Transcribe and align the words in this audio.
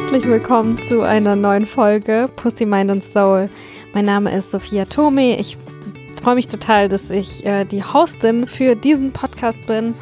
herzlich 0.00 0.28
willkommen 0.28 0.78
zu 0.88 1.02
einer 1.02 1.34
neuen 1.34 1.66
Folge 1.66 2.30
Pussy, 2.36 2.64
Mind 2.64 2.88
und 2.88 3.02
Soul. 3.02 3.50
Mein 3.92 4.04
Name 4.04 4.32
ist 4.32 4.52
Sophia 4.52 4.84
Tome. 4.84 5.36
Ich 5.40 5.56
freue 6.22 6.36
mich 6.36 6.46
total, 6.46 6.88
dass 6.88 7.10
ich 7.10 7.44
äh, 7.44 7.64
die 7.64 7.82
Hostin 7.82 8.46
für 8.46 8.76
diesen 8.76 9.10
Podcast 9.10 9.66
bin. 9.66 9.94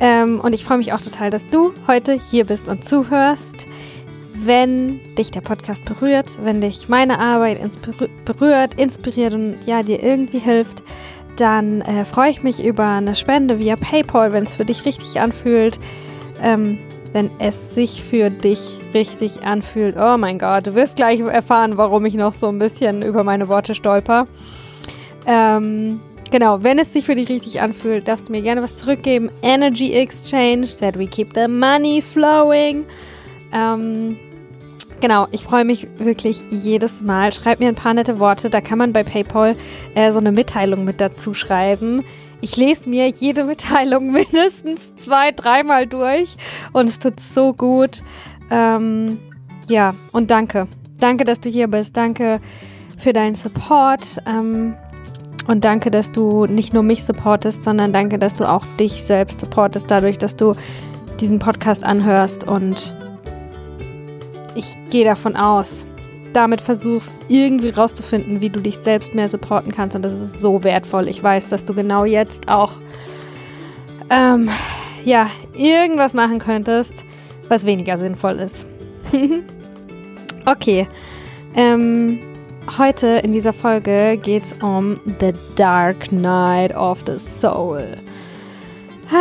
Ähm, 0.00 0.38
und 0.38 0.52
ich 0.52 0.64
freue 0.64 0.76
mich 0.76 0.92
auch 0.92 1.00
total, 1.00 1.30
dass 1.30 1.46
du 1.46 1.72
heute 1.86 2.20
hier 2.30 2.44
bist 2.44 2.68
und 2.68 2.84
zuhörst. 2.84 3.66
Wenn 4.34 5.00
dich 5.14 5.30
der 5.30 5.40
Podcast 5.40 5.86
berührt, 5.86 6.38
wenn 6.44 6.60
dich 6.60 6.90
meine 6.90 7.18
Arbeit 7.18 7.58
berührt, 8.26 8.74
inspiriert 8.74 9.32
und 9.32 9.56
ja, 9.64 9.82
dir 9.82 10.02
irgendwie 10.02 10.40
hilft, 10.40 10.82
dann 11.36 11.80
äh, 11.80 12.04
freue 12.04 12.30
ich 12.30 12.42
mich 12.42 12.62
über 12.62 12.86
eine 12.86 13.14
Spende 13.14 13.58
via 13.58 13.76
PayPal, 13.76 14.34
wenn 14.34 14.44
es 14.44 14.56
für 14.56 14.66
dich 14.66 14.84
richtig 14.84 15.18
anfühlt. 15.20 15.80
Ähm, 16.42 16.78
wenn 17.14 17.30
es 17.38 17.74
sich 17.74 18.02
für 18.02 18.28
dich 18.28 18.58
richtig 18.92 19.44
anfühlt. 19.44 19.94
Oh 19.96 20.18
mein 20.18 20.38
Gott, 20.38 20.66
du 20.66 20.74
wirst 20.74 20.96
gleich 20.96 21.20
erfahren, 21.20 21.76
warum 21.76 22.04
ich 22.04 22.14
noch 22.14 22.34
so 22.34 22.48
ein 22.48 22.58
bisschen 22.58 23.02
über 23.02 23.22
meine 23.22 23.48
Worte 23.48 23.76
stolper. 23.76 24.26
Ähm, 25.24 26.00
genau, 26.32 26.64
wenn 26.64 26.80
es 26.80 26.92
sich 26.92 27.06
für 27.06 27.14
dich 27.14 27.28
richtig 27.28 27.60
anfühlt, 27.60 28.08
darfst 28.08 28.28
du 28.28 28.32
mir 28.32 28.42
gerne 28.42 28.64
was 28.64 28.74
zurückgeben. 28.74 29.30
Energy 29.42 29.92
Exchange, 29.92 30.66
that 30.80 30.98
we 30.98 31.06
keep 31.06 31.30
the 31.36 31.46
money 31.46 32.02
flowing. 32.02 32.84
Ähm, 33.52 34.16
genau, 35.00 35.28
ich 35.30 35.44
freue 35.44 35.64
mich 35.64 35.86
wirklich 35.98 36.42
jedes 36.50 37.00
Mal. 37.00 37.32
Schreib 37.32 37.60
mir 37.60 37.68
ein 37.68 37.76
paar 37.76 37.94
nette 37.94 38.18
Worte. 38.18 38.50
Da 38.50 38.60
kann 38.60 38.78
man 38.78 38.92
bei 38.92 39.04
PayPal 39.04 39.54
äh, 39.94 40.10
so 40.10 40.18
eine 40.18 40.32
Mitteilung 40.32 40.84
mit 40.84 41.00
dazu 41.00 41.32
schreiben. 41.32 42.04
Ich 42.44 42.58
lese 42.58 42.90
mir 42.90 43.08
jede 43.08 43.44
Mitteilung 43.44 44.10
mindestens 44.12 44.94
zwei, 44.96 45.32
dreimal 45.32 45.86
durch 45.86 46.36
und 46.74 46.90
es 46.90 46.98
tut 46.98 47.18
so 47.18 47.54
gut. 47.54 48.02
Ähm, 48.50 49.16
ja, 49.66 49.94
und 50.12 50.30
danke. 50.30 50.68
Danke, 51.00 51.24
dass 51.24 51.40
du 51.40 51.48
hier 51.48 51.68
bist. 51.68 51.96
Danke 51.96 52.40
für 52.98 53.14
deinen 53.14 53.34
Support. 53.34 54.18
Ähm, 54.26 54.74
und 55.46 55.64
danke, 55.64 55.90
dass 55.90 56.12
du 56.12 56.44
nicht 56.44 56.74
nur 56.74 56.82
mich 56.82 57.04
supportest, 57.04 57.64
sondern 57.64 57.94
danke, 57.94 58.18
dass 58.18 58.34
du 58.34 58.46
auch 58.46 58.66
dich 58.78 59.04
selbst 59.04 59.40
supportest, 59.40 59.90
dadurch, 59.90 60.18
dass 60.18 60.36
du 60.36 60.52
diesen 61.20 61.38
Podcast 61.38 61.82
anhörst. 61.82 62.46
Und 62.46 62.94
ich 64.54 64.76
gehe 64.90 65.06
davon 65.06 65.34
aus, 65.34 65.86
damit 66.34 66.60
versuchst, 66.60 67.14
irgendwie 67.28 67.70
rauszufinden, 67.70 68.40
wie 68.40 68.50
du 68.50 68.60
dich 68.60 68.78
selbst 68.78 69.14
mehr 69.14 69.28
supporten 69.28 69.72
kannst. 69.72 69.96
Und 69.96 70.02
das 70.02 70.20
ist 70.20 70.40
so 70.40 70.62
wertvoll. 70.64 71.08
Ich 71.08 71.22
weiß, 71.22 71.48
dass 71.48 71.64
du 71.64 71.74
genau 71.74 72.04
jetzt 72.04 72.48
auch 72.48 72.72
ähm, 74.10 74.50
ja, 75.04 75.28
irgendwas 75.54 76.14
machen 76.14 76.38
könntest, 76.38 77.04
was 77.48 77.64
weniger 77.64 77.98
sinnvoll 77.98 78.34
ist. 78.34 78.66
okay. 80.46 80.88
Ähm, 81.54 82.18
heute 82.78 83.06
in 83.06 83.32
dieser 83.32 83.52
Folge 83.52 84.18
geht 84.20 84.44
es 84.44 84.52
um 84.54 84.98
The 85.20 85.32
Dark 85.56 86.10
Night 86.10 86.74
of 86.74 87.02
the 87.06 87.18
Soul. 87.18 87.96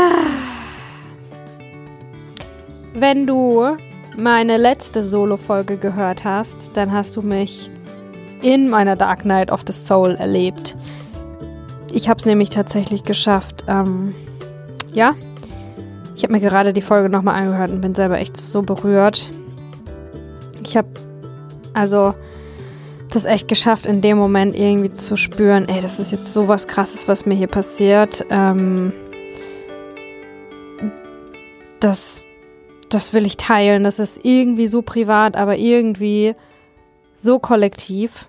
Wenn 2.94 3.26
du 3.26 3.78
meine 4.18 4.58
letzte 4.58 5.04
Solo-Folge 5.04 5.78
gehört 5.78 6.24
hast, 6.24 6.76
dann 6.76 6.92
hast 6.92 7.16
du 7.16 7.22
mich 7.22 7.70
in 8.42 8.70
meiner 8.70 8.96
Dark 8.96 9.22
Knight 9.22 9.52
of 9.52 9.64
the 9.66 9.74
Soul 9.74 10.16
erlebt. 10.16 10.76
Ich 11.92 12.10
habe 12.10 12.20
es 12.20 12.26
nämlich 12.26 12.50
tatsächlich 12.50 13.04
geschafft. 13.04 13.64
Ähm, 13.68 14.14
ja, 14.92 15.16
ich 16.16 16.24
habe 16.24 16.34
mir 16.34 16.40
gerade 16.40 16.74
die 16.74 16.82
Folge 16.82 17.10
nochmal 17.10 17.42
angehört 17.42 17.72
und 17.72 17.82
bin 17.82 17.96
selber 17.96 18.20
echt 18.20 18.38
so 18.38 18.62
berührt. 18.62 19.30
Ich 20.64 20.78
habe 20.78 20.88
also 21.74 22.14
das 23.10 23.26
echt 23.26 23.48
geschafft, 23.48 23.86
in 23.86 24.02
dem 24.02 24.18
Moment 24.18 24.58
irgendwie 24.58 24.92
zu 24.92 25.18
spüren, 25.18 25.68
ey, 25.68 25.82
das 25.82 26.00
ist 26.00 26.12
jetzt 26.12 26.34
so 26.34 26.48
was 26.48 26.68
Krasses, 26.68 27.08
was 27.08 27.26
mir 27.26 27.36
hier 27.36 27.48
passiert. 27.48 28.26
Ähm, 28.30 28.92
das 31.80 32.26
das 32.94 33.14
will 33.14 33.26
ich 33.26 33.38
teilen. 33.38 33.84
Das 33.84 34.00
ist 34.00 34.20
irgendwie 34.24 34.68
so 34.68 34.82
privat, 34.82 35.36
aber 35.36 35.58
irgendwie 35.58 36.36
so 37.18 37.40
kollektiv, 37.40 38.28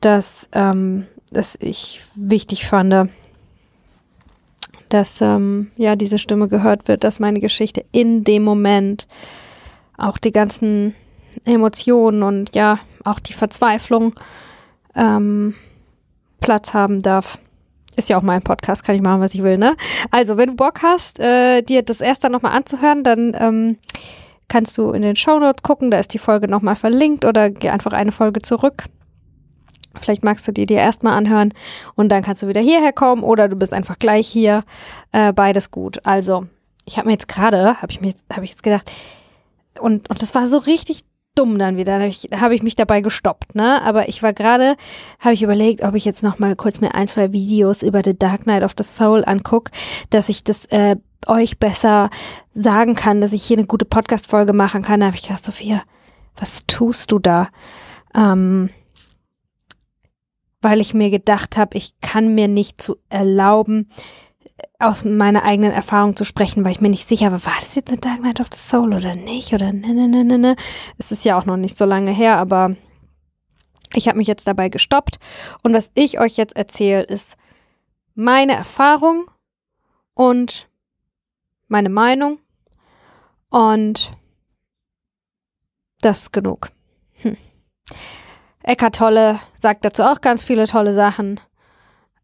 dass 0.00 0.48
ähm, 0.52 1.06
es 1.30 1.56
ich 1.60 2.02
wichtig 2.14 2.66
fand, 2.66 3.10
dass 4.88 5.20
ähm, 5.20 5.70
ja 5.76 5.96
diese 5.96 6.18
Stimme 6.18 6.48
gehört 6.48 6.88
wird, 6.88 7.04
dass 7.04 7.20
meine 7.20 7.40
Geschichte 7.40 7.84
in 7.92 8.24
dem 8.24 8.44
Moment 8.44 9.08
auch 9.96 10.18
die 10.18 10.32
ganzen 10.32 10.94
Emotionen 11.44 12.22
und 12.22 12.54
ja 12.54 12.78
auch 13.04 13.18
die 13.18 13.32
Verzweiflung 13.32 14.14
ähm, 14.94 15.54
Platz 16.40 16.74
haben 16.74 17.02
darf. 17.02 17.38
Ist 17.96 18.08
ja 18.08 18.18
auch 18.18 18.22
mein 18.22 18.42
Podcast, 18.42 18.84
kann 18.84 18.94
ich 18.94 19.02
machen, 19.02 19.20
was 19.20 19.34
ich 19.34 19.42
will, 19.42 19.58
ne? 19.58 19.76
Also, 20.10 20.36
wenn 20.36 20.50
du 20.50 20.56
Bock 20.56 20.82
hast, 20.82 21.18
äh, 21.18 21.62
dir 21.62 21.82
das 21.82 22.00
erst 22.00 22.24
dann 22.24 22.32
nochmal 22.32 22.52
anzuhören, 22.52 23.02
dann 23.02 23.34
ähm, 23.38 23.78
kannst 24.48 24.76
du 24.78 24.90
in 24.90 25.02
den 25.02 25.16
Show 25.16 25.38
Notes 25.38 25.62
gucken, 25.62 25.90
da 25.90 25.98
ist 25.98 26.12
die 26.12 26.18
Folge 26.18 26.48
nochmal 26.48 26.76
verlinkt 26.76 27.24
oder 27.24 27.50
geh 27.50 27.70
einfach 27.70 27.92
eine 27.92 28.12
Folge 28.12 28.42
zurück. 28.42 28.84
Vielleicht 29.94 30.24
magst 30.24 30.46
du 30.46 30.52
dir 30.52 30.66
die 30.66 30.74
erstmal 30.74 31.14
anhören 31.14 31.54
und 31.94 32.10
dann 32.10 32.22
kannst 32.22 32.42
du 32.42 32.48
wieder 32.48 32.60
hierher 32.60 32.92
kommen 32.92 33.22
oder 33.22 33.48
du 33.48 33.56
bist 33.56 33.72
einfach 33.72 33.98
gleich 33.98 34.28
hier. 34.28 34.64
Äh, 35.12 35.32
beides 35.32 35.70
gut. 35.70 36.04
Also, 36.04 36.46
ich 36.84 36.98
habe 36.98 37.06
mir 37.06 37.12
jetzt 37.12 37.28
gerade, 37.28 37.80
habe 37.80 37.90
ich 37.90 38.00
mir, 38.00 38.12
habe 38.32 38.44
ich 38.44 38.50
jetzt 38.50 38.62
gedacht, 38.62 38.90
und, 39.80 40.08
und 40.08 40.22
das 40.22 40.34
war 40.34 40.46
so 40.46 40.58
richtig 40.58 41.04
dumm 41.36 41.58
dann 41.58 41.76
wieder. 41.76 41.98
Da 41.98 42.00
habe 42.00 42.08
ich, 42.08 42.28
hab 42.32 42.52
ich 42.52 42.62
mich 42.62 42.74
dabei 42.74 43.00
gestoppt, 43.00 43.54
ne? 43.54 43.80
Aber 43.82 44.08
ich 44.08 44.22
war 44.22 44.32
gerade, 44.32 44.76
habe 45.20 45.34
ich 45.34 45.42
überlegt, 45.42 45.82
ob 45.82 45.94
ich 45.94 46.04
jetzt 46.04 46.22
noch 46.22 46.38
mal 46.38 46.56
kurz 46.56 46.80
mir 46.80 46.94
ein, 46.94 47.06
zwei 47.06 47.32
Videos 47.32 47.82
über 47.82 48.02
The 48.04 48.18
Dark 48.18 48.42
Knight 48.42 48.64
of 48.64 48.74
the 48.76 48.84
Soul 48.84 49.24
anguck, 49.24 49.70
dass 50.10 50.28
ich 50.28 50.42
das 50.42 50.64
äh, 50.66 50.96
euch 51.26 51.58
besser 51.58 52.10
sagen 52.52 52.94
kann, 52.94 53.20
dass 53.20 53.32
ich 53.32 53.42
hier 53.42 53.58
eine 53.58 53.66
gute 53.66 53.84
Podcast-Folge 53.84 54.52
machen 54.52 54.82
kann. 54.82 55.00
Da 55.00 55.06
habe 55.06 55.16
ich 55.16 55.22
gedacht, 55.22 55.44
Sophia, 55.44 55.82
was 56.36 56.64
tust 56.66 57.12
du 57.12 57.18
da? 57.18 57.48
Ähm, 58.14 58.70
weil 60.62 60.80
ich 60.80 60.94
mir 60.94 61.10
gedacht 61.10 61.56
habe, 61.56 61.76
ich 61.76 61.94
kann 62.00 62.34
mir 62.34 62.48
nicht 62.48 62.80
zu 62.80 62.96
erlauben, 63.08 63.90
aus 64.78 65.04
meiner 65.04 65.42
eigenen 65.44 65.72
Erfahrung 65.72 66.16
zu 66.16 66.24
sprechen, 66.24 66.64
weil 66.64 66.72
ich 66.72 66.80
mir 66.80 66.90
nicht 66.90 67.08
sicher 67.08 67.32
war, 67.32 67.44
war 67.44 67.58
das 67.60 67.74
jetzt 67.74 67.88
The 67.90 68.00
Dark 68.00 68.20
Knight 68.20 68.40
of 68.40 68.48
the 68.52 68.58
Soul 68.58 68.94
oder 68.94 69.14
nicht 69.14 69.52
oder 69.52 69.72
ne, 69.72 69.94
ne, 69.94 70.08
ne, 70.08 70.24
ne, 70.24 70.38
ne. 70.38 70.56
Es 70.98 71.12
ist 71.12 71.24
ja 71.24 71.38
auch 71.38 71.46
noch 71.46 71.56
nicht 71.56 71.78
so 71.78 71.84
lange 71.84 72.10
her, 72.10 72.36
aber 72.36 72.76
ich 73.94 74.08
habe 74.08 74.18
mich 74.18 74.26
jetzt 74.26 74.46
dabei 74.46 74.68
gestoppt 74.68 75.18
und 75.62 75.72
was 75.72 75.90
ich 75.94 76.20
euch 76.20 76.36
jetzt 76.36 76.56
erzähle, 76.56 77.02
ist 77.02 77.36
meine 78.14 78.54
Erfahrung 78.54 79.30
und 80.14 80.68
meine 81.68 81.88
Meinung 81.88 82.38
und 83.48 84.10
das 86.00 86.22
ist 86.22 86.32
genug. 86.32 86.70
Hm. 87.22 87.36
Eckart 88.62 88.96
Tolle 88.96 89.40
sagt 89.58 89.84
dazu 89.84 90.02
auch 90.02 90.20
ganz 90.20 90.44
viele 90.44 90.66
tolle 90.66 90.94
Sachen. 90.94 91.40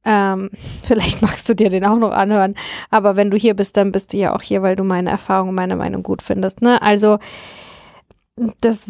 Ähm, 0.04 0.50
vielleicht 0.82 1.22
magst 1.22 1.48
du 1.48 1.54
dir 1.54 1.70
den 1.70 1.84
auch 1.84 1.98
noch 1.98 2.12
anhören. 2.12 2.54
Aber 2.90 3.16
wenn 3.16 3.30
du 3.30 3.36
hier 3.36 3.54
bist, 3.54 3.76
dann 3.76 3.92
bist 3.92 4.12
du 4.12 4.16
ja 4.16 4.34
auch 4.34 4.42
hier, 4.42 4.62
weil 4.62 4.76
du 4.76 4.84
meine 4.84 5.10
Erfahrung, 5.10 5.54
meine 5.54 5.76
Meinung 5.76 6.02
gut 6.02 6.22
findest. 6.22 6.62
Ne? 6.62 6.80
Also 6.80 7.18
das 8.60 8.88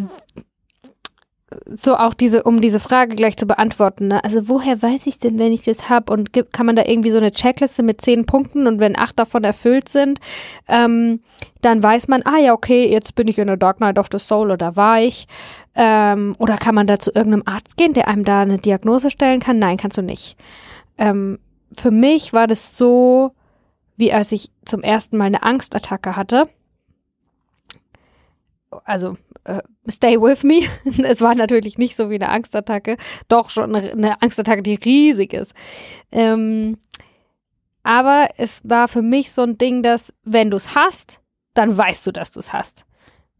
so 1.67 1.97
auch 1.97 2.15
diese, 2.15 2.43
um 2.45 2.61
diese 2.61 2.81
Frage 2.81 3.15
gleich 3.15 3.37
zu 3.37 3.47
beantworten, 3.47 4.09
ne? 4.09 4.25
Also 4.25 4.49
woher 4.49 4.81
weiß 4.81 5.07
ich 5.07 5.19
denn, 5.19 5.39
wenn 5.39 5.53
ich 5.53 5.63
das 5.63 5.89
habe? 5.89 6.13
Und 6.13 6.33
gibt, 6.33 6.53
kann 6.53 6.67
man 6.67 6.77
da 6.77 6.85
irgendwie 6.85 7.11
so 7.11 7.19
eine 7.19 7.33
Checkliste 7.33 7.83
mit 7.83 8.01
zehn 8.01 8.27
Punkten 8.27 8.67
und 8.67 8.79
wenn 8.79 8.99
acht 8.99 9.19
davon 9.19 9.45
erfüllt 9.45 9.89
sind, 9.89 10.21
ähm, 10.69 11.21
dann 11.61 11.83
weiß 11.83 12.09
man, 12.09 12.23
ah 12.25 12.39
ja, 12.39 12.53
okay, 12.53 12.91
jetzt 12.91 13.15
bin 13.15 13.29
ich 13.29 13.39
in 13.39 13.47
der 13.47 13.57
Dark 13.57 13.79
Knight 13.79 13.99
of 13.99 14.09
the 14.11 14.19
Soul 14.19 14.51
oder 14.51 14.77
war 14.77 15.01
ich. 15.01 15.27
Ähm, 15.75 16.35
oder 16.39 16.57
kann 16.57 16.75
man 16.75 16.87
da 16.87 16.99
zu 16.99 17.11
irgendeinem 17.15 17.45
Arzt 17.47 17.77
gehen, 17.77 17.93
der 17.93 18.09
einem 18.09 18.25
da 18.25 18.41
eine 18.43 18.59
Diagnose 18.59 19.11
stellen 19.11 19.41
kann? 19.41 19.59
Nein, 19.59 19.77
kannst 19.77 19.99
du 19.99 20.03
nicht 20.03 20.37
ähm, 21.03 21.41
für 21.77 21.91
mich 21.91 22.33
war 22.33 22.47
das 22.47 22.77
so, 22.77 23.35
wie 23.97 24.13
als 24.13 24.31
ich 24.31 24.53
zum 24.65 24.83
ersten 24.83 25.17
Mal 25.17 25.25
eine 25.25 25.43
Angstattacke 25.43 26.15
hatte. 26.15 26.49
Also, 28.85 29.17
äh, 29.43 29.63
stay 29.91 30.21
with 30.21 30.45
me. 30.45 30.61
es 31.05 31.21
war 31.21 31.35
natürlich 31.35 31.77
nicht 31.77 31.97
so 31.97 32.09
wie 32.09 32.15
eine 32.15 32.29
Angstattacke, 32.29 32.97
doch 33.27 33.51
schon 33.51 33.75
eine, 33.75 33.91
eine 33.91 34.23
Angstattacke, 34.23 34.63
die 34.63 34.77
riesig 34.77 35.33
ist. 35.33 35.55
Ähm, 36.13 36.79
aber 37.83 38.29
es 38.37 38.61
war 38.63 38.87
für 38.87 39.03
mich 39.03 39.33
so 39.33 39.43
ein 39.43 39.59
Ding, 39.59 39.83
dass 39.83 40.15
wenn 40.23 40.53
du 40.53 40.57
es 40.57 40.77
hast, 40.77 41.21
dann 41.55 41.77
weißt 41.77 42.07
du, 42.07 42.13
dass 42.13 42.31
du 42.31 42.39
es 42.39 42.53
hast. 42.53 42.87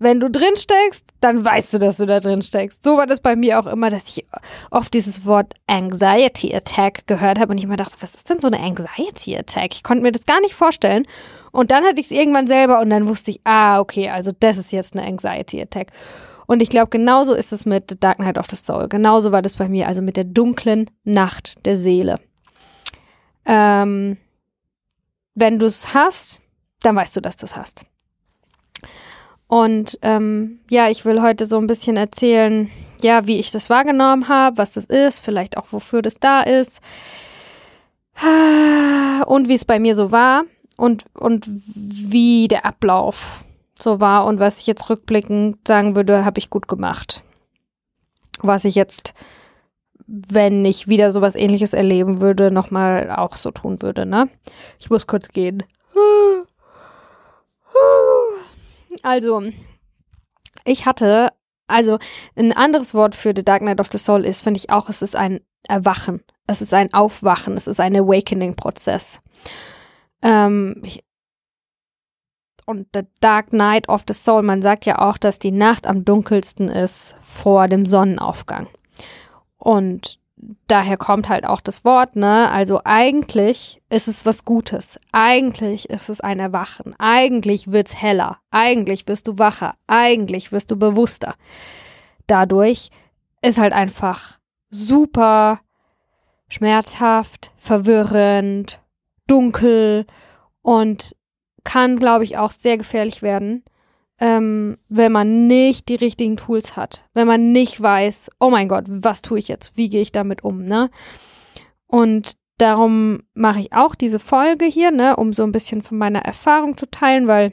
Wenn 0.03 0.21
du 0.21 0.31
drin 0.31 0.57
steckst, 0.57 1.05
dann 1.21 1.45
weißt 1.45 1.75
du, 1.75 1.79
dass 1.79 1.97
du 1.97 2.07
da 2.07 2.21
drin 2.21 2.43
steckst. 2.43 2.83
So 2.83 2.97
war 2.97 3.07
das 3.07 3.21
bei 3.21 3.37
mir 3.37 3.61
auch 3.61 3.67
immer, 3.67 3.89
dass 3.89 4.03
ich 4.09 4.27
oft 4.71 4.93
dieses 4.93 5.25
Wort 5.25 5.55
Anxiety 5.67 6.55
Attack 6.55 7.07
gehört 7.07 7.39
habe 7.39 7.53
und 7.53 7.59
ich 7.59 7.65
immer 7.65 7.77
dachte, 7.77 7.97
was 8.01 8.15
ist 8.15 8.29
denn 8.29 8.41
so 8.41 8.49
eine 8.49 8.61
Anxiety 8.61 9.37
Attack? 9.37 9.75
Ich 9.75 9.83
konnte 9.83 10.03
mir 10.03 10.13
das 10.13 10.27
gar 10.27 10.41
nicht 10.41 10.55
vorstellen. 10.55 11.07
Und 11.53 11.71
dann 11.71 11.85
hatte 11.85 12.01
ich 12.01 12.07
es 12.07 12.13
irgendwann 12.13 12.47
selber 12.47 12.81
und 12.81 12.91
dann 12.91 13.07
wusste 13.07 13.31
ich, 13.31 13.41
ah, 13.45 13.79
okay, 13.79 14.09
also 14.09 14.33
das 14.41 14.57
ist 14.57 14.73
jetzt 14.73 14.97
eine 14.97 15.07
Anxiety 15.07 15.61
Attack. 15.61 15.93
Und 16.47 16.61
ich 16.61 16.69
glaube, 16.69 16.89
genauso 16.89 17.35
ist 17.35 17.53
es 17.53 17.67
mit 17.67 17.91
The 17.91 18.01
Dark 18.01 18.19
Night 18.19 18.39
of 18.39 18.47
the 18.51 18.57
Soul. 18.57 18.89
Genauso 18.89 19.33
war 19.33 19.43
das 19.43 19.55
bei 19.55 19.69
mir, 19.69 19.87
also 19.87 20.03
mit 20.03 20.17
der 20.17 20.25
dunklen 20.25 20.91
Nacht 21.05 21.65
der 21.65 21.77
Seele. 21.77 22.19
Ähm, 23.45 24.17
wenn 25.35 25.59
du 25.59 25.67
es 25.67 25.95
hast, 25.95 26.41
dann 26.81 26.97
weißt 26.97 27.17
du, 27.17 27.21
dass 27.21 27.37
du 27.37 27.47
es 27.47 27.57
hast. 27.57 27.85
Und 29.53 29.99
ähm, 30.01 30.61
ja, 30.71 30.89
ich 30.89 31.05
will 31.05 31.21
heute 31.21 31.45
so 31.45 31.59
ein 31.59 31.67
bisschen 31.67 31.99
erzählen, 31.99 32.71
ja, 33.03 33.27
wie 33.27 33.39
ich 33.39 33.51
das 33.51 33.69
wahrgenommen 33.69 34.29
habe, 34.29 34.57
was 34.57 34.73
das 34.73 34.87
ist, 34.87 35.21
vielleicht 35.21 35.59
auch 35.59 35.67
wofür 35.73 36.01
das 36.01 36.19
da 36.19 36.41
ist 36.41 36.81
und 39.27 39.49
wie 39.51 39.55
es 39.55 39.67
bei 39.67 39.79
mir 39.79 39.95
so 39.95 40.11
war 40.11 40.45
und, 40.79 41.05
und 41.13 41.51
wie 41.67 42.49
der 42.49 42.65
Ablauf 42.65 43.45
so 43.79 44.01
war 44.01 44.25
und 44.25 44.41
was 44.41 44.57
ich 44.57 44.67
jetzt 44.67 44.89
rückblickend 44.89 45.69
sagen 45.69 45.97
würde, 45.97 46.25
habe 46.25 46.39
ich 46.39 46.49
gut 46.49 46.67
gemacht. 46.67 47.23
Was 48.41 48.65
ich 48.65 48.75
jetzt, 48.75 49.13
wenn 50.07 50.65
ich 50.65 50.89
wieder 50.89 51.11
sowas 51.11 51.35
ähnliches 51.35 51.75
erleben 51.75 52.23
würde, 52.23 52.51
nochmal 52.51 53.11
auch 53.11 53.37
so 53.37 53.51
tun 53.51 53.83
würde, 53.83 54.07
ne? 54.07 54.31
Ich 54.79 54.89
muss 54.89 55.07
kurz 55.07 55.29
gehen. 55.29 55.63
Also, 59.03 59.43
ich 60.65 60.87
hatte, 60.87 61.33
also 61.67 61.99
ein 62.37 62.53
anderes 62.53 62.95
Wort 62.95 63.15
für 63.15 63.33
The 63.35 63.45
Dark 63.45 63.63
Night 63.63 63.81
of 63.81 63.89
the 63.91 63.99
Soul 63.99 64.25
ist, 64.25 64.43
finde 64.43 64.59
ich 64.59 64.71
auch, 64.71 64.89
es 64.89 65.03
ist 65.03 65.17
ein 65.17 65.41
Erwachen. 65.65 66.23
Es 66.47 66.61
ist 66.61 66.75
ein 66.75 66.93
Aufwachen, 66.93 67.57
es 67.57 67.67
ist 67.67 67.81
ein 67.81 67.97
Awakening-Prozess. 67.97 69.21
Ähm, 70.23 70.83
und 72.67 72.89
The 72.95 73.03
Dark 73.21 73.53
Night 73.53 73.89
of 73.89 74.05
the 74.07 74.15
Soul, 74.15 74.43
man 74.43 74.63
sagt 74.63 74.87
ja 74.87 74.99
auch, 74.99 75.19
dass 75.19 75.39
die 75.39 75.51
Nacht 75.51 75.87
am 75.87 76.05
dunkelsten 76.05 76.69
ist 76.69 77.17
vor 77.23 77.69
dem 77.69 77.87
Sonnenaufgang. 77.87 78.69
Und 79.57 80.21
daher 80.67 80.97
kommt 80.97 81.29
halt 81.29 81.47
auch 81.47 81.61
das 81.61 81.85
Wort, 81.85 82.17
ne? 82.17 82.51
Also 82.51 82.81
eigentlich 82.85 83.81
ist 83.89 84.09
es 84.09 84.27
was 84.27 84.45
Gutes. 84.45 84.99
Eigentlich 85.13 85.89
ist 85.91 86.09
es 86.09 86.21
ein 86.21 86.41
Erwachen. 86.41 86.95
Eigentlich 86.99 87.71
wird's 87.71 88.01
heller. 88.01 88.39
Eigentlich 88.51 89.07
wirst 89.07 89.29
du 89.29 89.39
wacher. 89.39 89.75
Eigentlich 89.87 90.53
wirst 90.53 90.71
du 90.71 90.77
bewusster. 90.77 91.35
Dadurch 92.27 92.91
ist 93.41 93.59
halt 93.59 93.73
einfach 93.73 94.39
super 94.71 95.61
schmerzhaft, 96.49 97.53
verwirrend, 97.57 98.81
dunkel 99.27 100.07
und 100.63 101.17
kann, 101.65 101.99
glaube 101.99 102.25
ich, 102.25 102.37
auch 102.37 102.51
sehr 102.51 102.77
gefährlich 102.77 103.23
werden, 103.23 103.65
ähm, 104.19 104.79
wenn 104.89 105.13
man 105.13 105.47
nicht 105.47 105.89
die 105.89 105.95
richtigen 105.95 106.37
Tools 106.37 106.77
hat, 106.77 107.05
wenn 107.15 107.27
man 107.27 107.53
nicht 107.53 107.81
weiß, 107.81 108.31
oh 108.41 108.51
mein 108.51 108.69
Gott, 108.69 108.85
was 108.89 109.23
tue 109.23 109.39
ich 109.39 109.49
jetzt, 109.49 109.77
wie 109.77 109.89
gehe 109.89 110.03
ich 110.03 110.13
damit 110.13 110.45
um, 110.45 110.65
ne? 110.65 110.91
Und 111.87 112.37
darum 112.59 113.23
mache 113.35 113.61
ich 113.61 113.73
auch 113.73 113.95
diese 113.95 114.19
Folge 114.19 114.65
hier, 114.65 114.91
ne, 114.91 115.17
um 115.17 115.33
so 115.33 115.43
ein 115.43 115.53
bisschen 115.53 115.83
von 115.83 115.99
meiner 115.99 116.21
Erfahrung 116.21 116.77
zu 116.77 116.91
teilen, 116.91 117.27
weil 117.27 117.53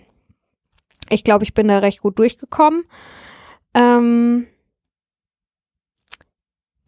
ich 1.10 1.24
glaube, 1.24 1.44
ich 1.44 1.54
bin 1.54 1.68
da 1.68 1.80
recht 1.80 2.02
gut 2.02 2.20
durchgekommen. 2.20 2.84
Ähm, 3.74 4.48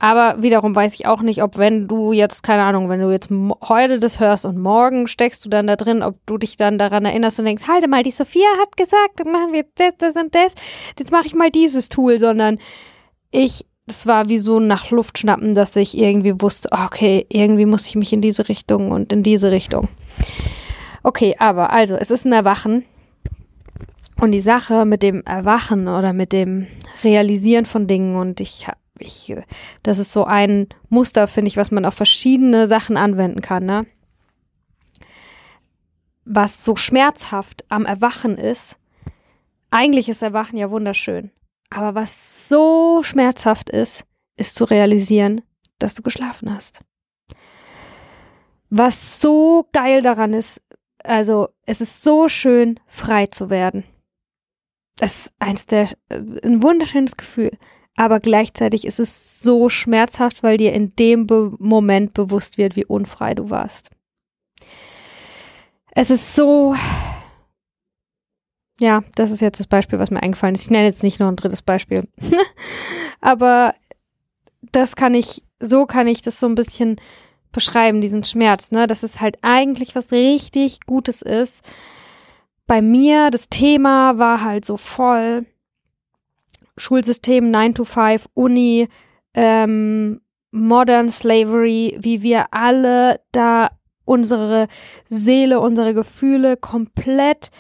aber 0.02 0.42
wiederum 0.42 0.76
weiß 0.76 0.96
ich 0.96 1.06
auch 1.06 1.22
nicht, 1.22 1.44
ob 1.44 1.60
wenn 1.60 1.88
du 1.88 2.12
jetzt, 2.12 2.42
keine 2.42 2.64
Ahnung, 2.64 2.90
wenn 2.90 3.02
du 3.02 3.12
jetzt 3.12 3.30
heute 3.70 4.00
das 4.00 4.20
hörst 4.20 4.46
und 4.46 4.58
morgen 4.58 5.06
steckst 5.06 5.46
du 5.46 5.50
dann 5.50 5.68
da 5.68 5.76
drin, 5.76 6.02
ob 6.02 6.16
du 6.26 6.40
dich 6.40 6.58
dann 6.58 6.80
daran 6.80 7.06
erinnerst 7.06 7.38
und 7.38 7.46
denkst, 7.46 7.68
halte 7.68 7.88
mal, 7.88 8.02
die 8.02 8.10
Sophia 8.10 8.48
hat 8.60 8.76
gesagt, 8.76 9.20
dann 9.20 9.32
machen 9.32 9.54
wir 9.54 9.64
das, 9.76 9.94
das 10.00 10.16
und 10.16 10.34
das, 10.34 10.56
jetzt 10.98 11.12
mache 11.12 11.28
ich 11.28 11.36
mal 11.36 11.52
dieses 11.52 11.88
Tool, 11.88 12.18
sondern 12.18 12.58
ich, 13.30 13.68
es 13.86 14.08
war 14.08 14.28
wie 14.28 14.40
so 14.40 14.60
nach 14.60 14.90
Luft 14.90 15.20
schnappen, 15.20 15.54
dass 15.54 15.76
ich 15.76 15.96
irgendwie 15.96 16.42
wusste, 16.42 16.70
okay, 16.72 17.28
irgendwie 17.30 17.68
muss 17.68 17.86
ich 17.86 17.96
mich 17.96 18.12
in 18.12 18.22
diese 18.22 18.50
Richtung 18.50 18.90
und 18.90 19.14
in 19.14 19.22
diese 19.22 19.52
Richtung. 19.52 19.88
Okay, 21.04 21.36
aber 21.38 21.72
also, 21.74 21.96
es 21.96 22.10
ist 22.10 22.26
ein 22.26 22.34
Erwachen. 22.34 22.86
Und 24.20 24.32
die 24.32 24.40
Sache 24.40 24.86
mit 24.86 25.04
dem 25.04 25.22
Erwachen 25.26 25.88
oder 25.88 26.12
mit 26.12 26.34
dem 26.34 26.66
Realisieren 27.04 27.66
von 27.66 27.86
Dingen 27.86 28.16
und 28.16 28.40
ich 28.40 28.68
habe 28.68 28.81
ich, 29.06 29.34
das 29.84 29.98
ist 29.98 30.12
so 30.12 30.26
ein 30.26 30.68
Muster, 30.90 31.28
finde 31.28 31.50
ich, 31.50 31.58
was 31.58 31.72
man 31.72 31.86
auf 31.86 31.94
verschiedene 31.94 32.68
Sachen 32.68 32.98
anwenden 32.98 33.42
kann, 33.42 33.66
ne? 33.66 33.86
Was 36.26 36.64
so 36.64 36.76
schmerzhaft 36.76 37.66
am 37.70 37.86
Erwachen 37.86 38.38
ist, 38.38 38.78
eigentlich 39.72 40.10
ist 40.10 40.22
Erwachen 40.22 40.58
ja 40.58 40.70
wunderschön. 40.70 41.32
Aber 41.70 41.96
was 41.96 42.48
so 42.50 43.02
schmerzhaft 43.04 43.70
ist, 43.70 44.06
ist 44.38 44.56
zu 44.56 44.66
realisieren, 44.66 45.42
dass 45.80 45.94
du 45.94 46.02
geschlafen 46.02 46.54
hast. 46.54 46.82
Was 48.70 49.22
so 49.22 49.68
geil 49.72 50.02
daran 50.02 50.34
ist, 50.34 50.62
also 51.04 51.50
es 51.66 51.82
ist 51.82 52.04
so 52.04 52.30
schön, 52.30 52.80
frei 52.88 53.28
zu 53.28 53.50
werden. 53.50 53.84
Das 54.98 55.16
ist 55.16 55.34
eins 55.40 55.66
der, 55.66 55.90
ein 56.10 56.62
wunderschönes 56.62 57.18
Gefühl 57.18 57.58
aber 58.02 58.20
gleichzeitig 58.20 58.86
ist 58.86 59.00
es 59.00 59.44
so 59.44 59.70
schmerzhaft, 59.70 60.42
weil 60.42 60.58
dir 60.58 60.74
in 60.74 60.96
dem 60.96 61.28
Be 61.28 61.54
Moment 61.60 62.16
bewusst 62.16 62.58
wird, 62.58 62.76
wie 62.76 62.84
unfrei 62.84 63.36
du 63.36 63.52
warst. 63.52 63.92
Es 65.92 66.10
ist 66.10 66.34
so. 66.34 66.74
Ja, 68.80 69.04
das 69.14 69.30
ist 69.30 69.40
jetzt 69.42 69.60
das 69.60 69.68
Beispiel, 69.68 70.00
was 70.00 70.10
mir 70.10 70.24
eingefallen 70.24 70.56
ist. 70.56 70.64
Ich 70.64 70.72
nenne 70.72 70.88
jetzt 70.88 71.04
nicht 71.04 71.20
noch 71.20 71.28
ein 71.28 71.36
drittes 71.36 71.62
Beispiel. 71.62 72.08
aber 73.22 73.76
das 74.72 74.96
kann 74.96 75.14
ich, 75.14 75.44
so 75.60 75.86
kann 75.86 76.08
ich 76.08 76.24
das 76.24 76.40
so 76.40 76.48
ein 76.48 76.56
bisschen 76.56 76.96
beschreiben, 77.52 78.02
diesen 78.02 78.24
Schmerz, 78.24 78.72
ne? 78.72 78.88
Dass 78.88 79.04
es 79.04 79.22
halt 79.22 79.38
eigentlich 79.44 79.94
was 79.94 80.12
richtig 80.12 80.88
Gutes 80.88 81.22
ist. 81.22 81.64
Bei 82.66 82.82
mir, 82.82 83.30
das 83.30 83.48
Thema 83.50 84.18
war 84.18 84.44
halt 84.44 84.66
so 84.66 84.78
voll 84.78 85.46
Schulsystem 86.82 87.52
9 87.52 87.76
to 87.76 87.84
5, 87.86 88.28
Uni, 88.34 88.88
ähm, 89.36 90.22
Modern 90.52 91.10
Slavery, 91.10 91.98
wie 92.00 92.22
wir 92.24 92.54
alle 92.54 93.20
da 93.32 93.70
unsere 94.04 94.68
Seele, 95.08 95.60
unsere 95.60 95.94
Gefühle 95.94 96.58
komplett 96.58 97.52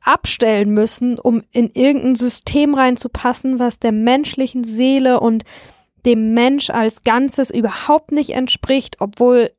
abstellen 0.00 0.70
müssen, 0.70 1.18
um 1.18 1.42
in 1.50 1.70
irgendein 1.74 2.14
System 2.14 2.74
reinzupassen, 2.74 3.58
was 3.58 3.80
der 3.80 3.92
menschlichen 3.92 4.64
Seele 4.64 5.18
und 5.20 5.44
dem 6.06 6.34
Mensch 6.34 6.70
als 6.70 7.02
Ganzes 7.02 7.50
überhaupt 7.50 8.12
nicht 8.12 8.30
entspricht, 8.30 8.96
obwohl 9.00 9.50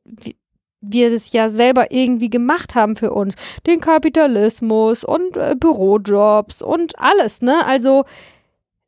wir 0.80 1.12
es 1.12 1.32
ja 1.32 1.50
selber 1.50 1.90
irgendwie 1.90 2.30
gemacht 2.30 2.74
haben 2.74 2.96
für 2.96 3.12
uns. 3.12 3.34
Den 3.66 3.80
Kapitalismus 3.80 5.04
und 5.04 5.36
äh, 5.36 5.56
Bürojobs 5.58 6.62
und 6.62 6.98
alles, 6.98 7.42
ne? 7.42 7.66
Also 7.66 8.04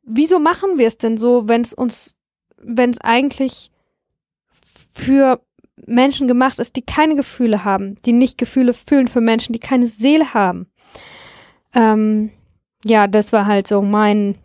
wieso 0.09 0.39
machen 0.39 0.77
wir 0.77 0.87
es 0.87 0.97
denn 0.97 1.17
so, 1.17 1.47
wenn 1.47 1.61
es 1.61 1.73
uns, 1.73 2.17
wenn 2.57 2.89
es 2.89 2.99
eigentlich 2.99 3.71
für 4.91 5.41
Menschen 5.85 6.27
gemacht 6.27 6.59
ist, 6.59 6.75
die 6.75 6.81
keine 6.81 7.15
Gefühle 7.15 7.63
haben, 7.63 7.95
die 8.05 8.13
nicht 8.13 8.37
Gefühle 8.37 8.73
fühlen 8.73 9.07
für 9.07 9.21
Menschen, 9.21 9.53
die 9.53 9.59
keine 9.59 9.87
Seele 9.87 10.33
haben. 10.33 10.67
Ähm, 11.73 12.31
ja, 12.83 13.07
das 13.07 13.31
war 13.31 13.45
halt 13.45 13.67
so 13.67 13.81
mein 13.81 14.37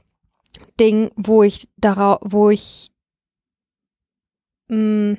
Ding, 0.79 1.11
wo 1.17 1.43
ich 1.43 1.69
darauf, 1.77 2.19
wo 2.23 2.51
ich, 2.51 2.91
mh, 4.69 5.13
mm, 5.13 5.19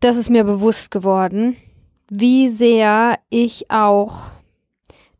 das 0.00 0.16
ist 0.16 0.30
mir 0.30 0.44
bewusst 0.44 0.90
geworden, 0.90 1.56
wie 2.08 2.48
sehr 2.48 3.18
ich 3.30 3.70
auch 3.70 4.28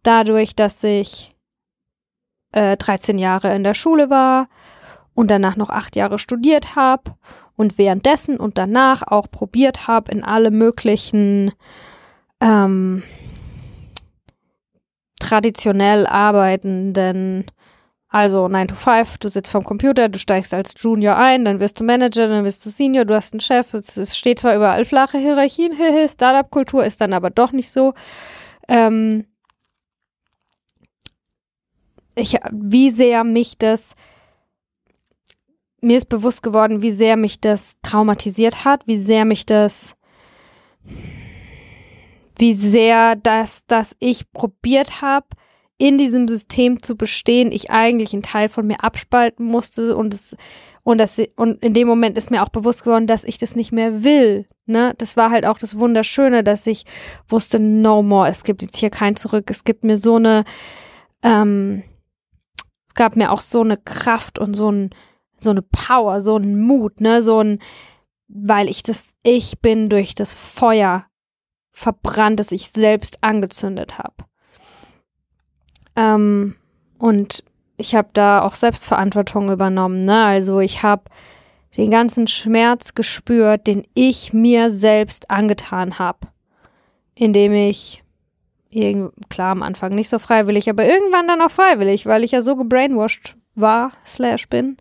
dadurch, 0.04 0.54
dass 0.54 0.84
ich 0.84 1.34
äh, 2.52 2.76
13 2.76 3.18
Jahre 3.18 3.54
in 3.54 3.64
der 3.64 3.74
Schule 3.74 4.10
war 4.10 4.48
und 5.14 5.30
danach 5.30 5.56
noch 5.56 5.70
acht 5.70 5.96
Jahre 5.96 6.18
studiert 6.18 6.76
habe 6.76 7.14
und 7.56 7.76
währenddessen 7.76 8.36
und 8.38 8.56
danach 8.56 9.02
auch 9.02 9.30
probiert 9.30 9.88
habe, 9.88 10.12
in 10.12 10.22
alle 10.22 10.50
möglichen 10.50 11.52
ähm, 12.40 13.02
traditionell 15.18 16.06
arbeitenden, 16.06 17.50
also 18.08 18.48
9 18.48 18.68
to 18.68 18.74
5, 18.74 19.18
du 19.18 19.28
sitzt 19.28 19.50
vorm 19.50 19.64
Computer, 19.64 20.08
du 20.08 20.18
steigst 20.18 20.54
als 20.54 20.72
Junior 20.78 21.16
ein, 21.16 21.44
dann 21.44 21.60
wirst 21.60 21.78
du 21.78 21.84
Manager, 21.84 22.28
dann 22.28 22.44
wirst 22.44 22.64
du 22.64 22.70
Senior, 22.70 23.04
du 23.04 23.14
hast 23.14 23.34
einen 23.34 23.40
Chef, 23.40 23.74
es 23.74 24.16
steht 24.16 24.38
zwar 24.38 24.54
überall 24.54 24.84
flache 24.84 25.18
Hierarchien, 25.18 25.72
Startup-Kultur 26.08 26.84
ist 26.84 27.00
dann 27.00 27.12
aber 27.12 27.30
doch 27.30 27.52
nicht 27.52 27.70
so. 27.70 27.92
Ähm, 28.68 29.26
ich, 32.18 32.36
wie 32.52 32.90
sehr 32.90 33.24
mich 33.24 33.58
das, 33.58 33.94
mir 35.80 35.98
ist 35.98 36.08
bewusst 36.08 36.42
geworden, 36.42 36.82
wie 36.82 36.90
sehr 36.90 37.16
mich 37.16 37.40
das 37.40 37.76
traumatisiert 37.82 38.64
hat, 38.64 38.86
wie 38.86 38.98
sehr 38.98 39.24
mich 39.24 39.46
das, 39.46 39.96
wie 42.36 42.52
sehr 42.52 43.16
das, 43.16 43.64
dass 43.66 43.94
ich 43.98 44.30
probiert 44.32 45.00
habe, 45.02 45.26
in 45.78 45.96
diesem 45.96 46.26
System 46.26 46.82
zu 46.82 46.96
bestehen, 46.96 47.52
ich 47.52 47.70
eigentlich 47.70 48.12
einen 48.12 48.22
Teil 48.22 48.48
von 48.48 48.66
mir 48.66 48.82
abspalten 48.82 49.46
musste 49.46 49.96
und 49.96 50.12
es 50.12 50.36
und 50.82 50.98
das 50.98 51.20
und 51.36 51.62
in 51.62 51.74
dem 51.74 51.86
Moment 51.86 52.16
ist 52.16 52.30
mir 52.30 52.42
auch 52.42 52.48
bewusst 52.48 52.82
geworden, 52.82 53.06
dass 53.06 53.22
ich 53.22 53.38
das 53.38 53.54
nicht 53.54 53.72
mehr 53.72 54.02
will. 54.02 54.46
Ne, 54.66 54.94
das 54.98 55.16
war 55.16 55.30
halt 55.30 55.46
auch 55.46 55.58
das 55.58 55.78
Wunderschöne, 55.78 56.42
dass 56.42 56.66
ich 56.66 56.84
wusste, 57.28 57.60
no 57.60 58.02
more, 58.02 58.28
es 58.28 58.42
gibt 58.42 58.62
jetzt 58.62 58.76
hier 58.76 58.90
kein 58.90 59.14
Zurück. 59.14 59.50
Es 59.50 59.64
gibt 59.64 59.84
mir 59.84 59.96
so 59.98 60.16
eine, 60.16 60.44
ähm, 61.22 61.82
gab 62.98 63.16
mir 63.16 63.32
auch 63.32 63.40
so 63.40 63.62
eine 63.62 63.78
Kraft 63.78 64.38
und 64.38 64.54
so 64.54 64.70
ein, 64.70 64.90
so 65.38 65.50
eine 65.50 65.62
Power, 65.62 66.20
so 66.20 66.36
ein 66.36 66.60
Mut, 66.60 67.00
ne, 67.00 67.22
so 67.22 67.38
ein, 67.38 67.60
weil 68.26 68.68
ich 68.68 68.82
das, 68.82 69.14
ich 69.22 69.60
bin 69.60 69.88
durch 69.88 70.14
das 70.14 70.34
Feuer 70.34 71.06
verbrannt, 71.70 72.40
das 72.40 72.52
ich 72.52 72.70
selbst 72.70 73.22
angezündet 73.22 73.98
habe. 73.98 74.24
Ähm, 75.96 76.56
und 76.98 77.44
ich 77.76 77.94
habe 77.94 78.08
da 78.12 78.42
auch 78.42 78.54
Selbstverantwortung 78.54 79.50
übernommen. 79.50 80.04
Ne? 80.04 80.24
Also 80.24 80.58
ich 80.58 80.82
habe 80.82 81.04
den 81.76 81.92
ganzen 81.92 82.26
Schmerz 82.26 82.94
gespürt, 82.94 83.68
den 83.68 83.86
ich 83.94 84.32
mir 84.32 84.70
selbst 84.70 85.30
angetan 85.30 86.00
habe, 86.00 86.26
indem 87.14 87.54
ich 87.54 88.02
klar 89.28 89.52
am 89.52 89.62
Anfang 89.62 89.94
nicht 89.94 90.08
so 90.08 90.18
freiwillig, 90.18 90.68
aber 90.68 90.84
irgendwann 90.84 91.28
dann 91.28 91.40
auch 91.40 91.50
freiwillig, 91.50 92.06
weil 92.06 92.24
ich 92.24 92.32
ja 92.32 92.42
so 92.42 92.56
gebrainwashed 92.56 93.36
war, 93.54 93.92
slash 94.06 94.48
bin, 94.48 94.76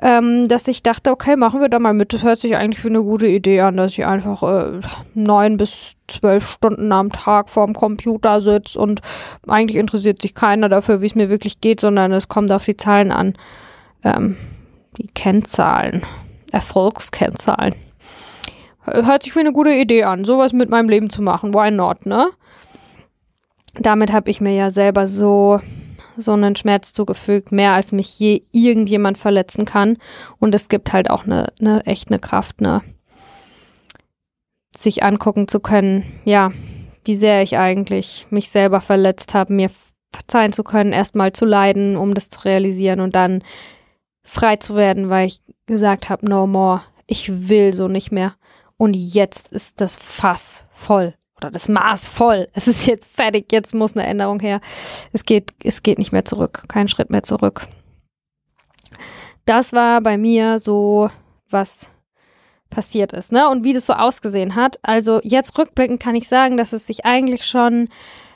ähm, 0.00 0.48
dass 0.48 0.66
ich 0.68 0.82
dachte, 0.82 1.10
okay, 1.10 1.36
machen 1.36 1.60
wir 1.60 1.68
da 1.68 1.78
mal 1.78 1.94
mit. 1.94 2.12
Das 2.12 2.22
hört 2.22 2.38
sich 2.38 2.56
eigentlich 2.56 2.80
für 2.80 2.88
eine 2.88 3.02
gute 3.02 3.26
Idee 3.26 3.60
an, 3.60 3.76
dass 3.76 3.92
ich 3.92 4.04
einfach 4.06 4.42
äh, 4.42 4.80
neun 5.14 5.56
bis 5.56 5.92
zwölf 6.08 6.46
Stunden 6.46 6.90
am 6.92 7.12
Tag 7.12 7.50
vorm 7.50 7.74
Computer 7.74 8.40
sitze 8.40 8.78
und 8.78 9.00
eigentlich 9.46 9.76
interessiert 9.76 10.22
sich 10.22 10.34
keiner 10.34 10.68
dafür, 10.68 11.00
wie 11.00 11.06
es 11.06 11.14
mir 11.14 11.30
wirklich 11.30 11.60
geht, 11.60 11.80
sondern 11.80 12.12
es 12.12 12.28
kommt 12.28 12.50
auf 12.50 12.64
die 12.64 12.76
Zahlen 12.76 13.12
an. 13.12 13.34
Ähm, 14.02 14.36
die 14.96 15.06
Kennzahlen, 15.06 16.02
Erfolgskennzahlen. 16.50 17.74
Hört 18.82 19.22
sich 19.22 19.36
wie 19.36 19.40
eine 19.40 19.52
gute 19.52 19.72
Idee 19.72 20.04
an, 20.04 20.24
sowas 20.24 20.52
mit 20.52 20.70
meinem 20.70 20.88
Leben 20.88 21.10
zu 21.10 21.22
machen. 21.22 21.54
Why 21.54 21.70
not, 21.70 22.06
ne? 22.06 22.30
Damit 23.74 24.12
habe 24.12 24.30
ich 24.30 24.40
mir 24.40 24.54
ja 24.54 24.70
selber 24.70 25.06
so 25.06 25.60
so 26.16 26.32
einen 26.32 26.56
Schmerz 26.56 26.92
zugefügt, 26.92 27.52
mehr 27.52 27.72
als 27.72 27.92
mich 27.92 28.18
je 28.18 28.42
irgendjemand 28.52 29.18
verletzen 29.18 29.64
kann. 29.64 29.96
Und 30.38 30.54
es 30.54 30.68
gibt 30.68 30.92
halt 30.92 31.10
auch 31.10 31.24
eine, 31.24 31.52
eine 31.60 31.86
echt 31.86 32.10
eine 32.10 32.18
Kraft, 32.18 32.56
eine, 32.60 32.82
sich 34.78 35.02
angucken 35.02 35.48
zu 35.48 35.60
können, 35.60 36.04
ja, 36.24 36.50
wie 37.04 37.14
sehr 37.14 37.42
ich 37.42 37.56
eigentlich 37.56 38.26
mich 38.30 38.50
selber 38.50 38.80
verletzt 38.80 39.34
habe, 39.34 39.52
mir 39.52 39.70
verzeihen 40.12 40.52
zu 40.52 40.64
können, 40.64 40.92
erstmal 40.92 41.32
zu 41.32 41.44
leiden, 41.44 41.96
um 41.96 42.14
das 42.14 42.30
zu 42.30 42.44
realisieren 42.44 43.00
und 43.00 43.14
dann 43.14 43.42
frei 44.22 44.56
zu 44.56 44.74
werden, 44.74 45.08
weil 45.08 45.26
ich 45.26 45.42
gesagt 45.66 46.08
habe, 46.08 46.28
no 46.28 46.46
more, 46.46 46.82
ich 47.06 47.48
will 47.48 47.74
so 47.74 47.88
nicht 47.88 48.12
mehr. 48.12 48.34
Und 48.76 48.94
jetzt 48.94 49.52
ist 49.52 49.80
das 49.80 49.96
Fass 49.96 50.66
voll 50.72 51.14
oder 51.40 51.50
das 51.50 51.68
Maß 51.68 52.08
voll. 52.08 52.48
Es 52.54 52.66
ist 52.66 52.86
jetzt 52.86 53.14
fertig, 53.14 53.52
jetzt 53.52 53.74
muss 53.74 53.96
eine 53.96 54.06
Änderung 54.06 54.40
her. 54.40 54.60
Es 55.12 55.24
geht, 55.24 55.50
es 55.64 55.82
geht 55.82 55.98
nicht 55.98 56.12
mehr 56.12 56.24
zurück, 56.24 56.64
kein 56.68 56.88
Schritt 56.88 57.10
mehr 57.10 57.22
zurück. 57.22 57.66
Das 59.46 59.72
war 59.72 60.00
bei 60.00 60.16
mir 60.16 60.58
so, 60.58 61.10
was 61.48 61.88
passiert 62.70 63.12
ist, 63.12 63.32
ne? 63.32 63.48
Und 63.48 63.64
wie 63.64 63.72
das 63.72 63.86
so 63.86 63.94
ausgesehen 63.94 64.54
hat. 64.54 64.78
Also 64.82 65.20
jetzt 65.24 65.58
rückblickend 65.58 66.00
kann 66.00 66.14
ich 66.14 66.28
sagen, 66.28 66.56
dass 66.56 66.72
es 66.72 66.86
sich 66.86 67.04
eigentlich 67.04 67.44
schon 67.44 67.88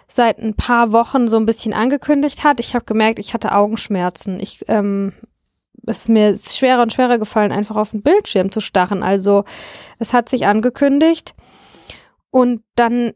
seit 0.08 0.38
ein 0.38 0.54
paar 0.54 0.92
Wochen 0.92 1.28
so 1.28 1.36
ein 1.36 1.46
bisschen 1.46 1.72
angekündigt 1.72 2.44
hat. 2.44 2.60
Ich 2.60 2.74
habe 2.74 2.84
gemerkt, 2.84 3.18
ich 3.18 3.32
hatte 3.32 3.52
Augenschmerzen. 3.52 4.40
Ich, 4.40 4.64
ähm, 4.68 5.12
es 5.86 5.98
ist 5.98 6.08
mir 6.08 6.36
schwerer 6.36 6.82
und 6.82 6.92
schwerer 6.92 7.18
gefallen, 7.18 7.52
einfach 7.52 7.76
auf 7.76 7.90
den 7.90 8.02
Bildschirm 8.02 8.50
zu 8.50 8.60
starren. 8.60 9.02
Also 9.02 9.44
es 9.98 10.12
hat 10.12 10.28
sich 10.28 10.46
angekündigt. 10.46 11.34
Und 12.34 12.64
dann, 12.74 13.12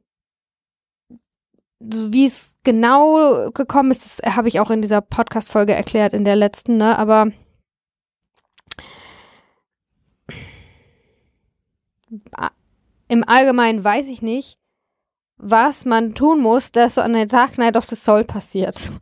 so 1.80 2.12
wie 2.12 2.26
es 2.26 2.52
genau 2.62 3.50
gekommen 3.50 3.90
ist, 3.90 4.22
habe 4.24 4.46
ich 4.46 4.60
auch 4.60 4.70
in 4.70 4.80
dieser 4.80 5.00
Podcast-Folge 5.00 5.74
erklärt, 5.74 6.12
in 6.12 6.22
der 6.22 6.36
letzten, 6.36 6.76
ne? 6.76 6.96
Aber 6.96 7.32
im 13.08 13.24
Allgemeinen 13.28 13.82
weiß 13.82 14.06
ich 14.06 14.22
nicht, 14.22 14.56
was 15.36 15.84
man 15.84 16.14
tun 16.14 16.40
muss, 16.40 16.70
dass 16.70 16.94
so 16.94 17.00
eine 17.00 17.26
Dark 17.26 17.58
Night 17.58 17.76
of 17.76 17.86
the 17.86 17.96
Soul 17.96 18.22
passiert. 18.22 18.92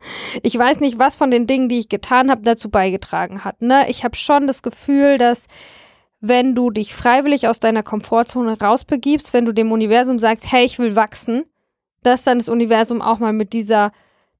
Ich 0.41 0.57
weiß 0.57 0.79
nicht, 0.79 0.97
was 0.97 1.15
von 1.15 1.29
den 1.29 1.45
Dingen, 1.45 1.69
die 1.69 1.77
ich 1.77 1.89
getan 1.89 2.31
habe, 2.31 2.41
dazu 2.41 2.71
beigetragen 2.71 3.43
hat. 3.43 3.61
Ne? 3.61 3.87
Ich 3.87 4.03
habe 4.03 4.15
schon 4.15 4.47
das 4.47 4.63
Gefühl, 4.63 5.19
dass 5.19 5.45
wenn 6.27 6.55
du 6.55 6.69
dich 6.69 6.93
freiwillig 6.93 7.47
aus 7.47 7.59
deiner 7.59 7.83
Komfortzone 7.83 8.59
rausbegibst, 8.59 9.33
wenn 9.33 9.45
du 9.45 9.53
dem 9.53 9.71
Universum 9.71 10.19
sagst, 10.19 10.51
hey, 10.51 10.65
ich 10.65 10.79
will 10.79 10.95
wachsen, 10.95 11.45
dass 12.03 12.23
dann 12.23 12.39
das 12.39 12.49
Universum 12.49 13.01
auch 13.01 13.19
mal 13.19 13.33
mit 13.33 13.53
dieser 13.53 13.91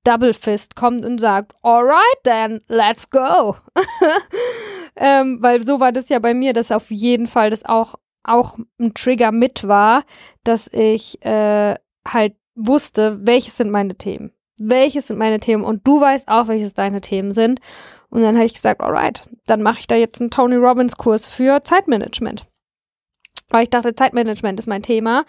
Double 0.03 0.34
Fist 0.34 0.75
kommt 0.75 1.06
und 1.06 1.20
sagt, 1.20 1.53
alright 1.63 2.24
then, 2.24 2.62
let's 2.67 3.10
go. 3.10 3.58
ähm, 4.96 5.39
weil 5.41 5.63
so 5.63 5.79
war 5.79 5.91
das 5.91 6.08
ja 6.10 6.20
bei 6.20 6.34
mir, 6.34 6.53
dass 6.53 6.72
auf 6.72 6.89
jeden 6.91 7.27
Fall 7.27 7.50
das 7.50 7.65
auch, 7.65 7.96
auch 8.24 8.58
ein 8.79 8.94
Trigger 8.94 9.32
mit 9.32 9.67
war, 9.67 10.03
dass 10.44 10.67
ich 10.72 11.24
äh, 11.25 11.75
halt 12.08 12.36
wusste, 12.56 13.20
welches 13.22 13.58
sind 13.58 13.70
meine 13.70 13.96
Themen. 13.96 14.32
Welches 14.58 15.08
sind 15.08 15.20
meine 15.20 15.39
Themen 15.39 15.63
und 15.63 15.86
du 15.86 16.00
weißt 16.00 16.29
auch, 16.29 16.48
welches 16.48 16.74
deine 16.74 17.01
Themen 17.01 17.34
sind. 17.34 17.60
Und 18.09 18.21
dann 18.21 18.35
habe 18.35 18.45
ich 18.45 18.53
gesagt, 18.53 18.81
alright, 18.81 19.27
dann 19.45 19.61
mache 19.61 19.79
ich 19.79 19.87
da 19.87 19.95
jetzt 19.95 20.21
einen 20.21 20.29
Tony 20.29 20.55
Robbins 20.55 20.95
Kurs 20.95 21.25
für 21.25 21.63
Zeitmanagement. 21.63 22.45
Weil 23.49 23.63
ich 23.63 23.69
dachte, 23.69 23.95
Zeitmanagement 23.95 24.59
ist 24.59 24.67
mein 24.67 24.83
Thema. 24.83 25.25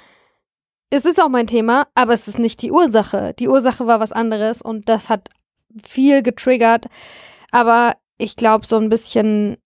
Es 0.90 1.04
ist 1.04 1.20
auch 1.20 1.28
mein 1.28 1.46
Thema, 1.46 1.86
aber 1.94 2.14
es 2.14 2.28
ist 2.28 2.38
nicht 2.38 2.62
die 2.62 2.72
Ursache. 2.72 3.34
Die 3.38 3.48
Ursache 3.48 3.86
war 3.86 4.00
was 4.00 4.12
anderes 4.12 4.62
und 4.62 4.88
das 4.88 5.08
hat 5.08 5.28
viel 5.84 6.22
getriggert. 6.22 6.86
Aber 7.50 7.96
ich 8.16 8.36
glaube, 8.36 8.66
so 8.66 8.76
ein 8.76 8.88
bisschen 8.88 9.58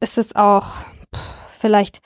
ist 0.00 0.16
es 0.16 0.34
auch 0.34 0.68
vielleicht 1.58 2.00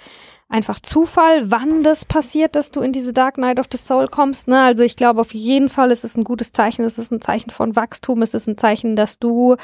einfach 0.48 0.80
Zufall, 0.80 1.50
wann 1.50 1.82
das 1.82 2.04
passiert, 2.04 2.56
dass 2.56 2.70
du 2.70 2.80
in 2.80 2.92
diese 2.92 3.12
Dark 3.12 3.38
Night 3.38 3.58
of 3.58 3.66
the 3.72 3.78
Soul 3.78 4.08
kommst. 4.08 4.48
Ne? 4.48 4.60
Also 4.60 4.82
ich 4.82 4.96
glaube, 4.96 5.22
auf 5.22 5.32
jeden 5.32 5.68
Fall 5.68 5.90
ist 5.90 6.04
es 6.04 6.16
ein 6.16 6.24
gutes 6.24 6.52
Zeichen. 6.52 6.84
Es 6.84 6.98
ist 6.98 7.10
ein 7.10 7.22
Zeichen 7.22 7.50
von 7.50 7.74
Wachstum. 7.74 8.20
Es 8.20 8.34
ist 8.34 8.46
ein 8.46 8.58
Zeichen, 8.58 8.94
dass 8.94 9.18
du 9.18 9.56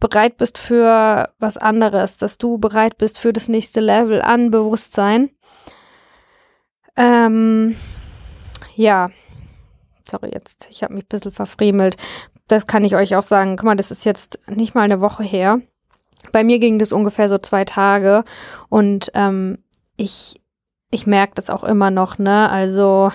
bereit 0.00 0.36
bist 0.36 0.58
für 0.58 1.30
was 1.38 1.56
anderes, 1.56 2.16
dass 2.16 2.38
du 2.38 2.58
bereit 2.58 2.98
bist 2.98 3.18
für 3.18 3.32
das 3.32 3.48
nächste 3.48 3.80
Level 3.80 4.20
an 4.20 4.50
Bewusstsein. 4.50 5.30
Ähm, 6.96 7.76
ja, 8.74 9.10
sorry, 10.08 10.30
jetzt, 10.32 10.68
ich 10.70 10.82
habe 10.82 10.94
mich 10.94 11.04
ein 11.04 11.08
bisschen 11.08 11.32
verfriemelt. 11.32 11.96
Das 12.48 12.66
kann 12.66 12.84
ich 12.84 12.94
euch 12.94 13.16
auch 13.16 13.22
sagen. 13.22 13.56
Guck 13.56 13.64
mal, 13.64 13.76
das 13.76 13.90
ist 13.90 14.04
jetzt 14.04 14.38
nicht 14.48 14.74
mal 14.74 14.82
eine 14.82 15.00
Woche 15.00 15.24
her. 15.24 15.60
Bei 16.32 16.44
mir 16.44 16.58
ging 16.58 16.78
das 16.78 16.92
ungefähr 16.92 17.28
so 17.28 17.38
zwei 17.38 17.64
Tage 17.64 18.24
und 18.68 19.10
ähm, 19.14 19.58
ich, 19.96 20.40
ich 20.90 21.06
merke 21.06 21.34
das 21.34 21.50
auch 21.50 21.64
immer 21.64 21.90
noch, 21.90 22.18
ne? 22.18 22.48
Also 22.50 23.10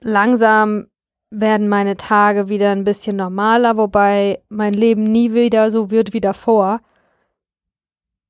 langsam 0.00 0.88
werden 1.30 1.68
meine 1.68 1.96
Tage 1.96 2.48
wieder 2.48 2.70
ein 2.70 2.84
bisschen 2.84 3.16
normaler, 3.16 3.76
wobei 3.76 4.42
mein 4.48 4.74
Leben 4.74 5.04
nie 5.04 5.32
wieder 5.32 5.70
so 5.70 5.90
wird 5.90 6.12
wie 6.12 6.20
davor, 6.20 6.80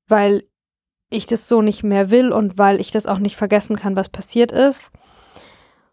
weil 0.07 0.43
ich 1.09 1.25
das 1.27 1.47
so 1.47 1.61
nicht 1.61 1.83
mehr 1.83 2.11
will 2.11 2.31
und 2.31 2.57
weil 2.57 2.79
ich 2.79 2.91
das 2.91 3.05
auch 3.05 3.19
nicht 3.19 3.37
vergessen 3.37 3.75
kann, 3.75 3.95
was 3.95 4.09
passiert 4.09 4.51
ist. 4.51 4.91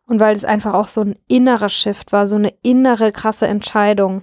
Und 0.06 0.20
weil 0.20 0.34
es 0.34 0.44
einfach 0.44 0.74
auch 0.74 0.88
so 0.88 1.00
ein 1.00 1.16
innerer 1.28 1.70
Shift 1.70 2.12
war, 2.12 2.26
so 2.26 2.36
eine 2.36 2.52
innere 2.62 3.10
krasse 3.10 3.46
Entscheidung. 3.46 4.22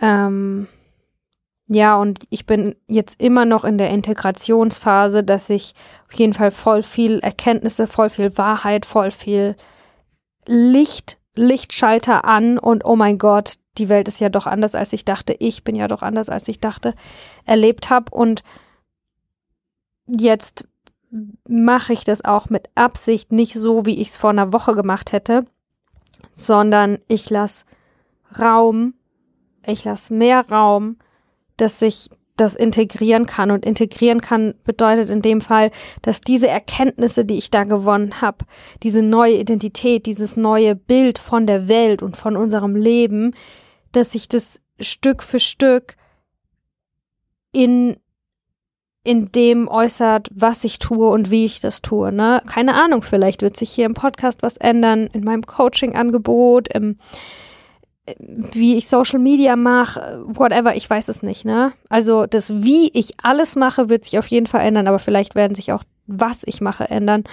Ähm, 0.00 0.66
ja, 1.68 1.96
und 1.96 2.20
ich 2.30 2.46
bin 2.46 2.74
jetzt 2.88 3.20
immer 3.20 3.44
noch 3.44 3.64
in 3.64 3.78
der 3.78 3.90
Integrationsphase, 3.90 5.22
dass 5.22 5.50
ich 5.50 5.74
auf 6.08 6.14
jeden 6.14 6.32
Fall 6.32 6.50
voll 6.50 6.82
viel 6.82 7.18
Erkenntnisse, 7.20 7.86
voll 7.86 8.10
viel 8.10 8.36
Wahrheit, 8.36 8.86
voll 8.86 9.10
viel 9.10 9.54
Licht 10.46 11.17
Lichtschalter 11.38 12.24
an 12.24 12.58
und 12.58 12.84
oh 12.84 12.96
mein 12.96 13.18
Gott, 13.18 13.54
die 13.78 13.88
Welt 13.88 14.08
ist 14.08 14.20
ja 14.20 14.28
doch 14.28 14.46
anders, 14.46 14.74
als 14.74 14.92
ich 14.92 15.04
dachte. 15.04 15.34
Ich 15.38 15.64
bin 15.64 15.76
ja 15.76 15.88
doch 15.88 16.02
anders, 16.02 16.28
als 16.28 16.48
ich 16.48 16.60
dachte, 16.60 16.94
erlebt 17.44 17.90
habe. 17.90 18.10
Und 18.10 18.42
jetzt 20.06 20.66
mache 21.48 21.92
ich 21.92 22.04
das 22.04 22.24
auch 22.24 22.50
mit 22.50 22.68
Absicht 22.74 23.32
nicht 23.32 23.54
so, 23.54 23.86
wie 23.86 24.00
ich 24.00 24.08
es 24.08 24.16
vor 24.16 24.30
einer 24.30 24.52
Woche 24.52 24.74
gemacht 24.74 25.12
hätte, 25.12 25.46
sondern 26.32 26.98
ich 27.08 27.30
lasse 27.30 27.64
Raum, 28.38 28.94
ich 29.64 29.84
lasse 29.84 30.12
mehr 30.12 30.48
Raum, 30.50 30.96
dass 31.56 31.78
sich 31.78 32.10
das 32.40 32.54
integrieren 32.54 33.26
kann. 33.26 33.50
Und 33.50 33.64
integrieren 33.64 34.20
kann 34.20 34.54
bedeutet 34.64 35.10
in 35.10 35.20
dem 35.20 35.40
Fall, 35.40 35.70
dass 36.02 36.20
diese 36.20 36.48
Erkenntnisse, 36.48 37.24
die 37.24 37.38
ich 37.38 37.50
da 37.50 37.64
gewonnen 37.64 38.20
habe, 38.20 38.46
diese 38.82 39.02
neue 39.02 39.34
Identität, 39.34 40.06
dieses 40.06 40.36
neue 40.36 40.74
Bild 40.74 41.18
von 41.18 41.46
der 41.46 41.68
Welt 41.68 42.02
und 42.02 42.16
von 42.16 42.36
unserem 42.36 42.76
Leben, 42.76 43.34
dass 43.92 44.12
sich 44.12 44.28
das 44.28 44.60
Stück 44.80 45.22
für 45.22 45.40
Stück 45.40 45.96
in 47.52 47.96
in 49.04 49.32
dem 49.32 49.68
äußert, 49.68 50.28
was 50.34 50.64
ich 50.64 50.78
tue 50.78 51.08
und 51.08 51.30
wie 51.30 51.46
ich 51.46 51.60
das 51.60 51.80
tue. 51.80 52.12
Ne? 52.12 52.42
Keine 52.46 52.74
Ahnung, 52.74 53.00
vielleicht 53.00 53.40
wird 53.40 53.56
sich 53.56 53.70
hier 53.70 53.86
im 53.86 53.94
Podcast 53.94 54.42
was 54.42 54.58
ändern, 54.58 55.08
in 55.14 55.24
meinem 55.24 55.46
Coaching-Angebot, 55.46 56.68
im 56.74 56.98
wie 58.18 58.76
ich 58.76 58.88
Social 58.88 59.18
Media 59.18 59.56
mache, 59.56 60.22
whatever, 60.26 60.74
ich 60.76 60.88
weiß 60.88 61.08
es 61.08 61.22
nicht, 61.22 61.44
ne? 61.44 61.72
Also 61.88 62.26
das, 62.26 62.52
wie 62.62 62.90
ich 62.92 63.14
alles 63.22 63.56
mache, 63.56 63.88
wird 63.88 64.04
sich 64.04 64.18
auf 64.18 64.26
jeden 64.28 64.46
Fall 64.46 64.62
ändern, 64.62 64.86
aber 64.86 64.98
vielleicht 64.98 65.34
werden 65.34 65.54
sich 65.54 65.72
auch, 65.72 65.84
was 66.06 66.42
ich 66.44 66.60
mache, 66.60 66.88
ändern. 66.88 67.24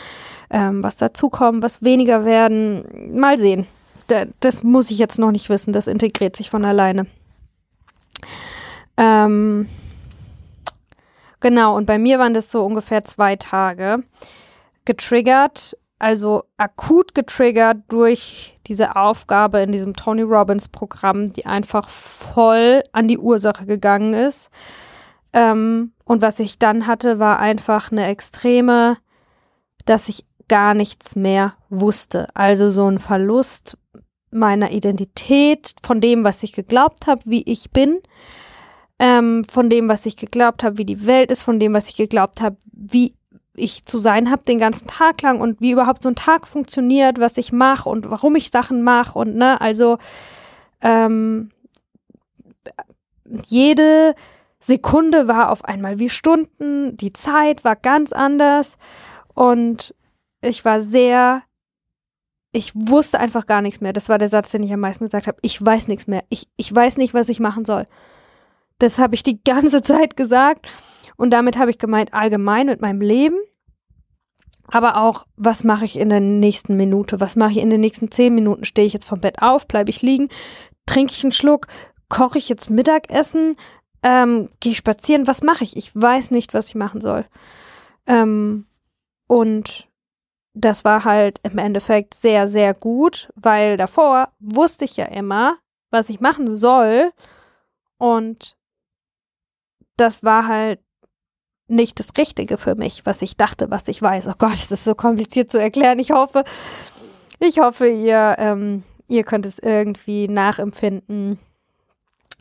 Ähm, 0.50 0.84
was 0.84 0.96
dazukommen, 0.96 1.64
was 1.64 1.82
weniger 1.82 2.24
werden, 2.24 3.18
mal 3.18 3.38
sehen. 3.40 3.66
Da, 4.08 4.26
das 4.42 4.62
muss 4.62 4.92
ich 4.92 5.00
jetzt 5.00 5.18
noch 5.18 5.32
nicht 5.32 5.50
wissen, 5.50 5.74
das 5.74 5.88
integriert 5.88 6.36
sich 6.36 6.52
von 6.52 6.64
alleine. 6.66 7.08
Ähm, 8.98 9.68
genau, 11.40 11.76
und 11.76 11.86
bei 11.86 11.98
mir 11.98 12.20
waren 12.20 12.34
das 12.34 12.52
so 12.52 12.64
ungefähr 12.64 13.04
zwei 13.06 13.36
Tage. 13.36 14.04
Getriggert 14.86 15.76
also 16.00 16.44
akut 16.58 17.16
getriggert 17.16 17.78
durch 17.88 18.58
diese 18.68 18.96
Aufgabe 18.96 19.60
in 19.60 19.72
diesem 19.72 19.94
Tony 19.94 20.24
Robbins 20.24 20.68
Programm, 20.68 21.32
die 21.32 21.46
einfach 21.46 21.90
voll 21.90 22.84
an 22.92 23.08
die 23.08 23.18
Ursache 23.18 23.66
gegangen 23.66 24.14
ist. 24.14 24.50
Ähm, 25.34 25.94
und 26.04 26.22
was 26.22 26.40
ich 26.40 26.60
dann 26.60 26.88
hatte, 26.88 27.20
war 27.20 27.40
einfach 27.40 27.92
eine 27.92 28.08
extreme, 28.08 28.98
dass 29.86 30.10
ich 30.10 30.26
gar 30.48 30.74
nichts 30.74 31.16
mehr 31.16 31.54
wusste. 31.70 32.28
Also 32.36 32.70
so 32.70 32.90
ein 32.90 33.00
Verlust 33.00 33.78
meiner 34.32 34.72
Identität, 34.72 35.76
von 35.84 36.02
dem, 36.02 36.24
was 36.24 36.44
ich 36.44 36.54
geglaubt 36.54 37.08
habe, 37.08 37.22
wie 37.26 37.44
ich 37.44 37.72
bin, 37.72 38.00
ähm, 39.00 39.44
von 39.46 39.70
dem, 39.70 39.90
was 39.90 40.06
ich 40.06 40.18
geglaubt 40.18 40.64
habe, 40.64 40.78
wie 40.78 40.86
die 40.86 41.06
Welt 41.06 41.32
ist, 41.32 41.44
von 41.44 41.60
dem, 41.60 41.74
was 41.74 41.88
ich 41.88 41.96
geglaubt 41.96 42.42
habe, 42.42 42.58
wie 42.72 43.16
ich 43.56 43.86
zu 43.86 44.00
sein 44.00 44.32
habe 44.32 44.44
den 44.44 44.60
ganzen 44.60 44.88
Tag 44.88 45.22
lang 45.22 45.42
und 45.42 45.62
wie 45.62 45.72
überhaupt 45.72 46.04
so 46.04 46.10
ein 46.10 46.16
Tag 46.16 46.48
funktioniert, 46.48 47.20
was 47.20 47.38
ich 47.38 47.52
mache 47.52 47.90
und 47.90 48.10
warum 48.10 48.36
ich 48.36 48.52
Sachen 48.52 48.84
mache 48.84 49.18
und 49.18 49.36
ne, 49.36 49.60
also 49.62 49.98
ähm, 50.82 51.52
jede 53.48 54.16
Sekunde 54.60 55.28
war 55.28 55.52
auf 55.52 55.66
einmal 55.66 56.00
wie 56.00 56.10
Stunden, 56.10 56.98
die 56.98 57.14
Zeit 57.14 57.64
war 57.64 57.76
ganz 57.76 58.14
anders 58.14 58.78
und 59.34 59.94
ich 60.42 60.64
war 60.66 60.82
sehr, 60.82 61.44
ich 62.52 62.72
wusste 62.76 63.20
einfach 63.20 63.46
gar 63.46 63.62
nichts 63.62 63.82
mehr. 63.82 63.94
Das 63.94 64.10
war 64.10 64.18
der 64.18 64.30
Satz, 64.30 64.52
den 64.52 64.64
ich 64.64 64.74
am 64.74 64.80
meisten 64.80 65.06
gesagt 65.06 65.28
habe. 65.28 65.38
Ich 65.42 65.64
weiß 65.64 65.88
nichts 65.88 66.08
mehr. 66.08 66.24
Ich, 66.30 66.48
ich 66.56 66.74
weiß 66.74 66.98
nicht, 66.98 67.14
was 67.14 67.30
ich 67.30 67.40
machen 67.40 67.66
soll. 67.66 67.88
Das 68.80 69.00
habe 69.00 69.16
ich 69.16 69.24
die 69.24 69.44
ganze 69.44 69.82
Zeit 69.82 70.16
gesagt. 70.16 70.68
Und 71.18 71.32
damit 71.32 71.58
habe 71.58 71.72
ich 71.72 71.78
gemeint, 71.78 72.14
allgemein 72.14 72.68
mit 72.68 72.82
meinem 72.82 73.02
Leben, 73.02 73.38
aber 74.68 74.98
auch, 74.98 75.28
was 75.36 75.64
mache 75.64 75.86
ich 75.86 75.98
in 75.98 76.10
der 76.10 76.20
nächsten 76.20 76.76
Minute? 76.76 77.20
Was 77.20 77.36
mache 77.36 77.52
ich 77.52 77.58
in 77.58 77.70
den 77.70 77.82
nächsten 77.82 78.12
zehn 78.12 78.34
Minuten? 78.34 78.66
Stehe 78.66 78.88
ich 78.88 78.94
jetzt 78.94 79.06
vom 79.06 79.20
Bett 79.20 79.42
auf? 79.42 79.68
Bleibe 79.68 79.90
ich 79.90 80.02
liegen? 80.02 80.30
Trinke 80.86 81.14
ich 81.14 81.24
einen 81.24 81.32
Schluck? 81.32 81.68
Koche 82.10 82.38
ich 82.38 82.50
jetzt 82.50 82.70
Mittagessen? 82.70 83.58
Ähm, 84.02 84.50
Gehe 84.60 84.72
ich 84.72 84.80
spazieren? 84.80 85.28
Was 85.28 85.44
mache 85.44 85.64
ich? 85.64 85.78
Ich 85.78 85.96
weiß 85.96 86.32
nicht, 86.32 86.54
was 86.54 86.68
ich 86.70 86.76
machen 86.76 87.02
soll. 87.02 87.26
Ähm, 88.08 88.66
und 89.28 89.88
das 90.54 90.86
war 90.86 91.04
halt 91.04 91.40
im 91.44 91.58
Endeffekt 91.58 92.14
sehr, 92.14 92.48
sehr 92.48 92.74
gut, 92.74 93.32
weil 93.36 93.78
davor 93.78 94.30
wusste 94.40 94.86
ich 94.86 94.98
ja 94.98 95.06
immer, 95.06 95.58
was 95.92 96.10
ich 96.10 96.22
machen 96.22 96.56
soll. 96.56 97.12
Und 97.98 98.56
das 99.98 100.24
war 100.24 100.48
halt 100.48 100.80
nicht 101.68 102.00
das 102.00 102.10
Richtige 102.18 102.58
für 102.58 102.76
mich, 102.76 103.06
was 103.06 103.22
ich 103.22 103.38
dachte, 103.38 103.72
was 103.72 103.88
ich 103.88 104.02
weiß. 104.02 104.28
Oh 104.28 104.34
Gott, 104.38 104.54
ist 104.54 104.72
das 104.72 104.84
so 104.84 104.96
kompliziert 104.96 105.52
zu 105.52 105.60
erklären. 105.60 106.00
Ich 106.00 106.12
hoffe, 106.12 106.44
ich 107.40 107.60
hoffe, 107.60 107.88
ihr, 107.88 108.36
ähm, 108.38 108.84
ihr 109.08 109.24
könnt 109.24 109.46
es 109.46 109.60
irgendwie 109.60 110.28
nachempfinden. 110.28 111.40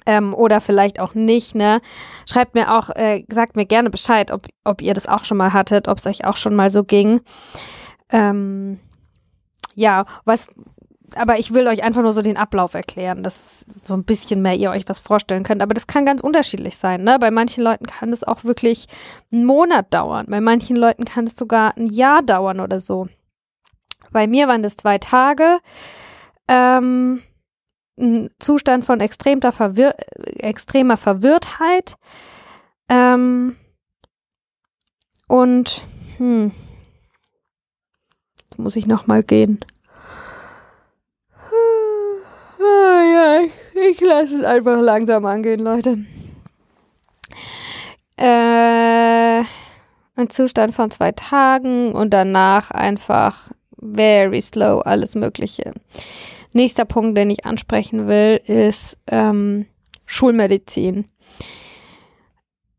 Ähm, 0.06 0.34
oder 0.34 0.60
vielleicht 0.60 1.00
auch 1.00 1.14
nicht, 1.14 1.54
ne? 1.54 1.80
Schreibt 2.28 2.54
mir 2.54 2.74
auch, 2.74 2.90
äh, 2.90 3.24
sagt 3.30 3.56
mir 3.56 3.64
gerne 3.64 3.88
Bescheid, 3.88 4.30
ob, 4.30 4.42
ob 4.62 4.82
ihr 4.82 4.92
das 4.92 5.08
auch 5.08 5.24
schon 5.24 5.38
mal 5.38 5.54
hattet, 5.54 5.88
ob 5.88 5.96
es 5.96 6.06
euch 6.06 6.26
auch 6.26 6.37
schon 6.37 6.54
mal 6.54 6.68
so 6.68 6.84
ging. 6.84 7.22
Ähm, 8.10 8.80
ja, 9.74 10.04
was 10.26 10.48
aber 11.16 11.38
ich 11.38 11.53
will 11.55 11.66
euch 11.66 11.83
einfach 11.83 12.03
nur 12.03 12.12
so 12.12 12.22
den 12.22 12.37
Ablauf 12.37 12.74
erklären, 12.74 13.22
dass 13.22 13.64
so 13.87 13.94
ein 13.94 14.05
bisschen 14.05 14.42
mehr 14.42 14.55
ihr 14.55 14.70
euch 14.70 14.88
was 14.88 15.00
vorstellen 15.00 15.42
könnt. 15.42 15.62
Aber 15.62 15.74
das 15.74 15.87
kann 15.87 16.07
ganz 16.07 16.20
unterschiedlich 16.20 16.77
sein. 16.77 17.03
Ne? 17.03 17.18
Bei 17.18 17.31
manchen 17.31 17.62
Leuten 17.62 17.87
kann 17.87 18.12
es 18.12 18.24
auch 18.24 18.44
wirklich 18.44 18.87
einen 19.33 19.44
Monat 19.44 19.92
dauern. 19.92 20.27
Bei 20.29 20.40
manchen 20.40 20.77
Leuten 20.77 21.05
kann 21.05 21.27
es 21.27 21.37
sogar 21.37 21.77
ein 21.77 21.87
Jahr 21.87 22.22
dauern 22.22 22.61
oder 22.61 22.81
so. 22.81 23.09
Bei 24.11 24.27
mir 24.27 24.48
waren 24.48 24.62
das 24.62 24.77
zwei 24.77 24.98
Tage. 24.98 25.59
Ähm, 26.48 27.22
ein 27.98 28.31
Zustand 28.38 28.85
von 28.85 29.00
extremer, 29.00 29.53
Verwir 29.53 29.94
extremer 30.38 30.96
Verwirrtheit. 30.96 31.96
Ähm, 32.88 33.57
und 35.27 35.83
hm, 36.18 36.53
jetzt 38.37 38.59
muss 38.59 38.77
ich 38.77 38.87
noch 38.87 39.07
mal 39.07 39.22
gehen. 39.22 39.64
Ah, 42.64 43.03
ja, 43.03 43.40
ich, 43.40 43.53
ich 43.90 44.00
lasse 44.00 44.37
es 44.37 44.42
einfach 44.42 44.81
langsam 44.81 45.27
angehen, 45.27 45.61
Leute. 45.61 45.98
Äh, 48.16 49.42
ein 50.16 50.31
Zustand 50.31 50.74
von 50.74 50.90
zwei 50.90 51.12
Tagen 51.12 51.92
und 51.92 52.11
danach 52.11 52.70
einfach 52.70 53.50
very 53.77 54.40
slow 54.40 54.81
alles 54.81 55.14
Mögliche. 55.14 55.72
Nächster 56.53 56.85
Punkt, 56.85 57.18
den 57.18 57.31
ich 57.31 57.44
ansprechen 57.44 58.07
will, 58.07 58.40
ist 58.46 58.96
ähm, 59.09 59.66
Schulmedizin. 60.07 61.07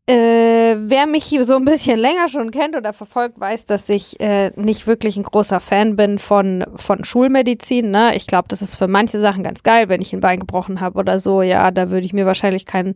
Äh, 0.08 0.76
wer 0.78 1.06
mich 1.08 1.36
so 1.42 1.56
ein 1.56 1.64
bisschen 1.64 1.98
länger 1.98 2.28
schon 2.28 2.52
kennt 2.52 2.76
oder 2.76 2.92
verfolgt, 2.92 3.40
weiß, 3.40 3.66
dass 3.66 3.88
ich 3.88 4.20
äh, 4.20 4.52
nicht 4.54 4.86
wirklich 4.86 5.16
ein 5.16 5.24
großer 5.24 5.58
Fan 5.58 5.96
bin 5.96 6.20
von, 6.20 6.64
von 6.76 7.02
Schulmedizin. 7.02 7.90
Ne? 7.90 8.14
Ich 8.14 8.28
glaube, 8.28 8.46
das 8.48 8.62
ist 8.62 8.76
für 8.76 8.86
manche 8.86 9.18
Sachen 9.18 9.42
ganz 9.42 9.64
geil, 9.64 9.88
wenn 9.88 10.00
ich 10.00 10.12
ein 10.12 10.20
Bein 10.20 10.38
gebrochen 10.40 10.80
habe 10.80 10.98
oder 11.00 11.18
so. 11.18 11.42
Ja, 11.42 11.72
da 11.72 11.90
würde 11.90 12.06
ich 12.06 12.12
mir 12.12 12.24
wahrscheinlich 12.24 12.66
keinen 12.66 12.94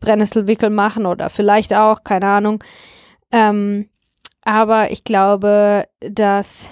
Brennnesselwickel 0.00 0.70
machen 0.70 1.06
oder 1.06 1.30
vielleicht 1.30 1.74
auch, 1.74 2.02
keine 2.02 2.26
Ahnung. 2.26 2.64
Ähm, 3.30 3.88
aber 4.42 4.90
ich 4.90 5.04
glaube, 5.04 5.84
dass 6.00 6.70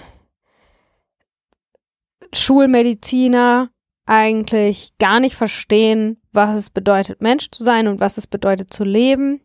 Schulmediziner 2.33 3.69
eigentlich 4.05 4.97
gar 4.99 5.21
nicht 5.21 5.35
verstehen, 5.35 6.21
was 6.33 6.57
es 6.57 6.69
bedeutet, 6.69 7.21
Mensch 7.21 7.51
zu 7.51 7.63
sein 7.63 7.87
und 7.87 8.01
was 8.01 8.17
es 8.17 8.27
bedeutet 8.27 8.73
zu 8.73 8.83
leben 8.83 9.41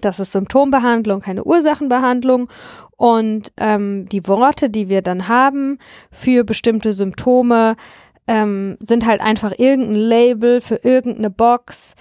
das 0.00 0.20
ist 0.20 0.32
Symptombehandlung, 0.32 1.20
keine 1.20 1.44
Ursachenbehandlung. 1.44 2.48
Und 2.96 3.52
ähm, 3.58 4.06
die 4.06 4.26
Worte, 4.26 4.70
die 4.70 4.88
wir 4.88 5.02
dann 5.02 5.28
haben 5.28 5.78
für 6.10 6.44
bestimmte 6.44 6.92
Symptome, 6.92 7.76
ähm, 8.26 8.76
sind 8.80 9.06
halt 9.06 9.20
einfach 9.20 9.52
irgendein 9.56 9.94
Label 9.94 10.60
für 10.60 10.76
irgendeine 10.76 11.30
Box, 11.30 11.94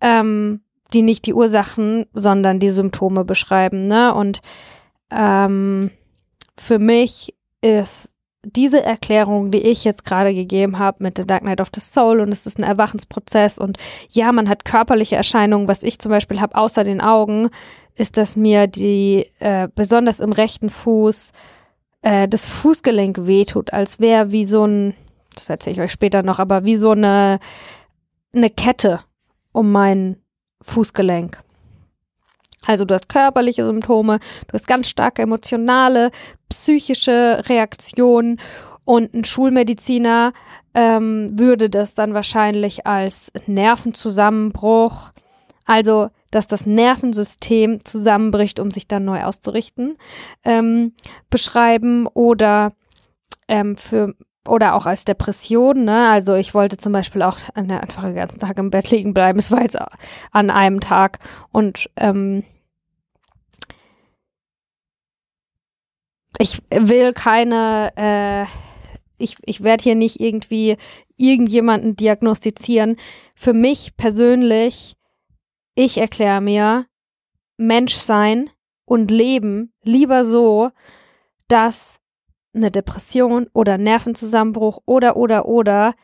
ähm, 0.00 0.60
die 0.92 1.02
nicht 1.02 1.26
die 1.26 1.34
Ursachen, 1.34 2.06
sondern 2.12 2.60
die 2.60 2.70
Symptome 2.70 3.24
beschreiben. 3.24 3.88
Ne? 3.88 4.14
Und 4.14 4.40
ähm, 5.10 5.90
für 6.56 6.78
mich 6.78 7.34
ist 7.60 8.13
diese 8.44 8.82
Erklärung, 8.82 9.50
die 9.50 9.62
ich 9.62 9.84
jetzt 9.84 10.04
gerade 10.04 10.34
gegeben 10.34 10.78
habe 10.78 11.02
mit 11.02 11.18
The 11.18 11.26
Dark 11.26 11.44
Night 11.44 11.60
of 11.60 11.70
the 11.74 11.80
Soul 11.80 12.20
und 12.20 12.32
es 12.32 12.46
ist 12.46 12.58
ein 12.58 12.64
Erwachensprozess 12.64 13.58
und 13.58 13.78
ja, 14.10 14.32
man 14.32 14.48
hat 14.48 14.64
körperliche 14.64 15.16
Erscheinungen, 15.16 15.68
was 15.68 15.82
ich 15.82 15.98
zum 15.98 16.10
Beispiel 16.10 16.40
habe 16.40 16.56
außer 16.56 16.84
den 16.84 17.00
Augen, 17.00 17.50
ist, 17.94 18.16
dass 18.16 18.36
mir 18.36 18.66
die, 18.66 19.30
äh, 19.38 19.68
besonders 19.74 20.20
im 20.20 20.32
rechten 20.32 20.70
Fuß, 20.70 21.32
äh, 22.02 22.28
das 22.28 22.46
Fußgelenk 22.46 23.26
wehtut, 23.26 23.72
als 23.72 24.00
wäre 24.00 24.32
wie 24.32 24.44
so 24.44 24.66
ein, 24.66 24.94
das 25.34 25.48
erzähle 25.48 25.74
ich 25.74 25.80
euch 25.80 25.92
später 25.92 26.22
noch, 26.22 26.38
aber 26.38 26.64
wie 26.64 26.76
so 26.76 26.90
eine, 26.90 27.38
eine 28.34 28.50
Kette 28.50 29.00
um 29.52 29.70
mein 29.72 30.16
Fußgelenk. 30.62 31.38
Also 32.66 32.84
du 32.84 32.94
hast 32.94 33.08
körperliche 33.08 33.64
Symptome, 33.64 34.18
du 34.48 34.54
hast 34.54 34.66
ganz 34.66 34.88
starke 34.88 35.22
emotionale, 35.22 36.10
psychische 36.48 37.42
Reaktionen 37.46 38.40
und 38.84 39.14
ein 39.14 39.24
Schulmediziner 39.24 40.32
ähm, 40.74 41.38
würde 41.38 41.70
das 41.70 41.94
dann 41.94 42.14
wahrscheinlich 42.14 42.86
als 42.86 43.32
Nervenzusammenbruch. 43.46 45.10
Also 45.66 46.10
dass 46.30 46.46
das 46.48 46.66
Nervensystem 46.66 47.84
zusammenbricht, 47.84 48.58
um 48.58 48.72
sich 48.72 48.88
dann 48.88 49.04
neu 49.04 49.22
auszurichten, 49.22 49.96
ähm, 50.42 50.92
beschreiben 51.30 52.08
oder 52.08 52.72
ähm, 53.46 53.76
für 53.76 54.14
oder 54.46 54.74
auch 54.74 54.84
als 54.84 55.04
Depression, 55.04 55.84
ne? 55.84 56.08
Also 56.10 56.34
ich 56.34 56.52
wollte 56.52 56.76
zum 56.76 56.92
Beispiel 56.92 57.22
auch 57.22 57.38
einfach 57.54 58.02
den 58.02 58.14
ganzen 58.14 58.40
Tag 58.40 58.58
im 58.58 58.70
Bett 58.70 58.90
liegen 58.90 59.14
bleiben. 59.14 59.38
Es 59.38 59.50
war 59.50 59.62
jetzt 59.62 59.78
an 60.32 60.50
einem 60.50 60.80
Tag 60.80 61.18
und 61.50 61.88
ähm, 61.96 62.44
ich 66.38 66.62
will 66.70 67.12
keine, 67.12 67.92
äh, 67.96 68.44
ich, 69.22 69.36
ich 69.44 69.62
werde 69.62 69.82
hier 69.82 69.94
nicht 69.94 70.20
irgendwie 70.20 70.76
irgendjemanden 71.16 71.96
diagnostizieren. 71.96 72.96
Für 73.34 73.52
mich 73.52 73.96
persönlich, 73.96 74.96
ich 75.74 75.98
erkläre 75.98 76.40
mir, 76.40 76.86
Menschsein 77.56 78.50
und 78.84 79.10
Leben 79.10 79.72
lieber 79.82 80.24
so, 80.24 80.70
dass 81.48 82.00
eine 82.52 82.70
Depression 82.70 83.48
oder 83.52 83.78
Nervenzusammenbruch 83.78 84.80
oder 84.86 85.16
oder 85.16 85.46
oder 85.46 85.94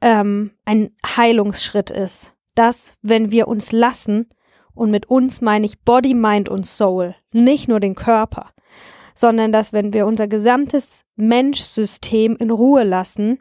ähm, 0.00 0.52
ein 0.64 0.94
Heilungsschritt 1.04 1.90
ist. 1.90 2.36
Dass, 2.54 2.96
wenn 3.00 3.30
wir 3.30 3.48
uns 3.48 3.72
lassen, 3.72 4.28
und 4.74 4.90
mit 4.90 5.06
uns 5.06 5.40
meine 5.40 5.66
ich 5.66 5.80
Body, 5.80 6.14
Mind 6.14 6.48
und 6.48 6.66
Soul, 6.66 7.14
nicht 7.32 7.68
nur 7.68 7.80
den 7.80 7.94
Körper, 7.94 8.51
sondern 9.14 9.52
dass, 9.52 9.72
wenn 9.72 9.92
wir 9.92 10.06
unser 10.06 10.28
gesamtes 10.28 11.04
Menschsystem 11.16 12.36
in 12.36 12.50
Ruhe 12.50 12.84
lassen, 12.84 13.40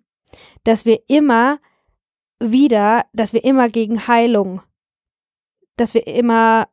dass 0.64 0.86
wir 0.86 1.00
immer 1.08 1.60
wieder, 2.40 3.06
dass 3.14 3.34
wir 3.34 3.44
immer 3.44 3.70
gegen 3.70 4.08
Heilung, 4.08 4.62
dass 5.78 5.94
wir 5.94 6.08
immer 6.08 6.68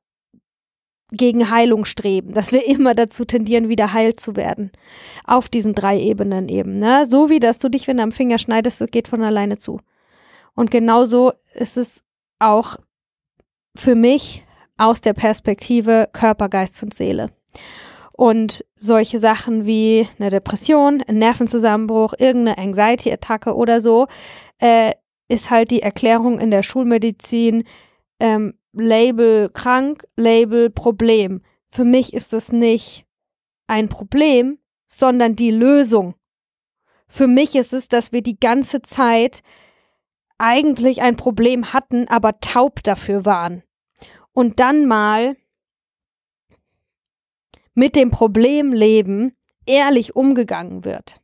gegen 1.11 1.51
Heilung 1.51 1.85
streben, 1.85 2.35
dass 2.35 2.53
wir 2.53 2.67
immer 2.67 2.95
dazu 2.95 3.25
tendieren, 3.25 3.69
wieder 3.69 3.93
heil 3.93 4.17
zu 4.17 4.37
werden. 4.37 4.71
Auf 5.25 5.49
diesen 5.49 5.75
drei 5.75 5.99
Ebenen 5.99 6.49
eben, 6.49 6.79
ne? 6.79 7.07
So 7.07 7.31
wie, 7.31 7.41
dass 7.41 7.59
du 7.59 7.69
dich, 7.69 7.89
wenn 7.89 7.99
du 7.99 8.03
am 8.03 8.13
Finger 8.13 8.39
schneidest, 8.39 8.81
es 8.81 8.91
geht 8.91 9.09
von 9.09 9.23
alleine 9.23 9.59
zu. 9.59 9.81
Und 10.55 10.71
genauso 10.71 11.33
ist 11.55 11.77
es 11.77 12.03
auch 12.39 12.77
für 13.77 13.95
mich 13.95 14.45
aus 14.77 15.01
der 15.01 15.13
Perspektive 15.13 16.09
Körper, 16.13 16.49
Geist 16.49 16.83
und 16.83 16.95
Seele. 16.95 17.31
Und 18.19 18.65
solche 18.75 19.21
Sachen 19.21 19.65
wie 19.65 20.09
eine 20.19 20.31
Depression, 20.31 21.05
ein 21.07 21.19
Nervenzusammenbruch, 21.19 22.15
irgendeine 22.19 22.59
Anxiety-Attacke 22.59 23.55
oder 23.55 23.81
so, 23.81 24.09
äh, 24.59 24.93
ist 25.29 25.51
halt 25.51 25.71
die 25.71 25.83
Erklärung 25.83 26.41
in 26.41 26.51
der 26.51 26.65
Schulmedizin, 26.65 27.63
ähm, 28.19 28.55
Label 28.73 29.51
krank, 29.51 30.03
Label 30.17 30.69
Problem. 30.69 31.43
Für 31.71 31.85
mich 31.85 32.13
ist 32.13 32.33
das 32.33 32.51
nicht 32.51 33.07
ein 33.69 33.89
Problem, 33.89 34.59
sondern 34.89 35.37
die 35.37 35.53
Lösung. 35.53 36.17
Für 37.07 37.29
mich 37.29 37.55
ist 37.55 37.73
es, 37.73 37.87
dass 37.87 38.11
wir 38.11 38.23
die 38.23 38.41
ganze 38.41 38.83
Zeit 38.83 39.43
eigentlich 40.39 41.03
ein 41.03 41.17
Problem 41.17 41.73
hatten, 41.73 42.09
aber 42.09 42.41
taub 42.41 42.83
dafür 42.83 43.25
waren. 43.25 43.63
Und 44.33 44.59
dann 44.59 44.87
mal 44.87 45.37
mit 47.79 47.95
dem 47.95 48.11
Problem 48.11 48.73
leben, 48.73 49.37
ehrlich 49.65 50.17
umgegangen 50.17 50.85
wird. 50.85 51.21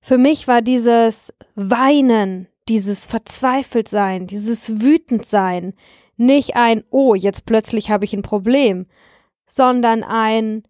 Für 0.00 0.18
mich 0.18 0.48
war 0.48 0.60
dieses 0.60 1.32
Weinen, 1.54 2.48
dieses 2.68 3.06
Verzweifeltsein, 3.06 4.26
dieses 4.26 4.80
Wütendsein 4.80 5.74
nicht 6.16 6.56
ein, 6.56 6.82
oh, 6.90 7.14
jetzt 7.14 7.46
plötzlich 7.46 7.90
habe 7.90 8.04
ich 8.04 8.12
ein 8.12 8.22
Problem, 8.22 8.86
sondern 9.46 10.02
ein 10.02 10.64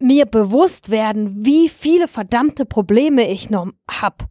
mir 0.00 0.24
bewusst 0.24 0.90
werden, 0.90 1.44
wie 1.44 1.68
viele 1.68 2.08
verdammte 2.08 2.64
Probleme 2.64 3.30
ich 3.30 3.50
noch 3.50 3.68
hab. 3.90 4.30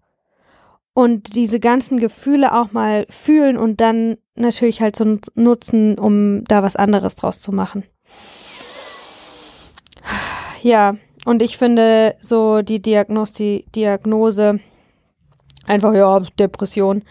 Und 0.95 1.35
diese 1.35 1.59
ganzen 1.59 1.99
Gefühle 1.99 2.55
auch 2.55 2.71
mal 2.71 3.05
fühlen 3.11 3.57
und 3.57 3.81
dann 3.81 4.17
natürlich 4.33 4.81
halt 4.81 4.95
so 4.95 5.19
nutzen, 5.35 5.99
um 5.99 6.43
da 6.45 6.63
was 6.63 6.75
anderes 6.75 7.15
draus 7.15 7.39
zu 7.39 7.51
machen. 7.51 7.83
Ja, 10.61 10.95
und 11.25 11.41
ich 11.41 11.57
finde 11.57 12.15
so 12.19 12.61
die 12.61 12.81
Diagnosti 12.81 13.65
Diagnose 13.75 14.59
einfach, 15.65 15.93
ja, 15.93 16.19
Depression, 16.39 17.03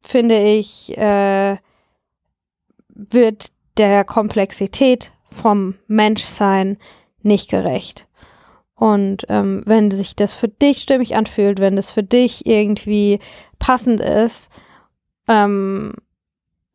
finde 0.00 0.38
ich, 0.38 0.96
äh, 0.96 1.58
wird 2.88 3.52
der 3.76 4.04
Komplexität 4.04 5.12
vom 5.30 5.74
Menschsein 5.86 6.78
nicht 7.22 7.50
gerecht. 7.50 8.08
Und 8.74 9.26
ähm, 9.28 9.62
wenn 9.66 9.90
sich 9.90 10.16
das 10.16 10.34
für 10.34 10.48
dich 10.48 10.82
stimmig 10.82 11.16
anfühlt, 11.16 11.60
wenn 11.60 11.76
das 11.76 11.90
für 11.90 12.02
dich 12.02 12.46
irgendwie 12.46 13.18
passend 13.58 14.00
ist 14.00 14.50
ähm, 15.26 15.94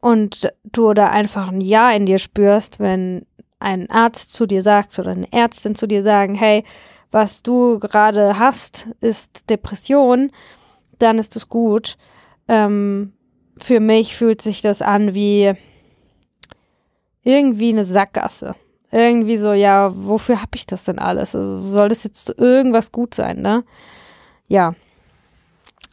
und 0.01 0.51
du 0.63 0.93
da 0.93 1.09
einfach 1.09 1.47
ein 1.47 1.61
Ja 1.61 1.91
in 1.91 2.05
dir 2.05 2.19
spürst, 2.19 2.79
wenn 2.79 3.25
ein 3.63 3.89
Arzt 3.89 4.33
zu 4.33 4.45
dir 4.45 4.61
sagt 4.61 4.99
oder 4.99 5.11
eine 5.11 5.31
Ärztin 5.31 5.75
zu 5.75 5.87
dir 5.87 6.03
sagen, 6.03 6.35
hey, 6.35 6.63
was 7.11 7.43
du 7.43 7.79
gerade 7.79 8.37
hast, 8.39 8.89
ist 8.99 9.49
Depression, 9.49 10.31
dann 10.99 11.19
ist 11.19 11.35
es 11.35 11.47
gut. 11.47 11.97
Ähm, 12.47 13.13
für 13.57 13.79
mich 13.79 14.15
fühlt 14.15 14.41
sich 14.41 14.61
das 14.61 14.81
an 14.81 15.13
wie 15.13 15.53
irgendwie 17.23 17.69
eine 17.69 17.83
Sackgasse. 17.83 18.55
Irgendwie 18.91 19.37
so, 19.37 19.53
ja, 19.53 19.91
wofür 19.95 20.41
habe 20.41 20.51
ich 20.55 20.67
das 20.67 20.83
denn 20.83 20.99
alles? 20.99 21.31
Soll 21.31 21.89
das 21.89 22.03
jetzt 22.03 22.29
irgendwas 22.37 22.91
gut 22.91 23.15
sein, 23.15 23.41
ne? 23.41 23.63
Ja. 24.47 24.75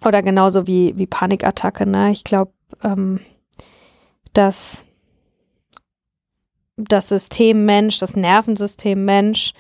Oder 0.05 0.23
genauso 0.23 0.67
wie, 0.67 0.97
wie 0.97 1.07
Panikattacke, 1.07 1.87
ne? 1.87 2.11
Ich 2.11 2.25
glaube, 2.25 2.53
ähm, 2.83 3.21
dass 4.33 4.85
das 6.89 7.09
System 7.09 7.65
Mensch, 7.65 7.99
das 7.99 8.17
Nervensystem 8.17 9.05
Mensch 9.05 9.53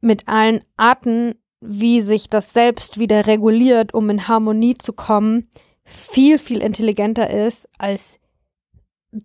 mit 0.00 0.28
allen 0.28 0.60
Arten, 0.76 1.34
wie 1.60 2.00
sich 2.00 2.28
das 2.28 2.52
selbst 2.52 2.98
wieder 2.98 3.26
reguliert, 3.26 3.94
um 3.94 4.10
in 4.10 4.28
Harmonie 4.28 4.76
zu 4.78 4.92
kommen, 4.92 5.48
viel, 5.84 6.38
viel 6.38 6.62
intelligenter 6.62 7.30
ist 7.30 7.68
als 7.78 8.18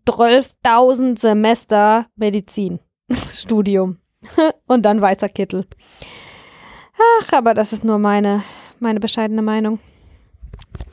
12.000 0.08 1.20
Semester 1.20 2.08
Medizinstudium 2.16 3.98
und 4.68 4.84
dann 4.84 5.02
weißer 5.02 5.30
Kittel. 5.30 5.66
Ach, 7.22 7.34
aber 7.34 7.54
das 7.54 7.74
ist 7.74 7.84
nur 7.84 8.00
meine, 8.00 8.44
meine 8.80 9.00
bescheidene 9.00 9.42
Meinung. 9.42 9.80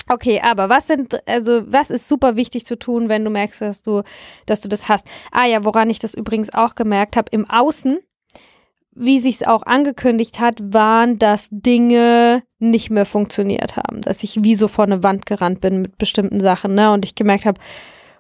Okay, 0.09 0.40
aber 0.42 0.68
was 0.68 0.88
sind, 0.88 1.27
also 1.29 1.62
was 1.66 1.90
ist 1.90 2.09
super 2.09 2.37
wichtig 2.37 2.66
zu 2.66 2.77
tun, 2.77 3.09
wenn 3.09 3.25
du 3.25 3.31
merkst, 3.31 3.61
dass 3.61 3.83
du, 3.83 4.03
dass 4.46 4.61
du 4.61 4.68
das 4.68 4.88
hast? 4.88 5.07
Ah 5.31 5.46
ja, 5.46 5.64
woran 5.64 5.88
ich 5.88 6.01
das 6.01 6.14
übrigens 6.14 6.53
auch 6.53 6.75
gemerkt 6.75 7.16
habe, 7.16 7.29
im 7.31 7.49
Außen, 7.49 8.01
wie 8.92 9.20
sich 9.20 9.37
es 9.37 9.46
auch 9.46 9.62
angekündigt 9.62 10.40
hat, 10.40 10.57
waren, 10.61 11.18
dass 11.18 11.49
Dinge 11.53 12.42
nicht 12.59 12.90
mehr 12.90 13.07
funktioniert 13.07 13.77
haben, 13.77 14.01
dass 14.01 14.25
ich 14.25 14.42
wie 14.42 14.57
so 14.57 14.66
vor 14.66 14.85
eine 14.85 15.05
Wand 15.05 15.27
gerannt 15.27 15.61
bin 15.61 15.81
mit 15.81 15.96
bestimmten 15.96 16.40
Sachen, 16.40 16.75
ne? 16.75 16.92
Und 16.92 17.05
ich 17.05 17.14
gemerkt 17.14 17.44
habe, 17.44 17.61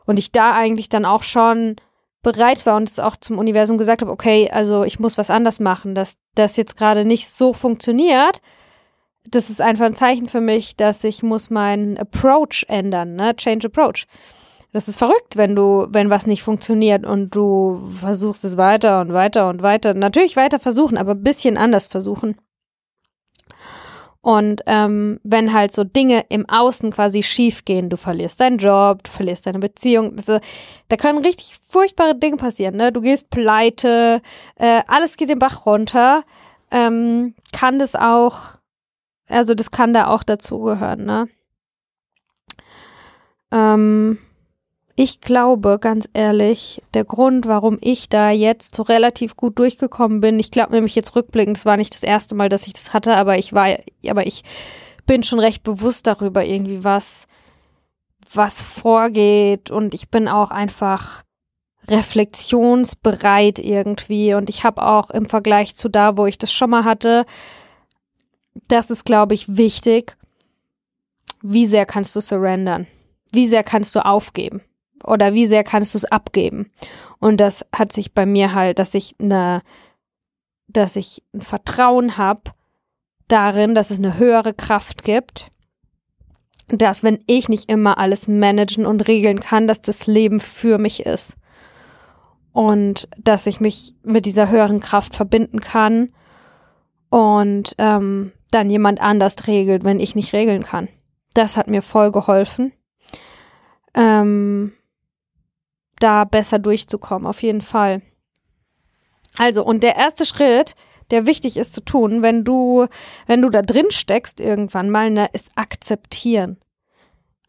und 0.06 0.18
ich 0.18 0.32
da 0.32 0.54
eigentlich 0.54 0.88
dann 0.88 1.04
auch 1.04 1.22
schon 1.22 1.76
bereit 2.22 2.66
war 2.66 2.76
und 2.76 2.88
es 2.88 2.98
auch 2.98 3.16
zum 3.16 3.38
Universum 3.38 3.78
gesagt 3.78 4.02
habe, 4.02 4.12
okay, 4.12 4.50
also 4.50 4.84
ich 4.84 5.00
muss 5.00 5.18
was 5.18 5.30
anders 5.30 5.60
machen, 5.60 5.94
dass 5.94 6.16
das 6.34 6.56
jetzt 6.56 6.76
gerade 6.76 7.04
nicht 7.04 7.28
so 7.28 7.52
funktioniert 7.52 8.40
das 9.30 9.50
ist 9.50 9.60
einfach 9.60 9.86
ein 9.86 9.94
Zeichen 9.94 10.28
für 10.28 10.40
mich, 10.40 10.76
dass 10.76 11.04
ich 11.04 11.22
muss 11.22 11.50
meinen 11.50 11.96
Approach 11.96 12.64
ändern, 12.68 13.16
ne? 13.16 13.34
Change 13.36 13.68
Approach. 13.68 14.06
Das 14.72 14.86
ist 14.86 14.98
verrückt, 14.98 15.36
wenn 15.36 15.56
du, 15.56 15.88
wenn 15.90 16.10
was 16.10 16.26
nicht 16.26 16.42
funktioniert 16.42 17.04
und 17.04 17.34
du 17.34 17.90
versuchst 18.00 18.44
es 18.44 18.56
weiter 18.56 19.00
und 19.00 19.12
weiter 19.12 19.48
und 19.48 19.62
weiter. 19.62 19.94
Natürlich 19.94 20.36
weiter 20.36 20.60
versuchen, 20.60 20.96
aber 20.96 21.12
ein 21.12 21.22
bisschen 21.24 21.56
anders 21.56 21.88
versuchen. 21.88 22.36
Und 24.22 24.60
ähm, 24.66 25.18
wenn 25.24 25.52
halt 25.54 25.72
so 25.72 25.82
Dinge 25.82 26.24
im 26.28 26.48
Außen 26.48 26.90
quasi 26.92 27.22
schief 27.22 27.64
gehen, 27.64 27.88
du 27.88 27.96
verlierst 27.96 28.38
deinen 28.40 28.58
Job, 28.58 29.02
du 29.02 29.10
verlierst 29.10 29.46
deine 29.46 29.58
Beziehung, 29.58 30.18
also 30.18 30.40
da 30.88 30.96
können 30.96 31.18
richtig 31.24 31.58
furchtbare 31.66 32.14
Dinge 32.14 32.36
passieren, 32.36 32.76
ne? 32.76 32.92
Du 32.92 33.00
gehst 33.00 33.30
pleite, 33.30 34.20
äh, 34.56 34.82
alles 34.86 35.16
geht 35.16 35.30
den 35.30 35.38
Bach 35.38 35.64
runter, 35.64 36.24
ähm, 36.70 37.34
kann 37.52 37.78
das 37.78 37.96
auch 37.96 38.59
also 39.30 39.54
das 39.54 39.70
kann 39.70 39.94
da 39.94 40.08
auch 40.08 40.22
dazugehören, 40.22 41.04
ne? 41.04 41.28
Ähm, 43.52 44.18
ich 44.96 45.20
glaube, 45.20 45.78
ganz 45.80 46.08
ehrlich, 46.12 46.82
der 46.92 47.04
Grund, 47.04 47.46
warum 47.46 47.78
ich 47.80 48.08
da 48.08 48.30
jetzt 48.30 48.74
so 48.76 48.82
relativ 48.82 49.36
gut 49.36 49.58
durchgekommen 49.58 50.20
bin, 50.20 50.38
ich 50.38 50.50
glaube 50.50 50.74
nämlich 50.74 50.94
jetzt 50.94 51.16
rückblickend, 51.16 51.56
es 51.56 51.64
war 51.64 51.76
nicht 51.76 51.94
das 51.94 52.02
erste 52.02 52.34
Mal, 52.34 52.48
dass 52.48 52.66
ich 52.66 52.74
das 52.74 52.92
hatte, 52.92 53.16
aber 53.16 53.38
ich 53.38 53.52
war, 53.52 53.68
aber 54.06 54.26
ich 54.26 54.42
bin 55.06 55.22
schon 55.22 55.40
recht 55.40 55.62
bewusst 55.62 56.06
darüber 56.06 56.44
irgendwie, 56.44 56.84
was, 56.84 57.26
was 58.32 58.60
vorgeht 58.60 59.70
und 59.70 59.94
ich 59.94 60.10
bin 60.10 60.28
auch 60.28 60.50
einfach 60.50 61.22
reflexionsbereit 61.88 63.58
irgendwie 63.58 64.34
und 64.34 64.50
ich 64.50 64.64
habe 64.64 64.82
auch 64.82 65.10
im 65.10 65.26
Vergleich 65.26 65.74
zu 65.76 65.88
da, 65.88 66.16
wo 66.16 66.26
ich 66.26 66.38
das 66.38 66.52
schon 66.52 66.70
mal 66.70 66.84
hatte, 66.84 67.24
das 68.70 68.90
ist, 68.90 69.04
glaube 69.04 69.34
ich, 69.34 69.56
wichtig. 69.56 70.16
Wie 71.42 71.66
sehr 71.66 71.86
kannst 71.86 72.14
du 72.16 72.20
surrendern? 72.20 72.86
Wie 73.32 73.46
sehr 73.46 73.64
kannst 73.64 73.94
du 73.94 74.04
aufgeben? 74.04 74.62
Oder 75.04 75.34
wie 75.34 75.46
sehr 75.46 75.64
kannst 75.64 75.94
du 75.94 75.98
es 75.98 76.04
abgeben? 76.04 76.70
Und 77.18 77.38
das 77.38 77.64
hat 77.74 77.92
sich 77.92 78.12
bei 78.12 78.26
mir 78.26 78.54
halt, 78.54 78.78
dass 78.78 78.94
ich 78.94 79.14
eine, 79.20 79.62
dass 80.68 80.96
ich 80.96 81.22
ein 81.34 81.40
Vertrauen 81.40 82.16
habe 82.16 82.42
darin, 83.28 83.74
dass 83.74 83.90
es 83.90 83.98
eine 83.98 84.18
höhere 84.18 84.54
Kraft 84.54 85.04
gibt, 85.04 85.50
dass 86.68 87.02
wenn 87.02 87.22
ich 87.26 87.48
nicht 87.48 87.70
immer 87.70 87.98
alles 87.98 88.28
managen 88.28 88.86
und 88.86 89.08
regeln 89.08 89.40
kann, 89.40 89.66
dass 89.66 89.82
das 89.82 90.06
Leben 90.06 90.40
für 90.40 90.78
mich 90.78 91.06
ist. 91.06 91.36
Und 92.52 93.08
dass 93.16 93.46
ich 93.46 93.60
mich 93.60 93.94
mit 94.02 94.26
dieser 94.26 94.50
höheren 94.50 94.80
Kraft 94.80 95.14
verbinden 95.14 95.60
kann 95.60 96.12
und 97.10 97.74
ähm, 97.78 98.32
dann 98.50 98.70
jemand 98.70 99.00
anders 99.00 99.36
regelt, 99.46 99.84
wenn 99.84 100.00
ich 100.00 100.14
nicht 100.14 100.32
regeln 100.32 100.62
kann. 100.62 100.88
Das 101.34 101.56
hat 101.56 101.68
mir 101.68 101.82
voll 101.82 102.10
geholfen, 102.10 102.72
ähm, 103.94 104.72
da 105.98 106.24
besser 106.24 106.58
durchzukommen, 106.58 107.26
auf 107.26 107.42
jeden 107.42 107.60
Fall. 107.60 108.02
Also, 109.36 109.64
und 109.64 109.82
der 109.82 109.96
erste 109.96 110.24
Schritt, 110.24 110.74
der 111.10 111.26
wichtig 111.26 111.56
ist 111.56 111.74
zu 111.74 111.82
tun, 111.82 112.22
wenn 112.22 112.44
du, 112.44 112.86
wenn 113.26 113.42
du 113.42 113.50
da 113.50 113.62
drin 113.62 113.90
steckst 113.90 114.40
irgendwann 114.40 114.90
mal, 114.90 115.10
ne, 115.10 115.28
ist 115.32 115.52
akzeptieren. 115.56 116.58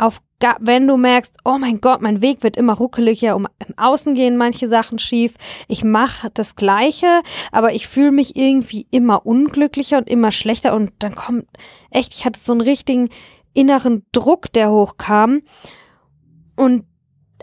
Auf, 0.01 0.19
wenn 0.59 0.87
du 0.87 0.97
merkst, 0.97 1.37
oh 1.45 1.59
mein 1.59 1.79
Gott, 1.79 2.01
mein 2.01 2.23
Weg 2.23 2.41
wird 2.41 2.57
immer 2.57 2.73
ruckeliger, 2.73 3.35
um 3.35 3.47
im 3.59 3.77
Außen 3.77 4.15
gehen 4.15 4.35
manche 4.35 4.67
Sachen 4.67 4.97
schief, 4.97 5.35
ich 5.67 5.83
mache 5.83 6.31
das 6.33 6.55
Gleiche, 6.55 7.21
aber 7.51 7.73
ich 7.73 7.87
fühle 7.87 8.11
mich 8.11 8.35
irgendwie 8.35 8.87
immer 8.89 9.27
unglücklicher 9.27 9.99
und 9.99 10.09
immer 10.09 10.31
schlechter 10.31 10.73
und 10.73 10.91
dann 10.97 11.13
kommt, 11.13 11.45
echt, 11.91 12.13
ich 12.15 12.25
hatte 12.25 12.39
so 12.39 12.51
einen 12.51 12.61
richtigen 12.61 13.09
inneren 13.53 14.03
Druck, 14.11 14.51
der 14.53 14.71
hochkam 14.71 15.43
und 16.55 16.85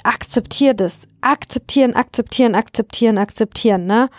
akzeptier 0.02 0.74
das. 0.74 1.06
Akzeptieren, 1.20 1.94
akzeptieren, 1.94 2.56
akzeptieren, 2.56 3.18
akzeptieren, 3.18 3.86
ne? 3.86 4.10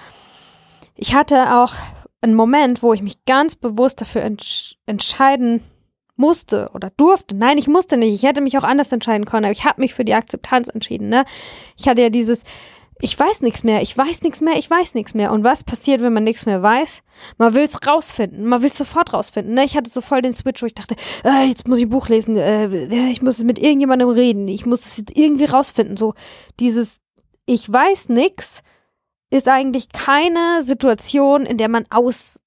Ich 0.95 1.13
hatte 1.13 1.57
auch 1.57 1.73
einen 2.21 2.35
Moment, 2.35 2.83
wo 2.83 2.93
ich 2.93 3.01
mich 3.01 3.25
ganz 3.25 3.57
bewusst 3.57 3.99
dafür 3.99 4.21
entsch 4.21 4.75
entscheiden 4.85 5.61
musste 6.19 6.69
oder 6.73 6.91
durfte. 6.97 7.35
Nein, 7.35 7.57
ich 7.57 7.67
musste 7.67 7.97
nicht. 7.97 8.13
Ich 8.13 8.23
hätte 8.23 8.41
mich 8.41 8.57
auch 8.57 8.63
anders 8.63 8.91
entscheiden 8.91 9.25
können, 9.25 9.45
aber 9.45 9.51
ich 9.51 9.65
habe 9.65 9.81
mich 9.81 9.93
für 9.93 10.05
die 10.05 10.13
Akzeptanz 10.13 10.67
entschieden. 10.67 11.09
Ne? 11.09 11.25
Ich 11.77 11.87
hatte 11.87 12.01
ja 12.01 12.09
dieses, 12.09 12.43
ich 13.01 13.17
weiß 13.17 13.41
nichts 13.41 13.63
mehr, 13.63 13.81
ich 13.81 13.97
weiß 13.97 14.23
nichts 14.23 14.41
mehr, 14.41 14.57
ich 14.57 14.69
weiß 14.69 14.93
nichts 14.93 15.13
mehr. 15.13 15.31
Und 15.31 15.43
was 15.43 15.63
passiert, 15.63 16.01
wenn 16.01 16.13
man 16.13 16.25
nichts 16.25 16.45
mehr 16.45 16.61
weiß? 16.61 17.01
Man 17.37 17.53
will 17.53 17.63
es 17.63 17.87
rausfinden, 17.87 18.45
man 18.45 18.61
will 18.61 18.69
es 18.69 18.77
sofort 18.77 19.13
rausfinden. 19.13 19.53
Ne? 19.53 19.63
Ich 19.63 19.77
hatte 19.77 19.89
so 19.89 20.01
voll 20.01 20.21
den 20.21 20.33
Switch, 20.33 20.61
wo 20.61 20.65
ich 20.65 20.75
dachte, 20.75 20.95
äh, 21.23 21.47
jetzt 21.47 21.67
muss 21.67 21.77
ich 21.77 21.85
ein 21.85 21.89
Buch 21.89 22.09
lesen, 22.09 22.35
äh, 22.35 22.67
ich 23.09 23.21
muss 23.21 23.39
mit 23.39 23.57
irgendjemandem 23.57 24.09
reden, 24.09 24.47
ich 24.47 24.65
muss 24.65 24.85
es 24.85 25.03
irgendwie 25.13 25.45
rausfinden. 25.45 25.95
So 25.95 26.13
dieses, 26.59 26.99
ich 27.45 27.71
weiß 27.71 28.09
nichts 28.09 28.61
ist 29.31 29.47
eigentlich 29.47 29.89
keine 29.89 30.63
Situation, 30.63 31.45
in 31.45 31.57
der 31.57 31.69
man 31.69 31.85
aus, 31.89 32.39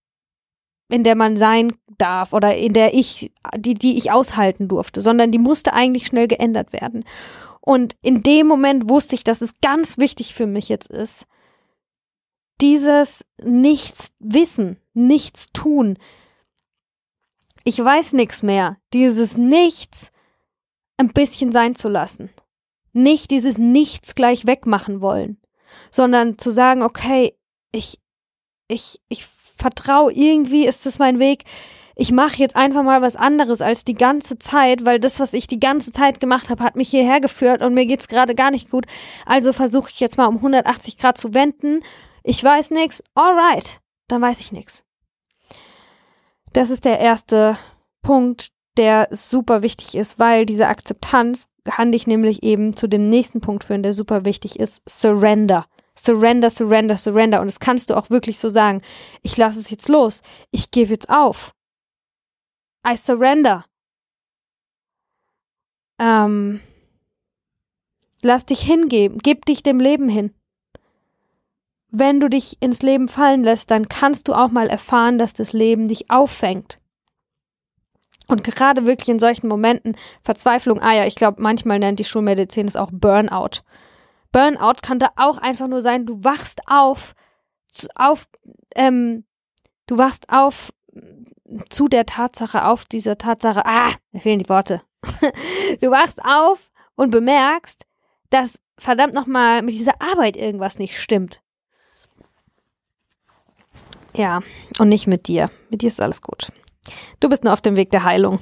in 0.93 1.05
der 1.05 1.15
man 1.15 1.37
sein 1.37 1.75
darf 1.99 2.33
oder 2.33 2.57
in 2.57 2.73
der 2.73 2.95
ich, 2.95 3.33
die, 3.57 3.75
die 3.75 3.99
ich 3.99 4.11
aushalten 4.11 4.69
durfte, 4.69 5.01
sondern 5.01 5.31
die 5.31 5.39
musste 5.39 5.73
eigentlich 5.73 6.07
schnell 6.07 6.29
geändert 6.29 6.73
werden. 6.73 7.05
Und 7.61 7.97
in 8.03 8.23
dem 8.23 8.47
Moment 8.47 8.89
wusste 8.89 9.15
ich, 9.15 9.25
dass 9.25 9.41
es 9.41 9.55
ganz 9.61 9.99
wichtig 9.99 10.35
für 10.35 10.47
mich 10.47 10.69
jetzt 10.69 10.91
ist, 10.91 11.27
dieses 12.61 13.25
Nichts 13.43 14.13
wissen, 14.19 14.79
nichts 14.95 15.49
tun. 15.53 15.99
Ich 17.65 17.83
weiß 17.83 18.13
nichts 18.15 18.43
mehr. 18.43 18.77
Dieses 18.93 19.37
Nichts 19.37 20.11
ein 20.97 21.13
bisschen 21.13 21.53
sein 21.53 21.75
zu 21.75 21.89
lassen. 21.89 22.31
Nicht 22.93 23.31
dieses 23.31 23.59
Nichts 23.59 24.15
gleich 24.15 24.47
wegmachen 24.47 25.01
wollen 25.01 25.43
sondern 25.91 26.39
zu 26.39 26.51
sagen, 26.51 26.83
okay, 26.83 27.37
ich, 27.73 27.99
ich, 28.69 29.01
ich 29.09 29.27
vertraue, 29.63 30.13
irgendwie 30.13 30.67
ist 30.67 30.85
das 30.85 30.99
mein 30.99 31.19
Weg. 31.19 31.45
Ich 31.95 32.11
mache 32.11 32.37
jetzt 32.37 32.57
einfach 32.57 32.83
mal 32.83 33.03
was 33.03 33.17
anderes 33.17 33.61
als 33.61 33.85
die 33.85 33.95
ganze 33.95 34.39
Zeit, 34.39 34.85
weil 34.85 34.99
das, 34.99 35.21
was 35.21 35.35
ich 35.35 35.47
die 35.47 35.61
ganze 35.61 35.93
Zeit 35.93 36.21
gemacht 36.21 36.51
habe, 36.51 36.63
hat 36.65 36.75
mich 36.75 36.89
hierher 36.89 37.21
geführt 37.21 37.63
und 37.63 37.75
mir 37.75 37.87
geht's 37.87 38.09
gerade 38.09 38.35
gar 38.35 38.51
nicht 38.51 38.71
gut. 38.71 38.87
Also 39.27 39.53
versuche 39.53 39.91
ich 39.91 40.01
jetzt 40.01 40.17
mal 40.17 40.27
um 40.27 40.37
180 40.37 40.97
Grad 40.97 41.19
zu 41.19 41.35
wenden. 41.35 41.81
Ich 42.23 42.43
weiß 42.43 42.71
nichts, 42.71 43.03
alright, 43.15 43.81
dann 44.09 44.23
weiß 44.23 44.41
ich 44.41 44.53
nichts. 44.53 44.85
Das 46.53 46.71
ist 46.71 46.85
der 46.85 46.99
erste 46.99 47.59
Punkt, 48.03 48.51
der 48.77 49.09
super 49.11 49.63
wichtig 49.63 49.95
ist, 49.95 50.19
weil 50.19 50.47
diese 50.47 50.69
Akzeptanz 50.69 51.49
kann 51.65 51.93
dich 51.93 52.07
nämlich 52.07 52.43
eben 52.43 52.77
zu 52.77 52.89
dem 52.89 53.09
nächsten 53.09 53.41
Punkt 53.41 53.65
führen, 53.65 53.83
der 53.83 53.93
super 53.93 54.25
wichtig 54.25 54.59
ist. 54.59 54.83
Surrender. 54.89 55.67
Surrender, 55.95 56.49
surrender, 56.51 56.97
surrender. 56.97 57.41
Und 57.41 57.47
das 57.47 57.61
kannst 57.61 57.91
du 57.91 57.97
auch 57.97 58.11
wirklich 58.11 58.39
so 58.39 58.49
sagen. 58.49 58.83
Ich 59.23 59.37
lasse 59.37 59.59
es 59.59 59.71
jetzt 59.71 59.89
los. 59.89 60.23
Ich 60.51 60.71
gebe 60.71 60.93
jetzt 60.93 61.11
auf. 61.11 61.55
I 62.87 62.97
surrender. 62.97 63.65
Ähm, 65.99 66.61
lass 68.23 68.47
dich 68.47 68.61
hingeben. 68.63 69.19
Gib 69.19 69.45
dich 69.45 69.63
dem 69.63 69.81
Leben 69.81 70.09
hin. 70.09 70.35
Wenn 71.91 72.21
du 72.21 72.29
dich 72.29 72.57
ins 72.61 72.81
Leben 72.81 73.07
fallen 73.07 73.45
lässt, 73.45 73.71
dann 73.71 73.87
kannst 73.87 74.27
du 74.27 74.35
auch 74.35 74.51
mal 74.51 74.69
erfahren, 74.69 75.19
dass 75.19 75.35
das 75.35 75.53
Leben 75.53 75.89
dich 75.89 76.11
auffängt. 76.11 76.81
Und 78.29 78.45
gerade 78.45 78.87
wirklich 78.87 79.11
in 79.11 79.19
solchen 79.19 79.47
Momenten, 79.47 79.97
Verzweiflung, 80.23 80.81
ah 80.81 80.95
ja, 80.95 81.07
ich 81.07 81.17
glaube, 81.17 81.43
manchmal 81.43 81.79
nennt 81.79 81.99
die 81.99 82.05
Schulmedizin 82.05 82.67
es 82.67 82.77
auch 82.77 82.91
Burnout. 82.91 83.61
Burnout 84.33 84.81
kann 84.83 84.99
da 84.99 85.11
auch 85.17 85.39
einfach 85.39 85.69
nur 85.69 85.83
sein, 85.83 86.07
du 86.07 86.25
wachst 86.25 86.63
auf, 86.67 87.15
auf, 87.95 88.27
ähm, 88.75 89.25
du 89.87 89.99
wachst 89.99 90.31
auf 90.31 90.73
zu 91.69 91.89
der 91.89 92.07
Tatsache, 92.07 92.65
auf 92.65 92.85
dieser 92.85 93.19
Tatsache, 93.19 93.65
ah, 93.67 93.93
mir 94.13 94.21
fehlen 94.21 94.39
die 94.39 94.49
Worte. 94.49 94.83
du 95.81 95.91
wachst 95.91 96.25
auf 96.25 96.71
und 96.95 97.11
bemerkst, 97.11 97.85
dass 98.31 98.59
verdammt 98.79 99.15
nochmal 99.15 99.63
mit 99.63 99.75
dieser 99.75 100.01
Arbeit 100.01 100.37
irgendwas 100.37 100.79
nicht 100.79 100.99
stimmt. 100.99 101.43
Ja, 104.15 104.41
und 104.79 104.89
nicht 104.89 105.07
mit 105.07 105.27
dir. 105.29 105.51
Mit 105.71 105.83
dir 105.83 105.89
ist 105.89 106.01
alles 106.01 106.21
gut. 106.21 106.53
Du 107.21 107.29
bist 107.29 107.45
nur 107.45 107.53
auf 107.53 107.61
dem 107.61 107.77
Weg 107.77 107.91
der 107.91 108.05
Heilung. 108.05 108.41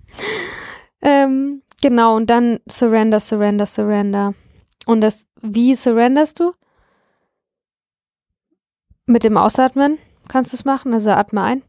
ähm, 1.02 1.62
genau, 1.82 2.16
und 2.16 2.30
dann 2.30 2.60
Surrender, 2.70 3.20
Surrender, 3.20 3.66
Surrender. 3.66 4.34
Und 4.86 5.00
das, 5.00 5.26
wie 5.40 5.74
surrenderst 5.74 6.40
du? 6.40 6.54
Mit 9.06 9.24
dem 9.24 9.36
Ausatmen 9.36 9.98
kannst 10.28 10.52
du 10.52 10.56
es 10.56 10.64
machen, 10.64 10.94
also 10.94 11.10
atme 11.10 11.42
ein. 11.42 11.62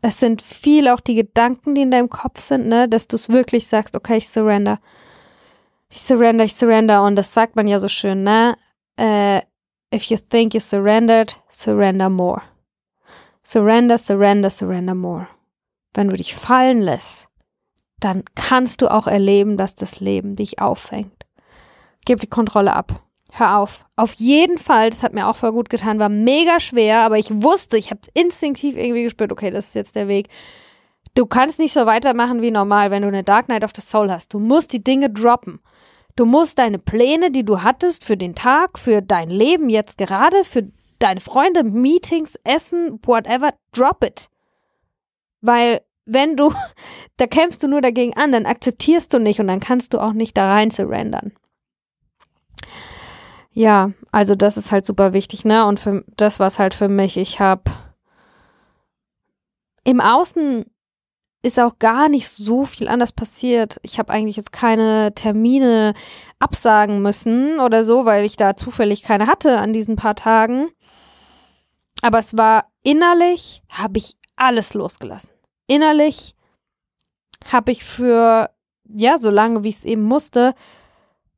Es 0.00 0.18
sind 0.18 0.42
viel 0.42 0.88
auch 0.88 1.00
die 1.00 1.14
Gedanken, 1.14 1.74
die 1.74 1.82
in 1.82 1.92
deinem 1.92 2.10
Kopf 2.10 2.40
sind, 2.40 2.66
ne, 2.66 2.88
dass 2.88 3.06
du 3.06 3.16
es 3.16 3.28
wirklich 3.28 3.68
sagst, 3.68 3.94
okay, 3.94 4.16
ich 4.16 4.28
surrender. 4.28 4.80
Ich 5.88 6.02
surrender, 6.02 6.44
ich 6.44 6.54
surrender. 6.54 7.04
Und 7.04 7.16
das 7.16 7.32
sagt 7.32 7.54
man 7.54 7.68
ja 7.68 7.78
so 7.78 7.88
schön, 7.88 8.24
ne? 8.24 8.56
Uh, 8.98 9.40
if 9.94 10.04
you 10.04 10.16
think 10.16 10.54
you 10.54 10.60
surrendered, 10.60 11.36
surrender 11.48 12.08
more. 12.08 12.42
Surrender, 13.44 13.96
surrender, 13.96 14.50
surrender 14.50 14.94
more. 14.94 15.28
Wenn 15.94 16.08
du 16.08 16.16
dich 16.16 16.34
fallen 16.34 16.80
lässt, 16.80 17.28
dann 18.04 18.24
kannst 18.34 18.82
du 18.82 18.90
auch 18.90 19.06
erleben, 19.06 19.56
dass 19.56 19.74
das 19.74 20.00
Leben 20.00 20.36
dich 20.36 20.60
auffängt. 20.60 21.26
Gib 22.04 22.20
die 22.20 22.28
Kontrolle 22.28 22.74
ab. 22.74 23.02
Hör 23.32 23.58
auf. 23.58 23.86
Auf 23.96 24.12
jeden 24.14 24.58
Fall, 24.58 24.90
das 24.90 25.02
hat 25.02 25.14
mir 25.14 25.26
auch 25.26 25.36
voll 25.36 25.52
gut 25.52 25.70
getan, 25.70 25.98
war 25.98 26.08
mega 26.08 26.60
schwer, 26.60 27.00
aber 27.00 27.16
ich 27.16 27.30
wusste, 27.30 27.78
ich 27.78 27.90
habe 27.90 28.00
instinktiv 28.12 28.76
irgendwie 28.76 29.04
gespürt, 29.04 29.32
okay, 29.32 29.50
das 29.50 29.68
ist 29.68 29.74
jetzt 29.74 29.96
der 29.96 30.08
Weg. 30.08 30.28
Du 31.14 31.26
kannst 31.26 31.58
nicht 31.58 31.72
so 31.72 31.86
weitermachen 31.86 32.42
wie 32.42 32.50
normal, 32.50 32.90
wenn 32.90 33.02
du 33.02 33.08
eine 33.08 33.22
Dark 33.22 33.48
Night 33.48 33.64
of 33.64 33.70
the 33.74 33.80
Soul 33.82 34.10
hast. 34.10 34.34
Du 34.34 34.38
musst 34.38 34.72
die 34.72 34.82
Dinge 34.82 35.08
droppen. 35.08 35.60
Du 36.16 36.26
musst 36.26 36.58
deine 36.58 36.78
Pläne, 36.78 37.30
die 37.30 37.44
du 37.44 37.62
hattest 37.62 38.04
für 38.04 38.16
den 38.16 38.34
Tag, 38.34 38.78
für 38.78 39.00
dein 39.00 39.30
Leben 39.30 39.70
jetzt 39.70 39.96
gerade, 39.96 40.44
für 40.44 40.70
deine 40.98 41.20
Freunde, 41.20 41.64
Meetings, 41.64 42.38
Essen, 42.44 42.98
whatever, 43.04 43.50
drop 43.72 44.04
it. 44.04 44.28
Weil 45.40 45.80
wenn 46.04 46.36
du, 46.36 46.52
da 47.16 47.26
kämpfst 47.26 47.62
du 47.62 47.68
nur 47.68 47.80
dagegen 47.80 48.16
an, 48.16 48.32
dann 48.32 48.46
akzeptierst 48.46 49.12
du 49.12 49.18
nicht 49.18 49.40
und 49.40 49.46
dann 49.46 49.60
kannst 49.60 49.94
du 49.94 49.98
auch 49.98 50.12
nicht 50.12 50.36
da 50.36 50.52
rein 50.52 50.70
surrendern. 50.70 51.32
Ja, 53.52 53.90
also 54.10 54.34
das 54.34 54.56
ist 54.56 54.72
halt 54.72 54.86
super 54.86 55.12
wichtig, 55.12 55.44
ne? 55.44 55.66
Und 55.66 55.78
für 55.78 56.04
das 56.16 56.40
war 56.40 56.46
es 56.46 56.58
halt 56.58 56.72
für 56.72 56.88
mich. 56.88 57.18
Ich 57.18 57.38
habe 57.38 57.70
im 59.84 60.00
Außen 60.00 60.64
ist 61.42 61.58
auch 61.58 61.78
gar 61.78 62.08
nicht 62.08 62.28
so 62.28 62.64
viel 62.64 62.88
anders 62.88 63.12
passiert. 63.12 63.80
Ich 63.82 63.98
habe 63.98 64.12
eigentlich 64.12 64.36
jetzt 64.36 64.52
keine 64.52 65.12
Termine 65.14 65.92
absagen 66.38 67.02
müssen 67.02 67.58
oder 67.58 67.82
so, 67.82 68.04
weil 68.04 68.24
ich 68.24 68.36
da 68.36 68.56
zufällig 68.56 69.02
keine 69.02 69.26
hatte 69.26 69.58
an 69.58 69.72
diesen 69.72 69.96
paar 69.96 70.14
Tagen. 70.14 70.70
Aber 72.00 72.18
es 72.20 72.36
war 72.36 72.66
innerlich, 72.84 73.62
habe 73.68 73.98
ich 73.98 74.16
alles 74.36 74.74
losgelassen. 74.74 75.31
Innerlich 75.66 76.34
habe 77.50 77.72
ich 77.72 77.84
für, 77.84 78.50
ja, 78.88 79.18
so 79.18 79.30
lange 79.30 79.64
wie 79.64 79.70
es 79.70 79.84
eben 79.84 80.02
musste, 80.02 80.54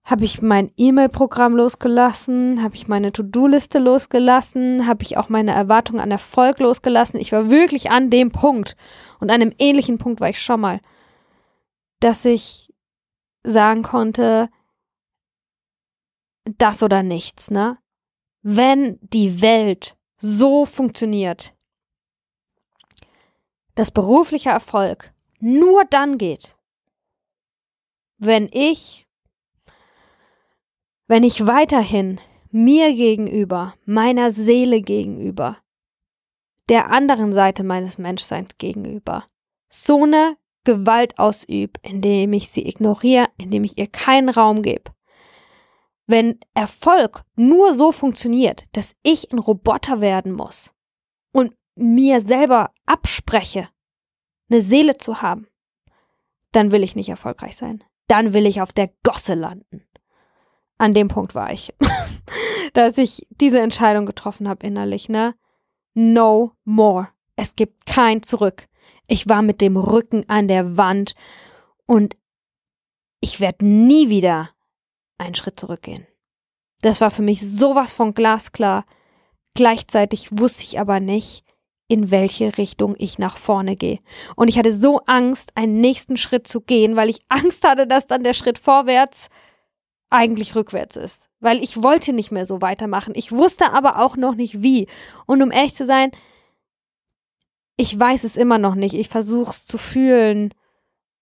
habe 0.04 0.24
ich 0.24 0.42
mein 0.42 0.70
E-Mail-Programm 0.76 1.56
losgelassen, 1.56 2.62
habe 2.62 2.74
ich 2.74 2.88
meine 2.88 3.10
To-Do-Liste 3.10 3.78
losgelassen, 3.78 4.86
habe 4.86 5.02
ich 5.02 5.16
auch 5.16 5.30
meine 5.30 5.52
Erwartung 5.52 5.98
an 5.98 6.10
Erfolg 6.10 6.58
losgelassen. 6.58 7.18
Ich 7.18 7.32
war 7.32 7.50
wirklich 7.50 7.90
an 7.90 8.10
dem 8.10 8.30
Punkt 8.30 8.76
und 9.18 9.30
an 9.30 9.40
einem 9.40 9.54
ähnlichen 9.58 9.96
Punkt 9.96 10.20
war 10.20 10.28
ich 10.28 10.42
schon 10.42 10.60
mal, 10.60 10.80
dass 12.00 12.26
ich 12.26 12.70
sagen 13.44 13.82
konnte, 13.82 14.50
das 16.58 16.82
oder 16.82 17.02
nichts, 17.02 17.50
ne? 17.50 17.78
Wenn 18.42 18.98
die 19.00 19.40
Welt 19.40 19.96
so 20.18 20.66
funktioniert, 20.66 21.54
dass 23.74 23.90
beruflicher 23.90 24.50
Erfolg 24.50 25.12
nur 25.40 25.84
dann 25.84 26.18
geht, 26.18 26.56
wenn 28.18 28.48
ich 28.52 29.06
wenn 31.06 31.22
ich 31.22 31.46
weiterhin 31.46 32.18
mir 32.50 32.94
gegenüber, 32.94 33.74
meiner 33.84 34.30
Seele 34.30 34.80
gegenüber, 34.80 35.58
der 36.70 36.90
anderen 36.90 37.32
Seite 37.32 37.62
meines 37.62 37.98
Menschseins 37.98 38.56
gegenüber, 38.56 39.26
so 39.68 40.04
eine 40.04 40.36
Gewalt 40.64 41.18
ausübe, 41.18 41.78
indem 41.82 42.32
ich 42.32 42.48
sie 42.48 42.66
ignoriere, 42.66 43.26
indem 43.36 43.64
ich 43.64 43.76
ihr 43.78 43.86
keinen 43.86 44.30
Raum 44.30 44.62
gebe. 44.62 44.92
Wenn 46.06 46.38
Erfolg 46.54 47.24
nur 47.36 47.74
so 47.74 47.92
funktioniert, 47.92 48.64
dass 48.72 48.94
ich 49.02 49.30
ein 49.32 49.38
Roboter 49.38 50.00
werden 50.00 50.32
muss 50.32 50.73
mir 51.76 52.20
selber 52.20 52.70
abspreche, 52.86 53.68
eine 54.50 54.60
Seele 54.60 54.98
zu 54.98 55.22
haben, 55.22 55.46
dann 56.52 56.70
will 56.70 56.82
ich 56.82 56.96
nicht 56.96 57.08
erfolgreich 57.08 57.56
sein. 57.56 57.82
Dann 58.06 58.32
will 58.32 58.46
ich 58.46 58.60
auf 58.60 58.72
der 58.72 58.90
Gosse 59.02 59.34
landen 59.34 59.84
an 60.78 60.94
dem 60.94 61.08
Punkt 61.08 61.34
war 61.34 61.52
ich, 61.52 61.74
dass 62.72 62.98
ich 62.98 63.26
diese 63.40 63.60
Entscheidung 63.60 64.06
getroffen 64.06 64.48
habe 64.48 64.66
innerlich, 64.66 65.08
ne? 65.08 65.34
No 65.94 66.52
more. 66.64 67.08
Es 67.36 67.56
gibt 67.56 67.86
kein 67.86 68.22
Zurück. 68.22 68.68
Ich 69.06 69.28
war 69.28 69.42
mit 69.42 69.60
dem 69.60 69.76
Rücken 69.76 70.28
an 70.28 70.48
der 70.48 70.76
Wand 70.76 71.14
und 71.86 72.16
ich 73.20 73.40
werde 73.40 73.64
nie 73.64 74.08
wieder 74.08 74.50
einen 75.18 75.34
Schritt 75.34 75.58
zurückgehen. 75.58 76.06
Das 76.80 77.00
war 77.00 77.10
für 77.10 77.22
mich 77.22 77.40
sowas 77.40 77.92
von 77.92 78.14
glasklar. 78.14 78.84
Gleichzeitig 79.54 80.38
wusste 80.38 80.64
ich 80.64 80.80
aber 80.80 81.00
nicht, 81.00 81.44
in 81.94 82.10
welche 82.10 82.58
Richtung 82.58 82.96
ich 82.98 83.20
nach 83.20 83.36
vorne 83.36 83.76
gehe. 83.76 84.00
Und 84.34 84.48
ich 84.48 84.58
hatte 84.58 84.72
so 84.72 84.98
Angst, 85.06 85.52
einen 85.56 85.80
nächsten 85.80 86.16
Schritt 86.16 86.48
zu 86.48 86.60
gehen, 86.60 86.96
weil 86.96 87.08
ich 87.08 87.20
Angst 87.28 87.62
hatte, 87.62 87.86
dass 87.86 88.08
dann 88.08 88.24
der 88.24 88.34
Schritt 88.34 88.58
vorwärts 88.58 89.28
eigentlich 90.10 90.56
rückwärts 90.56 90.96
ist. 90.96 91.28
Weil 91.38 91.62
ich 91.62 91.84
wollte 91.84 92.12
nicht 92.12 92.32
mehr 92.32 92.46
so 92.46 92.60
weitermachen. 92.60 93.14
Ich 93.14 93.30
wusste 93.30 93.72
aber 93.72 94.04
auch 94.04 94.16
noch 94.16 94.34
nicht 94.34 94.60
wie. 94.60 94.88
Und 95.26 95.40
um 95.40 95.52
ehrlich 95.52 95.76
zu 95.76 95.86
sein, 95.86 96.10
ich 97.76 97.96
weiß 97.96 98.24
es 98.24 98.36
immer 98.36 98.58
noch 98.58 98.74
nicht. 98.74 98.94
Ich 98.94 99.08
versuche 99.08 99.52
es 99.52 99.64
zu 99.64 99.78
fühlen. 99.78 100.52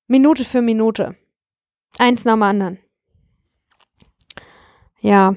Minute 0.07 0.43
für 0.43 0.63
Minute. 0.63 1.17
Eins 1.99 2.25
nach 2.25 2.33
dem 2.33 2.45
anderen. 2.45 2.79
Ja. 5.01 5.37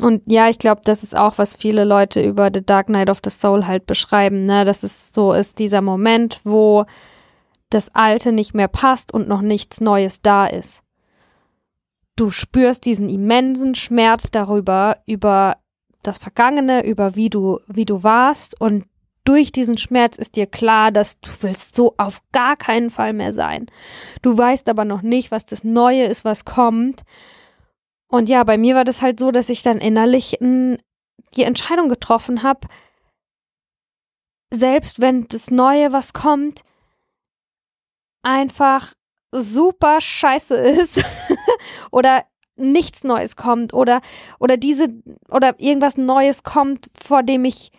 Und 0.00 0.22
ja, 0.26 0.48
ich 0.48 0.58
glaube, 0.58 0.82
das 0.84 1.02
ist 1.02 1.16
auch, 1.16 1.38
was 1.38 1.56
viele 1.56 1.84
Leute 1.84 2.22
über 2.22 2.50
The 2.52 2.64
Dark 2.64 2.88
Night 2.90 3.08
of 3.08 3.20
the 3.24 3.30
Soul 3.30 3.66
halt 3.66 3.86
beschreiben, 3.86 4.44
ne? 4.44 4.64
Dass 4.64 4.82
es 4.82 5.12
so 5.12 5.32
ist, 5.32 5.58
dieser 5.58 5.80
Moment, 5.80 6.40
wo 6.44 6.84
das 7.70 7.94
Alte 7.94 8.32
nicht 8.32 8.54
mehr 8.54 8.68
passt 8.68 9.12
und 9.12 9.26
noch 9.28 9.40
nichts 9.40 9.80
Neues 9.80 10.20
da 10.20 10.46
ist 10.46 10.82
du 12.16 12.30
spürst 12.30 12.84
diesen 12.84 13.08
immensen 13.08 13.74
Schmerz 13.74 14.30
darüber, 14.30 14.98
über 15.06 15.58
das 16.02 16.18
Vergangene, 16.18 16.84
über 16.84 17.14
wie 17.14 17.30
du, 17.30 17.60
wie 17.66 17.84
du 17.84 18.02
warst 18.02 18.60
und 18.60 18.86
durch 19.24 19.50
diesen 19.50 19.76
Schmerz 19.76 20.18
ist 20.18 20.36
dir 20.36 20.46
klar, 20.46 20.92
dass 20.92 21.20
du 21.20 21.30
willst 21.40 21.74
so 21.74 21.94
auf 21.98 22.20
gar 22.30 22.56
keinen 22.56 22.90
Fall 22.90 23.12
mehr 23.12 23.32
sein. 23.32 23.66
Du 24.22 24.38
weißt 24.38 24.68
aber 24.68 24.84
noch 24.84 25.02
nicht, 25.02 25.32
was 25.32 25.44
das 25.44 25.64
Neue 25.64 26.04
ist, 26.04 26.24
was 26.24 26.44
kommt. 26.44 27.02
Und 28.08 28.28
ja, 28.28 28.44
bei 28.44 28.56
mir 28.56 28.74
war 28.74 28.84
das 28.84 29.02
halt 29.02 29.18
so, 29.18 29.30
dass 29.30 29.48
ich 29.48 29.62
dann 29.62 29.78
innerlich 29.78 30.40
n, 30.40 30.78
die 31.36 31.42
Entscheidung 31.42 31.88
getroffen 31.88 32.42
habe, 32.42 32.68
selbst 34.52 35.00
wenn 35.00 35.26
das 35.28 35.50
Neue, 35.50 35.92
was 35.92 36.12
kommt, 36.12 36.62
einfach 38.22 38.94
super 39.32 40.00
scheiße 40.00 40.54
ist 40.54 41.04
oder 41.90 42.24
nichts 42.56 43.04
Neues 43.04 43.36
kommt 43.36 43.74
oder 43.74 44.00
oder 44.38 44.56
diese 44.56 44.88
oder 45.28 45.58
irgendwas 45.58 45.96
Neues 45.96 46.42
kommt, 46.42 46.90
vor 47.00 47.22
dem 47.22 47.44
ich 47.44 47.70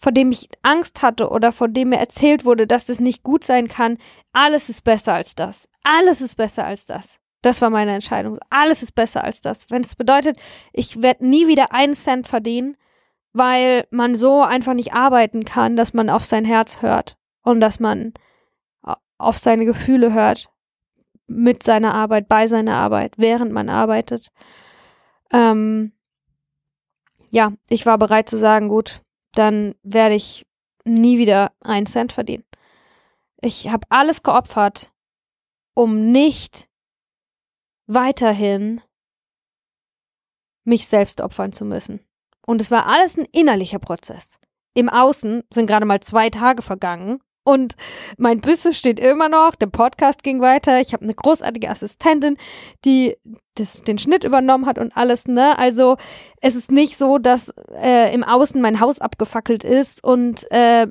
vor 0.00 0.12
dem 0.12 0.30
ich 0.30 0.48
Angst 0.62 1.02
hatte 1.02 1.30
oder 1.30 1.50
vor 1.50 1.68
dem 1.68 1.88
mir 1.88 1.98
erzählt 1.98 2.44
wurde, 2.44 2.66
dass 2.66 2.86
das 2.86 3.00
nicht 3.00 3.22
gut 3.22 3.42
sein 3.42 3.68
kann, 3.68 3.98
alles 4.32 4.68
ist 4.68 4.84
besser 4.84 5.14
als 5.14 5.34
das. 5.34 5.68
Alles 5.82 6.20
ist 6.20 6.36
besser 6.36 6.64
als 6.64 6.86
das. 6.86 7.18
Das 7.48 7.62
war 7.62 7.70
meine 7.70 7.94
Entscheidung. 7.94 8.38
Alles 8.50 8.82
ist 8.82 8.94
besser 8.94 9.24
als 9.24 9.40
das. 9.40 9.70
Wenn 9.70 9.80
es 9.80 9.96
bedeutet, 9.96 10.38
ich 10.74 11.00
werde 11.00 11.26
nie 11.26 11.48
wieder 11.48 11.72
einen 11.72 11.94
Cent 11.94 12.28
verdienen, 12.28 12.76
weil 13.32 13.86
man 13.90 14.14
so 14.16 14.42
einfach 14.42 14.74
nicht 14.74 14.92
arbeiten 14.92 15.46
kann, 15.46 15.74
dass 15.74 15.94
man 15.94 16.10
auf 16.10 16.26
sein 16.26 16.44
Herz 16.44 16.82
hört 16.82 17.16
und 17.40 17.60
dass 17.60 17.80
man 17.80 18.12
auf 19.16 19.38
seine 19.38 19.64
Gefühle 19.64 20.12
hört, 20.12 20.50
mit 21.26 21.62
seiner 21.62 21.94
Arbeit, 21.94 22.28
bei 22.28 22.46
seiner 22.48 22.74
Arbeit, 22.74 23.14
während 23.16 23.50
man 23.50 23.70
arbeitet. 23.70 24.28
Ähm, 25.32 25.92
ja, 27.30 27.54
ich 27.70 27.86
war 27.86 27.96
bereit 27.96 28.28
zu 28.28 28.36
sagen, 28.36 28.68
gut, 28.68 29.00
dann 29.32 29.74
werde 29.82 30.16
ich 30.16 30.44
nie 30.84 31.16
wieder 31.16 31.52
einen 31.62 31.86
Cent 31.86 32.12
verdienen. 32.12 32.44
Ich 33.40 33.70
habe 33.70 33.86
alles 33.88 34.22
geopfert, 34.22 34.92
um 35.72 36.12
nicht 36.12 36.67
weiterhin 37.88 38.80
mich 40.64 40.86
selbst 40.86 41.20
opfern 41.20 41.52
zu 41.52 41.64
müssen. 41.64 42.00
Und 42.46 42.60
es 42.60 42.70
war 42.70 42.86
alles 42.86 43.18
ein 43.18 43.26
innerlicher 43.32 43.80
Prozess. 43.80 44.38
Im 44.74 44.88
Außen 44.88 45.42
sind 45.52 45.66
gerade 45.66 45.86
mal 45.86 46.00
zwei 46.00 46.30
Tage 46.30 46.62
vergangen 46.62 47.20
und 47.48 47.76
mein 48.18 48.42
Business 48.42 48.76
steht 48.76 49.00
immer 49.00 49.30
noch, 49.30 49.54
der 49.54 49.68
Podcast 49.68 50.22
ging 50.22 50.42
weiter. 50.42 50.80
Ich 50.80 50.92
habe 50.92 51.04
eine 51.04 51.14
großartige 51.14 51.70
Assistentin, 51.70 52.36
die 52.84 53.16
das, 53.54 53.82
den 53.82 53.96
Schnitt 53.96 54.22
übernommen 54.22 54.66
hat 54.66 54.78
und 54.78 54.94
alles, 54.94 55.26
ne? 55.26 55.58
Also 55.58 55.96
es 56.42 56.54
ist 56.54 56.70
nicht 56.70 56.98
so, 56.98 57.16
dass 57.16 57.50
äh, 57.74 58.14
im 58.14 58.22
Außen 58.22 58.60
mein 58.60 58.80
Haus 58.80 59.00
abgefackelt 59.00 59.64
ist 59.64 60.04
und 60.04 60.46
äh, 60.52 60.86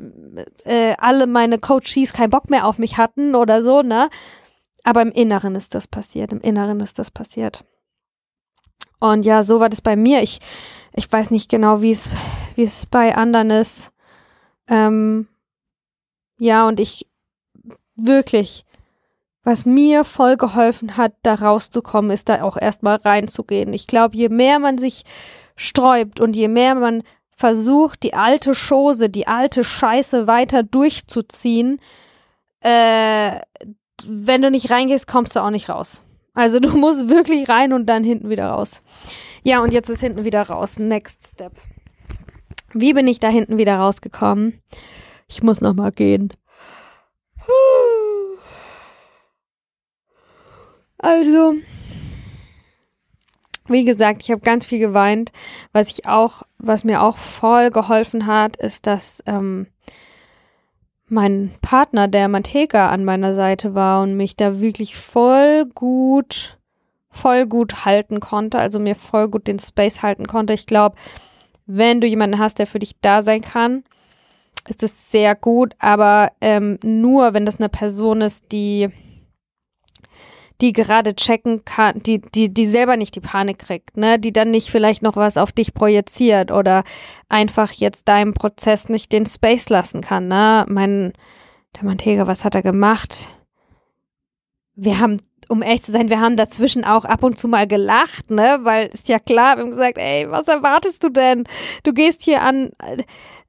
äh, 0.66 0.96
alle 0.98 1.28
meine 1.28 1.60
Coaches 1.60 2.12
keinen 2.12 2.32
Bock 2.32 2.50
mehr 2.50 2.66
auf 2.66 2.80
mich 2.80 2.98
hatten 2.98 3.36
oder 3.36 3.62
so, 3.62 3.84
ne? 3.84 4.10
Aber 4.88 5.02
im 5.02 5.12
Inneren 5.12 5.56
ist 5.56 5.76
das 5.76 5.86
passiert. 5.86 6.32
Im 6.32 6.39
Inneren 6.39 6.80
ist 6.80 6.97
das 6.97 7.12
passiert. 7.12 7.65
Und 9.02 9.26
ja, 9.26 9.43
so 9.43 9.60
war 9.60 9.67
das 9.67 9.82
bei 9.82 9.97
mir. 9.97 10.23
Ich, 10.23 10.39
ich 10.93 11.12
weiß 11.12 11.30
nicht 11.32 11.50
genau, 11.50 11.82
wie 11.82 11.91
es, 11.91 12.12
wie 12.56 12.63
es 12.63 12.86
bei 12.86 13.13
anderen 13.13 13.50
ist. 13.50 13.91
Ähm, 14.70 15.28
ja, 16.39 16.66
und 16.66 16.80
ich 16.80 17.05
wirklich, 17.97 18.64
was 19.43 19.66
mir 19.66 20.05
voll 20.05 20.38
geholfen 20.38 20.95
hat, 20.95 21.16
da 21.22 21.36
rauszukommen, 21.36 22.09
ist 22.09 22.30
da 22.30 22.41
auch 22.41 22.55
erstmal 22.55 22.95
reinzugehen. 22.95 23.74
Ich 23.74 23.88
glaube, 23.88 24.16
je 24.16 24.30
mehr 24.30 24.57
man 24.57 24.78
sich 24.78 25.03
sträubt 25.57 26.22
und 26.22 26.34
je 26.34 26.47
mehr 26.47 26.76
man 26.76 27.03
versucht, 27.36 28.03
die 28.03 28.14
alte 28.14 28.53
Chose, 28.53 29.09
die 29.09 29.28
alte 29.28 29.66
Scheiße 29.66 30.28
weiter 30.28 30.64
durchzuziehen, 30.64 31.82
äh, 32.62 33.41
wenn 34.06 34.41
du 34.41 34.52
nicht 34.52 34.70
reingehst, 34.70 35.08
kommst 35.08 35.36
du 35.36 35.39
auch 35.39 35.50
nicht 35.50 35.70
raus. 35.70 36.04
Also 36.34 36.60
du 36.60 36.70
musst 36.78 37.10
wirklich 37.10 37.50
rein 37.50 37.74
und 37.74 37.88
dann 37.88 38.04
hinten 38.04 38.30
wieder 38.30 38.50
raus. 38.50 38.82
Ja, 39.43 39.62
und 39.62 39.72
jetzt 39.72 39.89
ist 39.89 40.02
hinten 40.02 40.24
wieder 40.24 40.43
raus. 40.43 40.78
Next 40.80 41.28
step. 41.28 41.54
Wie 42.74 42.93
bin 42.93 43.08
ich 43.08 43.20
da 43.20 43.30
hinten 43.30 43.58
wieder 43.58 43.78
rausgekommen? 43.78 44.62
Ich 45.28 45.41
muss 45.41 45.62
noch 45.62 45.74
mal 45.74 45.91
gehen. 45.91 46.32
Also, 51.00 51.54
wie 53.68 53.86
gesagt, 53.86 54.24
ich 54.24 54.32
habe 54.32 54.41
ganz 54.41 54.66
viel 54.66 54.80
geweint. 54.80 55.32
Was 55.72 55.89
ich 55.89 56.08
auch, 56.08 56.43
was 56.58 56.84
mir 56.84 57.02
auch 57.02 57.18
voll 57.18 57.70
geholfen 57.70 58.26
hat, 58.26 58.58
ist, 58.58 58.88
dass 58.88 59.24
ähm, 59.26 59.68
mein 61.10 61.51
Partner, 61.62 62.08
der 62.08 62.28
Manteka, 62.28 62.89
an 62.89 63.05
meiner 63.05 63.34
Seite 63.34 63.74
war 63.74 64.01
und 64.01 64.16
mich 64.16 64.36
da 64.36 64.60
wirklich 64.60 64.95
voll 64.95 65.66
gut, 65.74 66.58
voll 67.10 67.45
gut 67.45 67.86
halten 67.86 68.20
konnte, 68.20 68.60
also 68.60 68.80
mir 68.80 68.95
voll 68.95 69.30
gut 69.30 69.47
den 69.47 69.60
Space 69.60 70.01
halten 70.03 70.28
konnte. 70.28 70.53
Ich 70.53 70.66
glaube, 70.66 70.95
wenn 71.66 72.01
du 72.01 72.08
jemanden 72.08 72.39
hast, 72.39 72.60
der 72.60 72.68
für 72.68 72.80
dich 72.80 72.95
da 73.01 73.22
sein 73.22 73.41
kann, 73.41 73.84
ist 74.68 74.84
es 74.84 75.12
sehr 75.12 75.36
gut, 75.36 75.74
aber 75.80 76.32
ähm, 76.41 76.78
nur 76.84 77.34
wenn 77.34 77.45
das 77.45 77.60
eine 77.60 77.70
Person 77.70 78.22
ist, 78.22 78.51
die 78.51 78.89
die 80.62 80.74
gerade 80.74 81.16
checken 81.16 81.66
kann, 81.66 81.99
die, 81.99 82.20
die, 82.20 82.53
die 82.53 82.66
selber 82.66 82.97
nicht 82.97 83.16
die 83.16 83.22
Panik 83.22 83.60
kriegt, 83.60 83.95
ne, 83.95 84.20
die 84.20 84.34
dann 84.34 84.51
nicht 84.51 84.70
vielleicht 84.70 85.03
noch 85.03 85.16
was 85.16 85.38
auf 85.38 85.51
dich 85.51 85.74
projiziert 85.74 86.51
oder 86.51 86.84
einfach 87.30 87.72
jetzt 87.72 88.08
deinem 88.08 88.34
Prozess 88.34 88.89
nicht 88.89 89.12
den 89.12 89.26
Space 89.26 89.70
lassen 89.70 90.01
kann, 90.01 90.28
ne. 90.28 90.66
Mein, 90.68 91.14
der 91.76 91.86
Mantega, 91.86 92.26
was 92.28 92.43
hat 92.43 92.55
er 92.55 92.64
gemacht? 92.64 93.30
Wir 94.76 94.99
haben, 94.99 95.22
um 95.47 95.62
echt 95.62 95.86
zu 95.86 95.91
sein, 95.91 96.10
wir 96.10 96.20
haben 96.20 96.38
dazwischen 96.38 96.84
auch 96.84 97.05
ab 97.05 97.24
und 97.24 97.38
zu 97.38 97.47
mal 97.47 97.68
gelacht, 97.68 98.32
ne, 98.32 98.60
weil 98.64 98.88
ist 98.88 99.08
ja 99.10 99.20
klar, 99.20 99.58
wir 99.58 99.64
haben 99.64 99.72
gesagt, 99.72 99.97
ey, 99.97 100.30
was 100.30 100.47
erwartest 100.47 101.03
du 101.03 101.10
denn? 101.10 101.43
Du 101.84 101.93
gehst 101.93 102.24
hier 102.24 102.41
an, 102.41 102.72
äh, 102.80 103.03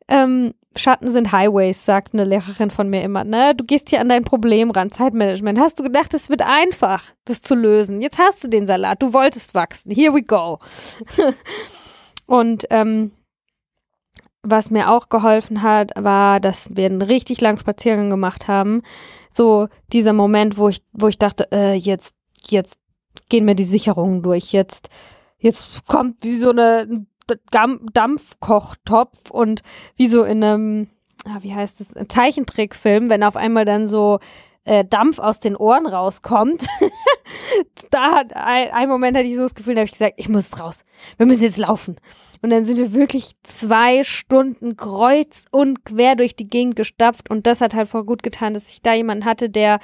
ähm, 0.08 0.54
Schatten 0.76 1.10
sind 1.10 1.32
Highways, 1.32 1.84
sagt 1.84 2.14
eine 2.14 2.24
Lehrerin 2.24 2.70
von 2.70 2.88
mir 2.88 3.02
immer. 3.02 3.24
Ne? 3.24 3.54
Du 3.54 3.64
gehst 3.64 3.88
hier 3.88 4.00
an 4.00 4.08
dein 4.08 4.24
Problem 4.24 4.70
ran, 4.70 4.90
Zeitmanagement. 4.90 5.58
Hast 5.58 5.78
du 5.78 5.82
gedacht, 5.82 6.12
es 6.14 6.28
wird 6.30 6.42
einfach, 6.42 7.04
das 7.24 7.40
zu 7.40 7.54
lösen? 7.54 8.00
Jetzt 8.00 8.18
hast 8.18 8.44
du 8.44 8.48
den 8.48 8.66
Salat, 8.66 9.02
du 9.02 9.12
wolltest 9.12 9.54
wachsen. 9.54 9.90
Here 9.90 10.14
we 10.14 10.22
go. 10.22 10.58
Und 12.26 12.66
ähm, 12.70 13.12
was 14.42 14.70
mir 14.70 14.90
auch 14.90 15.08
geholfen 15.08 15.62
hat, 15.62 15.92
war, 15.96 16.40
dass 16.40 16.76
wir 16.76 16.86
einen 16.86 17.02
richtig 17.02 17.40
langen 17.40 17.58
Spaziergang 17.58 18.10
gemacht 18.10 18.48
haben. 18.48 18.82
So 19.30 19.68
dieser 19.92 20.12
Moment, 20.12 20.58
wo 20.58 20.68
ich, 20.68 20.82
wo 20.92 21.08
ich 21.08 21.18
dachte, 21.18 21.48
äh, 21.50 21.74
jetzt, 21.74 22.14
jetzt 22.42 22.78
gehen 23.28 23.44
mir 23.44 23.54
die 23.54 23.64
Sicherungen 23.64 24.22
durch. 24.22 24.52
Jetzt, 24.52 24.90
jetzt 25.38 25.86
kommt 25.86 26.22
wie 26.22 26.36
so 26.36 26.50
eine 26.50 27.06
Dampfkochtopf 27.50 29.30
und 29.30 29.62
wie 29.96 30.08
so 30.08 30.22
in 30.22 30.42
einem, 30.42 30.88
ah, 31.24 31.38
wie 31.40 31.54
heißt 31.54 31.80
das, 31.80 32.08
Zeichentrickfilm, 32.08 33.10
wenn 33.10 33.22
auf 33.22 33.36
einmal 33.36 33.64
dann 33.64 33.86
so 33.88 34.20
äh, 34.64 34.84
Dampf 34.84 35.18
aus 35.18 35.40
den 35.40 35.56
Ohren 35.56 35.86
rauskommt. 35.86 36.66
da 37.90 38.12
hat 38.12 38.34
ein, 38.36 38.70
ein, 38.70 38.88
Moment 38.88 39.16
hatte 39.16 39.26
ich 39.26 39.36
so 39.36 39.42
das 39.42 39.54
Gefühl, 39.54 39.74
da 39.74 39.80
habe 39.80 39.86
ich 39.86 39.92
gesagt, 39.92 40.14
ich 40.16 40.28
muss 40.28 40.60
raus. 40.60 40.84
Wir 41.16 41.26
müssen 41.26 41.42
jetzt 41.42 41.58
laufen. 41.58 41.96
Und 42.42 42.50
dann 42.50 42.64
sind 42.64 42.76
wir 42.76 42.92
wirklich 42.92 43.32
zwei 43.42 44.04
Stunden 44.04 44.76
kreuz 44.76 45.46
und 45.50 45.84
quer 45.84 46.16
durch 46.16 46.36
die 46.36 46.48
Gegend 46.48 46.76
gestapft 46.76 47.30
und 47.30 47.46
das 47.46 47.60
hat 47.60 47.74
halt 47.74 47.88
voll 47.88 48.04
gut 48.04 48.22
getan, 48.22 48.54
dass 48.54 48.68
ich 48.68 48.82
da 48.82 48.94
jemanden 48.94 49.24
hatte, 49.24 49.50
der 49.50 49.80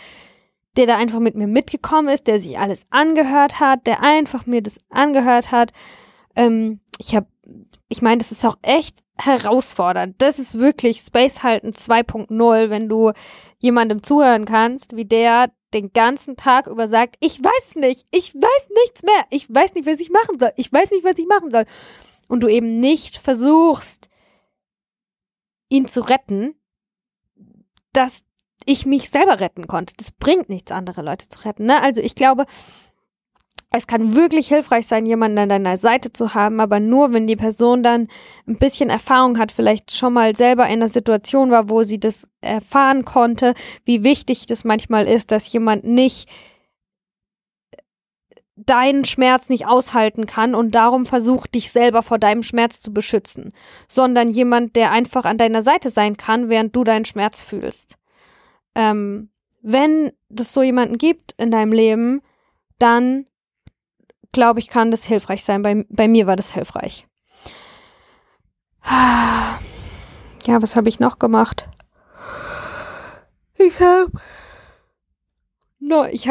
der 0.77 0.87
da 0.87 0.97
einfach 0.97 1.21
mit 1.21 1.37
mir 1.37 1.47
mitgekommen 1.47 2.09
ist, 2.09 2.27
der 2.27 2.41
sich 2.41 2.59
alles 2.59 2.85
angehört 2.91 3.61
hat, 3.61 3.87
der 3.87 4.03
einfach 4.03 4.47
mir 4.47 4.61
das 4.61 4.79
angehört 4.91 5.53
hat. 5.53 5.73
Ähm, 6.35 6.81
ich 6.99 7.15
habe 7.15 7.27
ich 7.89 8.03
meine, 8.03 8.19
das 8.19 8.33
ist 8.33 8.45
auch 8.45 8.59
echt 8.63 9.03
herausfordernd. 9.17 10.17
Das 10.19 10.39
ist 10.39 10.59
wirklich 10.59 11.01
Space 11.01 11.43
halten 11.43 11.71
2.0, 11.71 12.71
wenn 12.71 12.89
du 12.89 13.13
jemandem 13.59 14.03
zuhören 14.03 14.45
kannst, 14.45 14.97
wie 14.97 15.05
der 15.05 15.53
den 15.73 15.93
ganzen 15.93 16.37
Tag 16.37 16.67
über 16.67 16.89
sagt, 16.89 17.17
ich 17.21 17.43
weiß 17.43 17.77
nicht, 17.77 18.07
ich 18.11 18.35
weiß 18.35 18.69
nichts 18.85 19.03
mehr, 19.03 19.27
ich 19.31 19.53
weiß 19.53 19.75
nicht, 19.75 19.87
was 19.87 20.01
ich 20.01 20.11
machen 20.11 20.39
soll, 20.39 20.53
ich 20.57 20.73
weiß 20.73 20.91
nicht, 20.93 21.05
was 21.05 21.19
ich 21.19 21.27
machen 21.27 21.51
soll. 21.51 21.67
Und 22.29 22.41
du 22.41 22.49
eben 22.49 22.81
nicht 22.81 23.19
versuchst, 23.19 24.09
ihn 25.69 25.87
zu 25.87 26.01
retten, 26.01 26.55
dass 27.93 28.23
ich 28.65 28.87
mich 28.87 29.11
selber 29.11 29.41
retten 29.41 29.67
konnte. 29.67 29.95
Das 29.97 30.11
bringt 30.11 30.49
nichts, 30.49 30.73
andere 30.73 31.03
Leute 31.03 31.29
zu 31.29 31.45
retten. 31.45 31.67
Ne? 31.67 31.83
Also 31.83 32.01
ich 32.01 32.15
glaube, 32.15 32.47
es 33.77 33.89
kann 33.89 34.15
wirklich 34.15 34.47
hilfreich 34.49 34.87
sein, 34.87 35.05
jemanden 35.05 35.39
an 35.39 35.49
deiner 35.49 35.77
Seite 35.77 36.13
zu 36.13 36.35
haben, 36.35 36.61
aber 36.61 36.79
nur, 36.79 37.13
wenn 37.13 37.27
die 37.27 37.35
Person 37.35 37.83
dann 37.83 38.07
ein 38.47 38.57
bisschen 38.57 38.89
Erfahrung 38.89 39.37
hat, 39.37 39.51
vielleicht 39.51 39.91
schon 39.91 40.13
mal 40.13 40.37
selber 40.37 40.67
in 40.67 40.75
einer 40.75 40.89
Situation 40.89 41.51
war, 41.51 41.69
wo 41.69 41.83
sie 41.83 41.99
das 41.99 42.29
erfahren 42.41 43.05
konnte, 43.05 43.55
wie 43.85 44.05
wichtig 44.05 44.47
das 44.47 44.63
manchmal 44.63 45.07
ist, 45.09 45.33
dass 45.33 45.53
jemand 45.53 45.83
nicht 45.83 46.29
deinen 48.57 49.05
Schmerz 49.05 49.49
nicht 49.49 49.67
aushalten 49.67 50.27
kann 50.27 50.55
und 50.55 50.77
darum 50.77 51.05
versucht, 51.05 51.57
dich 51.57 51.73
selber 51.73 52.05
vor 52.05 52.19
deinem 52.19 52.45
Schmerz 52.45 52.81
zu 52.81 52.93
beschützen, 52.93 53.53
sondern 53.89 54.29
jemand, 54.29 54.77
der 54.77 54.93
einfach 54.93 55.25
an 55.25 55.37
deiner 55.37 55.63
Seite 55.63 55.91
sein 55.91 56.17
kann, 56.17 56.49
während 56.49 56.77
du 56.77 56.85
deinen 56.85 57.05
Schmerz 57.05 57.41
fühlst. 57.41 57.97
Ähm, 58.77 59.31
wenn 59.63 60.13
es 60.37 60.53
so 60.53 60.63
jemanden 60.63 60.99
gibt 60.99 61.33
in 61.39 61.51
deinem 61.51 61.73
Leben, 61.73 62.23
dann 62.79 63.27
glaube 64.35 64.61
ich, 64.61 64.69
kann 64.69 64.91
das 64.91 65.05
hilfreich 65.05 65.45
sein. 65.45 65.63
Bei, 65.63 65.87
bei 65.89 66.09
mir 66.09 66.27
war 66.27 66.37
das 66.37 66.53
hilfreich. 66.53 67.07
Ja, 70.47 70.61
was 70.61 70.77
habe 70.77 70.91
ich 70.91 71.01
noch 71.01 71.19
gemacht? 71.19 71.71
Ich 73.57 73.81
habe 73.81 74.13
no, 75.79 76.05
ich 76.05 76.29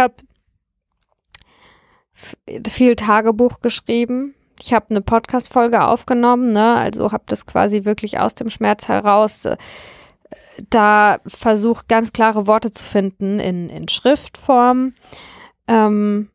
viel 2.67 2.95
Tagebuch 2.95 3.59
geschrieben. 3.61 4.35
Ich 4.59 4.73
habe 4.73 4.87
eine 4.89 5.01
Podcast-Folge 5.01 5.83
aufgenommen, 5.83 6.53
ne? 6.53 6.75
Also 6.75 7.11
habe 7.11 7.23
das 7.27 7.45
quasi 7.45 7.85
wirklich 7.85 8.19
aus 8.19 8.35
dem 8.35 8.49
Schmerz 8.49 8.87
heraus 8.87 9.45
äh, 9.45 9.57
da 10.69 11.19
versucht, 11.25 11.87
ganz 11.87 12.13
klare 12.13 12.47
Worte 12.47 12.71
zu 12.71 12.83
finden 12.83 13.39
in, 13.39 13.69
in 13.69 13.87
Schriftform. 13.87 14.93
Ähm, 15.67 16.29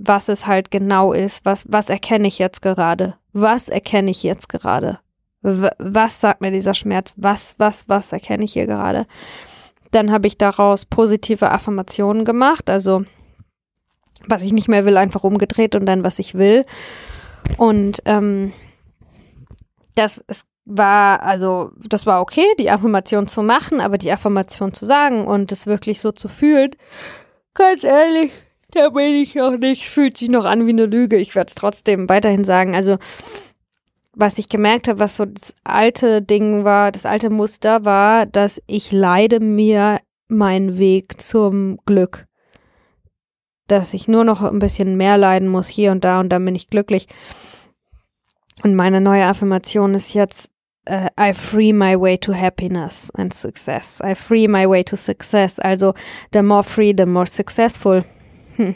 was 0.00 0.28
es 0.28 0.46
halt 0.46 0.70
genau 0.70 1.12
ist, 1.12 1.44
was, 1.44 1.64
was 1.68 1.90
erkenne 1.90 2.28
ich 2.28 2.38
jetzt 2.38 2.62
gerade? 2.62 3.16
Was 3.32 3.68
erkenne 3.68 4.10
ich 4.10 4.22
jetzt 4.22 4.48
gerade? 4.48 5.00
Was 5.42 6.20
sagt 6.20 6.40
mir 6.40 6.50
dieser 6.50 6.74
Schmerz? 6.74 7.14
Was, 7.16 7.54
was, 7.58 7.88
was 7.88 8.12
erkenne 8.12 8.44
ich 8.44 8.52
hier 8.52 8.66
gerade? 8.66 9.06
Dann 9.90 10.12
habe 10.12 10.26
ich 10.26 10.38
daraus 10.38 10.84
positive 10.84 11.50
Affirmationen 11.50 12.24
gemacht, 12.24 12.68
also 12.68 13.04
was 14.26 14.42
ich 14.42 14.52
nicht 14.52 14.68
mehr 14.68 14.84
will, 14.84 14.96
einfach 14.96 15.24
umgedreht 15.24 15.74
und 15.74 15.86
dann 15.86 16.04
was 16.04 16.18
ich 16.18 16.34
will. 16.34 16.64
Und 17.56 18.02
ähm, 18.04 18.52
das 19.94 20.18
ist, 20.28 20.44
war, 20.64 21.22
also 21.22 21.72
das 21.88 22.04
war 22.04 22.20
okay, 22.20 22.46
die 22.58 22.70
Affirmation 22.70 23.26
zu 23.26 23.42
machen, 23.42 23.80
aber 23.80 23.96
die 23.96 24.12
Affirmation 24.12 24.74
zu 24.74 24.84
sagen 24.84 25.26
und 25.26 25.50
es 25.50 25.66
wirklich 25.66 26.00
so 26.00 26.12
zu 26.12 26.28
fühlen, 26.28 26.72
ganz 27.54 27.84
ehrlich, 27.84 28.32
da 28.72 28.90
bin 28.90 29.14
ich 29.14 29.34
noch 29.34 29.56
nicht, 29.56 29.88
fühlt 29.88 30.16
sich 30.16 30.28
noch 30.28 30.44
an 30.44 30.66
wie 30.66 30.70
eine 30.70 30.86
Lüge. 30.86 31.16
Ich 31.16 31.34
werde 31.34 31.48
es 31.48 31.54
trotzdem 31.54 32.08
weiterhin 32.08 32.44
sagen. 32.44 32.74
Also, 32.74 32.98
was 34.14 34.38
ich 34.38 34.48
gemerkt 34.48 34.88
habe, 34.88 35.00
was 35.00 35.16
so 35.16 35.24
das 35.24 35.54
alte 35.64 36.22
Ding 36.22 36.64
war, 36.64 36.92
das 36.92 37.06
alte 37.06 37.30
Muster 37.30 37.84
war, 37.84 38.26
dass 38.26 38.60
ich 38.66 38.92
leide 38.92 39.40
mir 39.40 40.00
meinen 40.28 40.78
Weg 40.78 41.20
zum 41.22 41.78
Glück. 41.86 42.26
Dass 43.68 43.94
ich 43.94 44.08
nur 44.08 44.24
noch 44.24 44.42
ein 44.42 44.58
bisschen 44.58 44.96
mehr 44.96 45.18
leiden 45.18 45.48
muss 45.48 45.68
hier 45.68 45.92
und 45.92 46.04
da 46.04 46.20
und 46.20 46.30
dann 46.30 46.44
bin 46.44 46.54
ich 46.54 46.68
glücklich. 46.68 47.06
Und 48.64 48.74
meine 48.74 49.00
neue 49.00 49.24
Affirmation 49.24 49.94
ist 49.94 50.14
jetzt, 50.14 50.50
uh, 50.90 51.06
I 51.18 51.32
free 51.32 51.72
my 51.72 51.98
way 51.98 52.18
to 52.18 52.34
happiness 52.34 53.10
and 53.14 53.32
success. 53.32 54.00
I 54.02 54.14
free 54.14 54.48
my 54.48 54.68
way 54.68 54.82
to 54.84 54.96
success. 54.96 55.58
Also, 55.58 55.94
the 56.32 56.42
more 56.42 56.64
free, 56.64 56.92
the 56.96 57.06
more 57.06 57.26
successful. 57.26 58.02
Hm. 58.58 58.74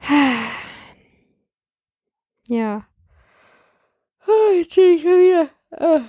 Ja. 2.48 2.86
Oh, 4.26 4.54
jetzt 4.56 4.74
bin 4.74 4.94
ich 4.94 5.04
wieder. 5.04 5.48
Oh. 5.78 6.00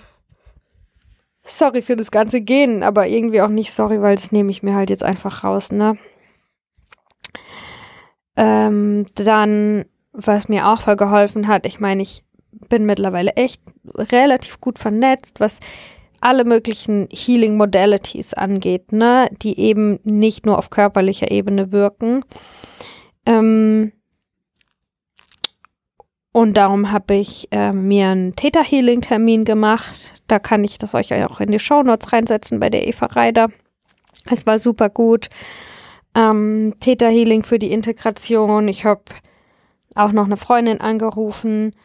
Sorry 1.44 1.82
für 1.82 1.96
das 1.96 2.12
ganze 2.12 2.42
Gehen, 2.42 2.84
aber 2.84 3.08
irgendwie 3.08 3.42
auch 3.42 3.50
nicht 3.50 3.72
sorry, 3.72 4.02
weil 4.02 4.16
das 4.16 4.32
nehme 4.32 4.52
ich 4.52 4.64
mir 4.64 4.74
halt 4.76 4.90
jetzt 4.90 5.04
einfach 5.04 5.44
raus, 5.44 5.72
ne? 5.72 5.98
Ähm, 8.36 9.06
dann, 9.16 9.86
was 10.12 10.50
mir 10.50 10.68
auch 10.68 10.82
voll 10.82 10.96
geholfen 10.96 11.48
hat, 11.48 11.66
ich 11.66 11.80
meine, 11.80 12.02
ich 12.02 12.24
bin 12.70 12.86
mittlerweile 12.86 13.32
echt 13.36 13.62
relativ 13.96 14.60
gut 14.60 14.80
vernetzt, 14.80 15.40
was 15.40 15.60
alle 16.24 16.46
möglichen 16.46 17.08
Healing 17.12 17.58
Modalities 17.58 18.34
angeht, 18.34 18.92
ne, 18.92 19.30
die 19.42 19.60
eben 19.60 20.00
nicht 20.04 20.46
nur 20.46 20.58
auf 20.58 20.70
körperlicher 20.70 21.32
Ebene 21.32 21.72
wirken. 21.72 22.24
Ähm, 23.26 23.92
und 26.32 26.56
darum 26.56 26.92
habe 26.92 27.14
ich 27.14 27.48
äh, 27.52 27.72
mir 27.74 28.08
einen 28.08 28.36
Theta 28.36 28.64
Healing 28.64 29.02
Termin 29.02 29.46
gemacht. 29.46 30.24
Da 30.28 30.40
kann 30.40 30.64
ich 30.64 30.78
das 30.78 30.96
euch 30.96 31.14
auch 31.14 31.40
in 31.40 31.52
die 31.52 31.60
Show 31.60 31.84
Notes 31.84 32.12
reinsetzen 32.12 32.60
bei 32.60 32.70
der 32.70 32.88
Eva 32.88 33.06
Reider. 33.06 33.50
Es 34.32 34.46
war 34.46 34.58
super 34.58 34.90
gut. 34.90 35.30
Ähm, 36.16 36.76
Theta 36.80 37.08
Healing 37.08 37.44
für 37.44 37.60
die 37.60 37.72
Integration. 37.72 38.68
Ich 38.68 38.86
habe 38.86 39.04
auch 39.94 40.12
noch 40.12 40.26
eine 40.26 40.38
Freundin 40.38 40.82
angerufen, 40.82 41.76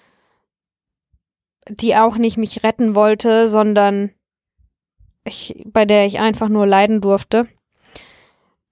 die 1.68 1.96
auch 1.96 2.16
nicht 2.16 2.38
mich 2.38 2.64
retten 2.64 2.94
wollte, 2.94 3.48
sondern 3.48 4.12
ich, 5.28 5.62
bei 5.66 5.84
der 5.84 6.06
ich 6.06 6.18
einfach 6.18 6.48
nur 6.48 6.66
leiden 6.66 7.00
durfte. 7.00 7.46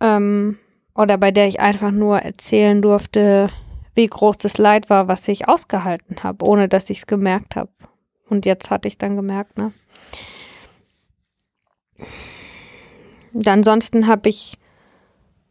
Ähm, 0.01 0.59
oder 0.95 1.19
bei 1.19 1.31
der 1.31 1.47
ich 1.47 1.61
einfach 1.61 1.91
nur 1.91 2.19
erzählen 2.19 2.83
durfte, 2.83 3.49
wie 3.95 4.07
groß 4.07 4.39
das 4.39 4.59
Leid 4.59 4.91
war, 4.91 5.09
was 5.09 5.27
ich 5.29 5.49
ausgehalten 5.49 6.23
habe, 6.23 6.45
ohne 6.45 6.69
dass 6.69 6.91
ich 6.91 6.99
es 6.99 7.07
gemerkt 7.07 7.57
habe. 7.57 7.71
Und 8.29 8.45
jetzt 8.45 8.71
hatte 8.71 8.89
ich 8.89 8.99
dann 8.99 9.17
gemerkt, 9.17 9.57
ne? 9.57 9.73
Und 13.33 13.47
ansonsten 13.49 14.07
habe 14.07 14.29
ich 14.29 14.59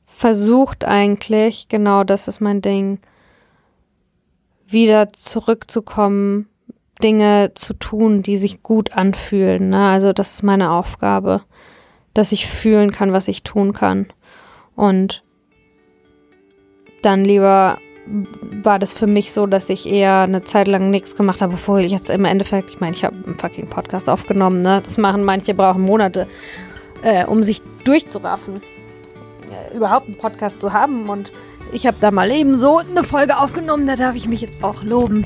versucht 0.05 0.85
eigentlich, 0.85 1.67
genau 1.67 2.03
das 2.03 2.27
ist 2.27 2.39
mein 2.39 2.61
Ding, 2.61 2.99
wieder 4.65 5.09
zurückzukommen, 5.09 6.49
Dinge 7.03 7.51
zu 7.55 7.73
tun, 7.73 8.21
die 8.21 8.37
sich 8.37 8.63
gut 8.63 8.93
anfühlen. 8.93 9.69
Ne? 9.69 9.87
Also 9.89 10.13
das 10.13 10.35
ist 10.35 10.43
meine 10.43 10.71
Aufgabe, 10.71 11.41
dass 12.13 12.31
ich 12.31 12.47
fühlen 12.47 12.91
kann, 12.91 13.11
was 13.11 13.27
ich 13.27 13.43
tun 13.43 13.73
kann. 13.73 14.07
Und 14.75 15.23
dann 17.01 17.25
lieber 17.25 17.77
war 18.63 18.77
das 18.79 18.93
für 18.93 19.07
mich 19.07 19.33
so, 19.33 19.47
dass 19.47 19.69
ich 19.69 19.87
eher 19.87 20.21
eine 20.21 20.43
Zeit 20.43 20.67
lang 20.67 20.89
nichts 20.89 21.15
gemacht 21.15 21.41
habe, 21.41 21.53
bevor 21.53 21.79
ich 21.79 21.91
jetzt 21.91 22.09
im 22.09 22.25
Endeffekt, 22.25 22.69
ich 22.69 22.79
meine, 22.79 22.95
ich 22.95 23.03
habe 23.03 23.15
einen 23.25 23.35
fucking 23.35 23.67
Podcast 23.67 24.09
aufgenommen, 24.09 24.61
ne? 24.61 24.81
Das 24.83 24.97
machen 24.97 25.23
manche, 25.23 25.55
brauchen 25.55 25.81
Monate, 25.81 26.27
äh, 27.01 27.25
um 27.25 27.43
sich 27.43 27.61
durchzuraffen, 27.83 28.61
äh, 29.51 29.75
überhaupt 29.75 30.07
einen 30.07 30.17
Podcast 30.17 30.59
zu 30.61 30.71
haben. 30.71 31.09
Und 31.09 31.31
ich 31.73 31.87
habe 31.87 31.97
da 31.99 32.11
mal 32.11 32.29
eben 32.29 32.59
so 32.59 32.77
eine 32.77 33.03
Folge 33.03 33.37
aufgenommen, 33.37 33.87
da 33.87 33.95
darf 33.95 34.15
ich 34.15 34.27
mich 34.27 34.41
jetzt 34.41 34.63
auch 34.63 34.83
loben. 34.83 35.25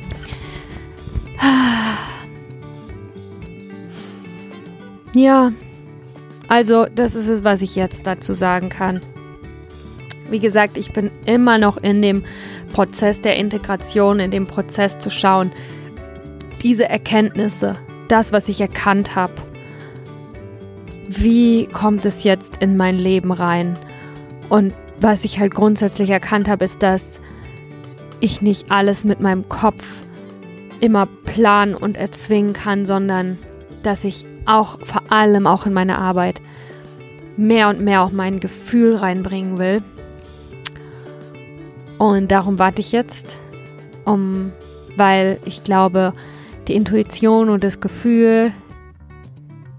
Ja, 5.15 5.51
also 6.47 6.85
das 6.93 7.15
ist 7.15 7.27
es, 7.27 7.43
was 7.43 7.63
ich 7.63 7.75
jetzt 7.75 8.05
dazu 8.05 8.33
sagen 8.33 8.69
kann. 8.69 9.01
Wie 10.29 10.39
gesagt, 10.39 10.77
ich 10.77 10.93
bin 10.93 11.09
immer 11.25 11.57
noch 11.57 11.77
in 11.77 12.03
dem 12.03 12.23
Prozess 12.71 13.19
der 13.19 13.35
Integration, 13.35 14.19
in 14.19 14.29
dem 14.29 14.45
Prozess 14.45 14.99
zu 14.99 15.09
schauen, 15.09 15.51
diese 16.61 16.87
Erkenntnisse, 16.87 17.75
das, 18.07 18.31
was 18.31 18.49
ich 18.49 18.61
erkannt 18.61 19.15
habe, 19.15 19.33
wie 21.07 21.65
kommt 21.65 22.05
es 22.05 22.23
jetzt 22.23 22.57
in 22.57 22.77
mein 22.77 22.97
Leben 22.97 23.31
rein? 23.31 23.77
Und 24.49 24.73
was 24.99 25.23
ich 25.23 25.39
halt 25.39 25.55
grundsätzlich 25.55 26.09
erkannt 26.09 26.47
habe, 26.47 26.65
ist, 26.65 26.83
dass 26.83 27.19
ich 28.19 28.41
nicht 28.41 28.71
alles 28.71 29.03
mit 29.03 29.19
meinem 29.19 29.49
Kopf 29.49 29.85
immer 30.80 31.05
planen 31.05 31.75
und 31.75 31.97
erzwingen 31.97 32.53
kann, 32.53 32.86
sondern 32.86 33.38
dass 33.84 34.03
ich 34.03 34.25
auch 34.45 34.80
vor 34.84 35.03
allem 35.09 35.47
auch 35.47 35.65
in 35.65 35.73
meine 35.73 35.97
Arbeit 35.97 36.41
mehr 37.38 37.69
und 37.69 37.82
mehr 37.82 38.01
auch 38.01 38.11
mein 38.11 38.39
Gefühl 38.39 38.95
reinbringen 38.95 39.57
will 39.57 39.82
und 41.99 42.32
darum 42.32 42.57
warte 42.57 42.80
ich 42.80 42.93
jetzt, 42.93 43.38
um, 44.05 44.53
weil 44.95 45.38
ich 45.43 45.65
glaube, 45.65 46.13
die 46.67 46.75
Intuition 46.75 47.49
und 47.49 47.63
das 47.63 47.82
Gefühl, 47.82 48.53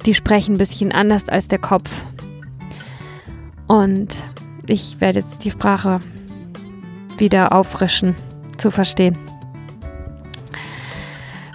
die 0.04 0.14
sprechen 0.14 0.54
ein 0.54 0.58
bisschen 0.58 0.92
anders 0.92 1.28
als 1.30 1.48
der 1.48 1.58
Kopf. 1.58 2.04
Und 3.66 4.14
ich 4.66 5.00
werde 5.00 5.20
jetzt 5.20 5.44
die 5.44 5.50
Sprache 5.50 5.98
wieder 7.16 7.52
auffrischen, 7.52 8.14
zu 8.58 8.70
verstehen. 8.70 9.16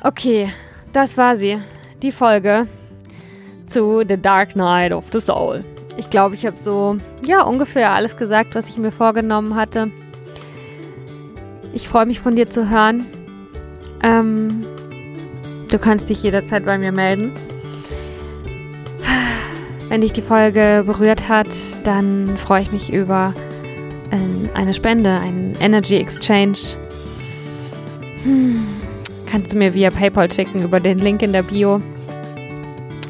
Okay, 0.06 0.51
das 0.93 1.18
war 1.18 1.36
sie. 1.36 1.58
Die 2.03 2.12
Folge 2.12 2.68
zu 3.66 4.03
The 4.08 4.22
Dark 4.22 4.51
Knight 4.51 4.91
of 4.91 5.06
the 5.12 5.20
Soul. 5.20 5.66
Ich 5.97 6.12
glaube, 6.12 6.36
ich 6.36 6.45
habe 6.45 6.58
so, 6.58 6.97
ja, 7.26 7.41
ungefähr 7.41 7.89
alles 7.91 8.16
gesagt, 8.16 8.53
was 8.53 8.70
ich 8.70 8.78
mir 8.78 8.91
vorgenommen 8.91 9.56
hatte. 9.56 9.89
Ich 11.74 11.88
freue 11.88 12.06
mich 12.06 12.20
von 12.20 12.36
dir 12.36 12.47
zu 12.47 12.70
hören. 12.70 13.08
Ähm, 14.03 14.62
du 15.72 15.80
kannst 15.80 16.08
dich 16.08 16.22
jederzeit 16.22 16.66
bei 16.66 16.78
mir 16.78 16.91
melden. 16.91 17.32
Wenn 19.89 20.01
dich 20.01 20.14
die 20.14 20.22
Folge 20.22 20.84
berührt 20.86 21.30
hat, 21.30 21.47
dann 21.84 22.38
freue 22.38 22.62
ich 22.62 22.72
mich 22.72 22.93
über 22.93 23.34
ähm, 24.12 24.49
eine 24.53 24.76
Spende, 24.76 25.10
einen 25.10 25.56
Energy 25.60 25.95
Exchange. 25.95 26.60
Hm. 28.24 28.85
Kannst 29.30 29.54
du 29.54 29.58
mir 29.58 29.74
via 29.74 29.90
PayPal 29.90 30.32
schicken 30.32 30.62
über 30.62 30.80
den 30.80 31.00
Link 31.00 31.22
in 31.22 31.34
der 31.34 31.44
Bio. 31.44 31.82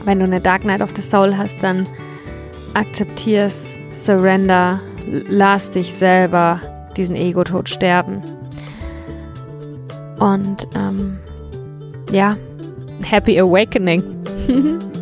Wenn 0.05 0.19
du 0.19 0.25
eine 0.25 0.39
Dark 0.39 0.65
Night 0.65 0.81
of 0.81 0.91
the 0.95 1.01
Soul 1.01 1.35
hast, 1.37 1.61
dann 1.61 1.87
akzeptier's, 2.73 3.77
surrender, 3.93 4.79
lass 5.27 5.69
dich 5.69 5.93
selber 5.93 6.61
diesen 6.95 7.15
Ego-Tod 7.15 7.69
sterben. 7.69 8.21
Und 10.19 10.67
ähm, 10.75 11.19
ja, 12.11 12.37
Happy 13.03 13.39
Awakening. 13.39 14.03